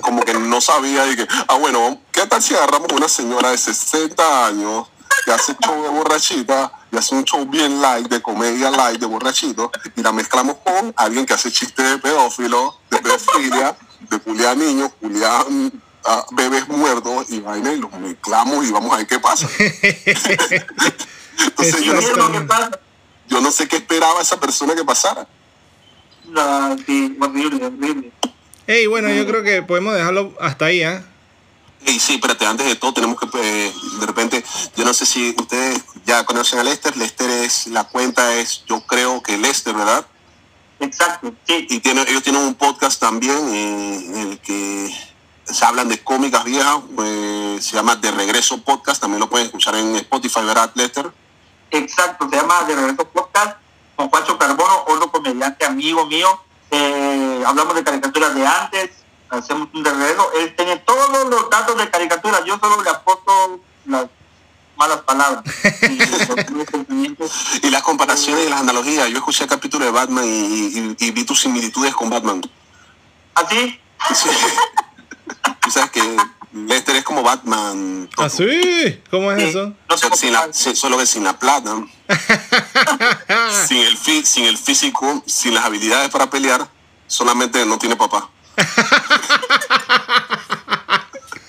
como 0.02 0.24
que 0.24 0.34
no 0.34 0.62
sabía 0.62 1.10
y 1.12 1.16
que, 1.16 1.28
ah, 1.48 1.56
bueno, 1.56 2.02
¿qué 2.12 2.26
tal 2.28 2.42
si 2.42 2.56
agarramos 2.56 2.92
una 2.94 3.10
señora 3.10 3.52
de 3.52 3.58
60 3.58 4.48
años 4.48 4.88
que 5.26 5.32
hace 5.32 5.56
show 5.64 5.84
de 5.84 5.90
borrachita 5.90 6.72
y 6.92 6.98
hace 6.98 7.16
un 7.16 7.24
show 7.24 7.46
bien 7.46 7.82
light, 7.82 8.08
de 8.08 8.22
comedia 8.22 8.70
light, 8.70 9.00
de 9.00 9.06
borrachito, 9.06 9.72
y 9.96 10.02
la 10.02 10.12
mezclamos 10.12 10.58
con 10.64 10.94
alguien 10.96 11.26
que 11.26 11.34
hace 11.34 11.52
chistes 11.52 11.90
de 11.90 11.98
pedófilo, 11.98 12.80
de 12.92 13.00
pedofilia, 13.00 13.76
de 14.10 14.20
culiar 14.20 14.56
niños, 14.56 14.92
culiar 15.00 15.46
a 16.06 16.26
bebés 16.32 16.68
muertos 16.68 17.26
y 17.30 17.40
vaina, 17.40 17.74
y 17.74 17.80
los 17.80 17.92
mezclamos 17.94 18.66
y 18.66 18.72
vamos 18.72 18.94
a 18.94 18.98
ver 18.98 19.08
qué 19.08 19.20
pasa. 19.20 19.48
Entonces 21.38 21.82
yo 21.82 21.94
no, 21.94 22.00
¿qué 22.00 22.38
sé, 22.38 22.80
yo 23.28 23.42
no 23.42 23.52
sé 23.52 23.68
qué 23.68 23.78
esperaba 23.78 24.22
esa 24.22 24.40
persona 24.40 24.76
que 24.76 24.86
pasara. 24.86 25.28
No, 26.26 26.78
sí, 26.86 27.18
horrible, 27.20 27.66
horrible. 27.66 28.12
Hey, 28.68 28.88
bueno, 28.88 29.10
yo 29.10 29.26
creo 29.28 29.44
que 29.44 29.62
podemos 29.62 29.94
dejarlo 29.94 30.34
hasta 30.40 30.66
ahí, 30.66 30.82
¿ah? 30.84 31.04
Y 31.86 32.00
sí, 32.00 32.16
espérate, 32.16 32.46
antes 32.46 32.66
de 32.66 32.76
todo 32.76 32.94
tenemos 32.94 33.20
que, 33.20 33.28
eh, 33.42 33.74
de 34.00 34.06
repente, 34.06 34.44
yo 34.76 34.84
no 34.86 34.94
sé 34.94 35.06
si 35.06 35.36
ustedes 35.38 35.84
ya 36.06 36.26
conocen 36.26 36.60
a 36.60 36.64
Lester, 36.64 36.98
Lester 36.98 37.30
es, 37.30 37.68
la 37.68 37.84
cuenta 37.84 38.34
es, 38.36 38.66
yo 38.66 38.82
creo 38.82 39.22
que 39.22 39.38
Lester, 39.38 39.76
¿verdad? 39.76 40.06
Exacto, 40.80 41.34
sí. 41.48 41.68
Y 41.70 41.80
tiene, 41.80 42.02
ellos 42.08 42.24
tienen 42.24 42.42
un 42.42 42.56
podcast 42.56 43.00
también 43.00 43.38
eh, 43.54 44.06
en 44.08 44.32
el 44.32 44.40
que 44.40 44.92
se 45.46 45.64
hablan 45.64 45.88
de 45.88 46.04
cómicas 46.04 46.44
viejas, 46.44 46.80
pues, 46.96 47.64
se 47.64 47.76
llama 47.76 47.96
De 47.96 48.12
Regreso 48.12 48.62
Podcast, 48.64 49.00
también 49.00 49.20
lo 49.20 49.30
pueden 49.30 49.46
escuchar 49.46 49.76
en 49.76 49.96
Spotify, 49.96 50.42
¿verdad, 50.44 50.72
Lester? 50.74 51.12
Exacto, 51.70 52.28
se 52.30 52.36
llama 52.36 52.64
De 52.64 52.76
Regreso 52.76 53.08
Podcast 53.10 53.58
con 53.96 54.10
Juancho 54.10 54.38
Carbono, 54.38 54.86
otro 54.88 55.12
comediante 55.12 55.66
amigo 55.66 56.06
mío. 56.08 56.28
Eh, 56.72 57.44
hablamos 57.46 57.76
de 57.76 57.84
caricaturas 57.84 58.34
de 58.34 58.46
antes, 58.46 58.90
hacemos 59.30 59.68
un 59.74 59.84
de 59.84 59.92
regreso. 59.92 60.30
Él 60.40 60.56
tiene 60.56 60.78
todos 60.78 61.30
los 61.30 61.50
datos 61.50 61.78
de 61.78 61.90
caricaturas, 61.90 62.44
yo 62.46 62.58
solo 62.60 62.82
le 62.84 62.90
aporto 62.90 63.60
las 63.86 64.06
malas 64.78 65.00
palabras. 65.02 65.44
Y 67.62 67.70
las 67.70 67.82
comparaciones 67.84 68.46
y 68.46 68.50
las 68.50 68.62
analogías, 68.62 69.10
yo 69.10 69.18
escuché 69.18 69.44
el 69.44 69.50
capítulo 69.50 69.86
de 69.86 69.92
Batman 69.92 70.26
y, 70.26 70.28
y- 70.80 70.96
y 71.00 71.12
vi 71.12 71.24
tus 71.24 71.42
similitudes 71.42 71.94
con 71.96 72.10
Batman. 72.10 72.42
Así, 73.34 73.80
Sí. 74.14 74.30
Tú 75.62 75.72
sabes 75.72 75.90
que 75.92 76.18
Lester 76.54 76.96
es 76.98 77.04
como 77.04 77.24
Batman. 77.24 78.08
¿Ah, 78.18 78.30
sí? 78.30 79.02
¿Cómo 79.10 79.32
es 79.32 79.42
sí, 79.42 79.50
eso? 79.50 79.74
no 79.90 79.98
sin 80.16 80.32
la, 80.34 80.54
solo 80.54 80.98
que 80.98 81.06
sin 81.08 81.24
la 81.24 81.38
plata, 81.40 81.74
sin 83.68 83.78
el, 83.78 83.98
fi- 83.98 84.26
sin 84.26 84.46
el 84.46 84.58
físico, 84.58 85.24
sin 85.26 85.54
las 85.56 85.66
habilidades 85.66 86.10
para 86.12 86.30
pelear, 86.30 86.68
solamente 87.08 87.66
no 87.66 87.78
tiene 87.80 87.96
papá. 87.96 88.30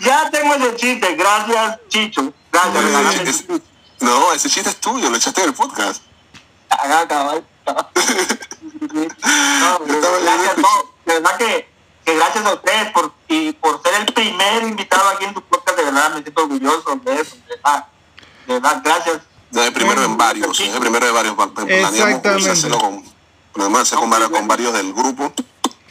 Ya 0.00 0.30
tengo 0.30 0.54
ese 0.54 0.76
chiste, 0.76 1.14
gracias 1.16 1.78
Chicho. 1.88 2.32
Gracias, 2.52 2.84
Es- 3.20 3.26
chiste. 3.38 3.60
no, 4.00 4.32
ese 4.32 4.48
chiste 4.48 4.70
es 4.70 4.76
tuyo, 4.76 5.10
lo 5.10 5.16
echaste 5.16 5.40
en 5.42 5.48
el 5.48 5.54
podcast. 5.54 6.02
Haga, 6.70 7.08
cabal. 7.08 7.44
No, 7.66 7.74
gracias, 9.80 10.22
leyendo- 10.22 10.62
no, 10.62 10.68
de 11.06 11.14
verdad 11.14 11.36
que, 11.38 11.68
que 12.04 12.14
gracias 12.14 12.44
a 12.46 12.54
ustedes 12.54 12.92
por, 12.92 13.12
y 13.28 13.52
por 13.52 13.82
ser 13.82 13.94
el 13.94 14.06
primer 14.12 14.62
invitado 14.62 15.08
aquí 15.10 15.24
en 15.24 15.34
tu 15.34 15.42
podcast, 15.42 15.76
de 15.78 15.84
verdad 15.84 16.10
me 16.14 16.22
siento 16.22 16.42
orgulloso 16.42 17.00
de 17.04 17.20
eso, 17.20 17.36
de 17.36 17.56
verdad, 17.56 17.86
de 18.46 18.52
verdad, 18.54 18.80
gracias. 18.84 19.18
No 19.50 19.60
es 19.62 19.68
el 19.68 19.72
primero 19.72 20.04
en 20.04 20.16
varios, 20.16 20.60
es 20.60 20.74
el 20.74 20.80
primero 20.80 21.06
de 21.06 21.12
varios. 21.12 21.34
Exactamente. 21.34 22.50
hacerlo 22.50 22.78
planeamos 23.52 23.80
hacer 23.82 23.98
con, 23.98 24.10
con 24.30 24.48
varios 24.48 24.72
del 24.74 24.92
grupo. 24.92 25.32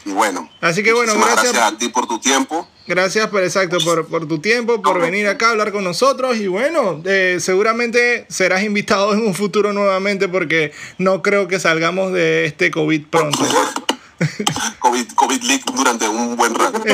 Y 0.06 0.12
bueno, 0.12 0.49
Así 0.62 0.84
que 0.84 0.93
bueno, 0.93 1.14
gracias. 1.16 1.53
gracias 1.53 1.74
a 1.74 1.78
ti 1.78 1.89
por 1.89 2.08
tu 2.08 2.20
tiempo. 2.20 2.68
Gracias 2.88 3.28
por 3.30 3.43
exacto 3.43 3.80
por, 3.84 4.08
por 4.08 4.28
tu 4.28 4.39
tiempo, 4.39 4.80
por 4.82 5.01
venir 5.01 5.28
acá 5.28 5.47
a 5.47 5.51
hablar 5.51 5.72
con 5.72 5.84
nosotros 5.84 6.38
y 6.38 6.45
bueno, 6.47 7.01
eh, 7.03 7.38
seguramente 7.39 8.28
serás 8.30 8.62
invitado 8.62 9.14
en 9.14 9.26
un 9.26 9.34
futuro 9.34 9.74
nuevamente 9.74 10.28
porque 10.30 10.72
no 10.99 11.24
creo 11.24 11.47
que 11.47 11.60
salgamos 11.60 12.14
de 12.14 12.45
este 12.45 12.70
COVID 12.70 13.08
pronto. 13.08 13.39
COVID, 14.80 15.08
COVID 15.16 15.41
leak 15.41 15.66
durante 15.74 16.08
un 16.08 16.36
buen 16.36 16.53
rato. 16.53 16.84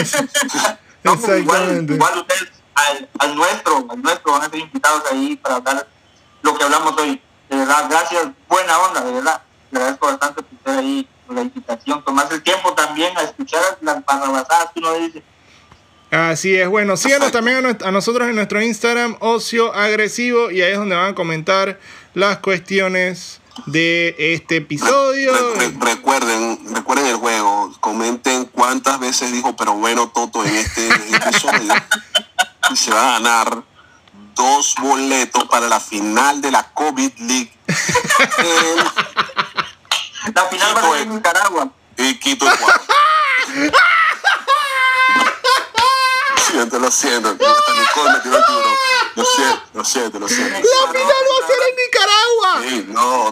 No, 1.04 1.16
igual, 1.36 1.88
igual 1.90 2.20
ustedes 2.20 2.52
al, 2.76 3.10
al 3.18 3.36
nuestro, 3.36 3.88
al 3.90 4.02
nuestro 4.04 4.34
van 4.34 4.44
a 4.44 4.50
ser 4.52 4.60
invitados 4.60 5.02
ahí 5.12 5.36
para 5.36 5.56
hablar 5.56 5.88
lo 6.44 6.56
que 6.56 6.64
hablamos 6.64 6.96
hoy. 7.00 7.20
De 7.50 7.58
verdad, 7.58 7.88
gracias, 7.90 8.28
buena 8.48 8.78
onda, 8.78 9.02
de 9.02 9.12
verdad. 9.12 9.42
Le 9.72 9.80
agradezco 9.80 10.06
bastante 10.06 10.44
por 10.44 10.54
estar 10.54 10.78
ahí, 10.78 11.08
invitación, 11.40 12.04
tomarse 12.04 12.36
el 12.36 12.44
tiempo 12.44 12.74
también 12.74 13.18
a 13.18 13.22
escuchar 13.22 13.62
las 13.82 14.04
barrabasadas 14.06 14.72
que 14.74 14.80
uno 14.80 14.94
dice. 14.96 15.24
Así 16.12 16.54
es, 16.56 16.68
bueno, 16.68 16.98
síganos 16.98 17.32
también 17.32 17.66
a, 17.66 17.88
a 17.88 17.92
nosotros 17.92 18.28
en 18.28 18.36
nuestro 18.36 18.62
Instagram, 18.62 19.16
Ocio 19.22 19.74
Agresivo, 19.74 20.52
y 20.52 20.62
ahí 20.62 20.74
es 20.74 20.78
donde 20.78 20.96
van 20.98 21.12
a 21.12 21.16
comentar 21.16 21.80
las 22.14 22.40
cuestiones 22.40 23.40
de 23.68 24.14
este 24.18 24.58
episodio. 24.58 25.32
Re- 25.56 25.70
re- 25.70 25.94
recuerden, 25.96 26.60
recuerden 26.76 27.06
el 27.06 27.16
juego. 27.16 27.72
Comenten 27.80 28.44
cuántas 28.46 29.00
veces 29.00 29.32
dijo 29.32 29.56
pero 29.56 29.74
bueno 29.76 30.10
Toto 30.10 30.44
en 30.46 30.56
este 30.56 30.90
episodio. 30.90 31.74
y 32.72 32.76
se 32.76 32.92
va 32.92 33.10
a 33.16 33.20
ganar 33.20 33.64
dos 34.36 34.76
boletos 34.82 35.46
para 35.46 35.68
la 35.70 35.80
final 35.80 36.42
de 36.42 36.52
la 36.52 36.64
COVID 36.74 37.12
League 37.20 37.52
La 40.34 40.46
final 40.46 40.76
va 40.76 40.80
a 40.82 40.92
ser 40.92 41.02
en 41.02 41.16
Nicaragua. 41.16 41.70
en 41.98 42.20
Quito. 42.20 42.46
Lo 42.46 42.52
siento, 46.52 46.80
lo 46.80 46.92
siento. 46.92 47.30
Hasta 47.30 47.74
Nicole 47.74 48.12
me 48.14 48.20
tiró 48.20 48.38
el 48.38 48.46
tiburón. 48.46 48.76
Lo 49.16 49.26
siento, 49.26 49.62
lo 49.74 49.84
siento, 49.86 50.20
lo 50.20 50.28
siento. 50.28 50.58
¡La 50.60 50.92
final 50.92 51.16
va 51.32 51.46
a 51.46 51.48
ser 51.48 51.58
en 51.68 51.76
Nicaragua! 51.86 52.62
Sí, 52.62 52.86
no, 52.90 53.32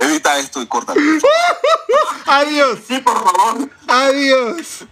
Evita 0.06 0.38
esto 0.38 0.62
y 0.62 0.66
córtalo. 0.66 1.00
Adiós, 2.26 2.78
Sí, 2.88 2.98
por 3.00 3.14
favor. 3.22 3.68
adiós. 3.86 4.84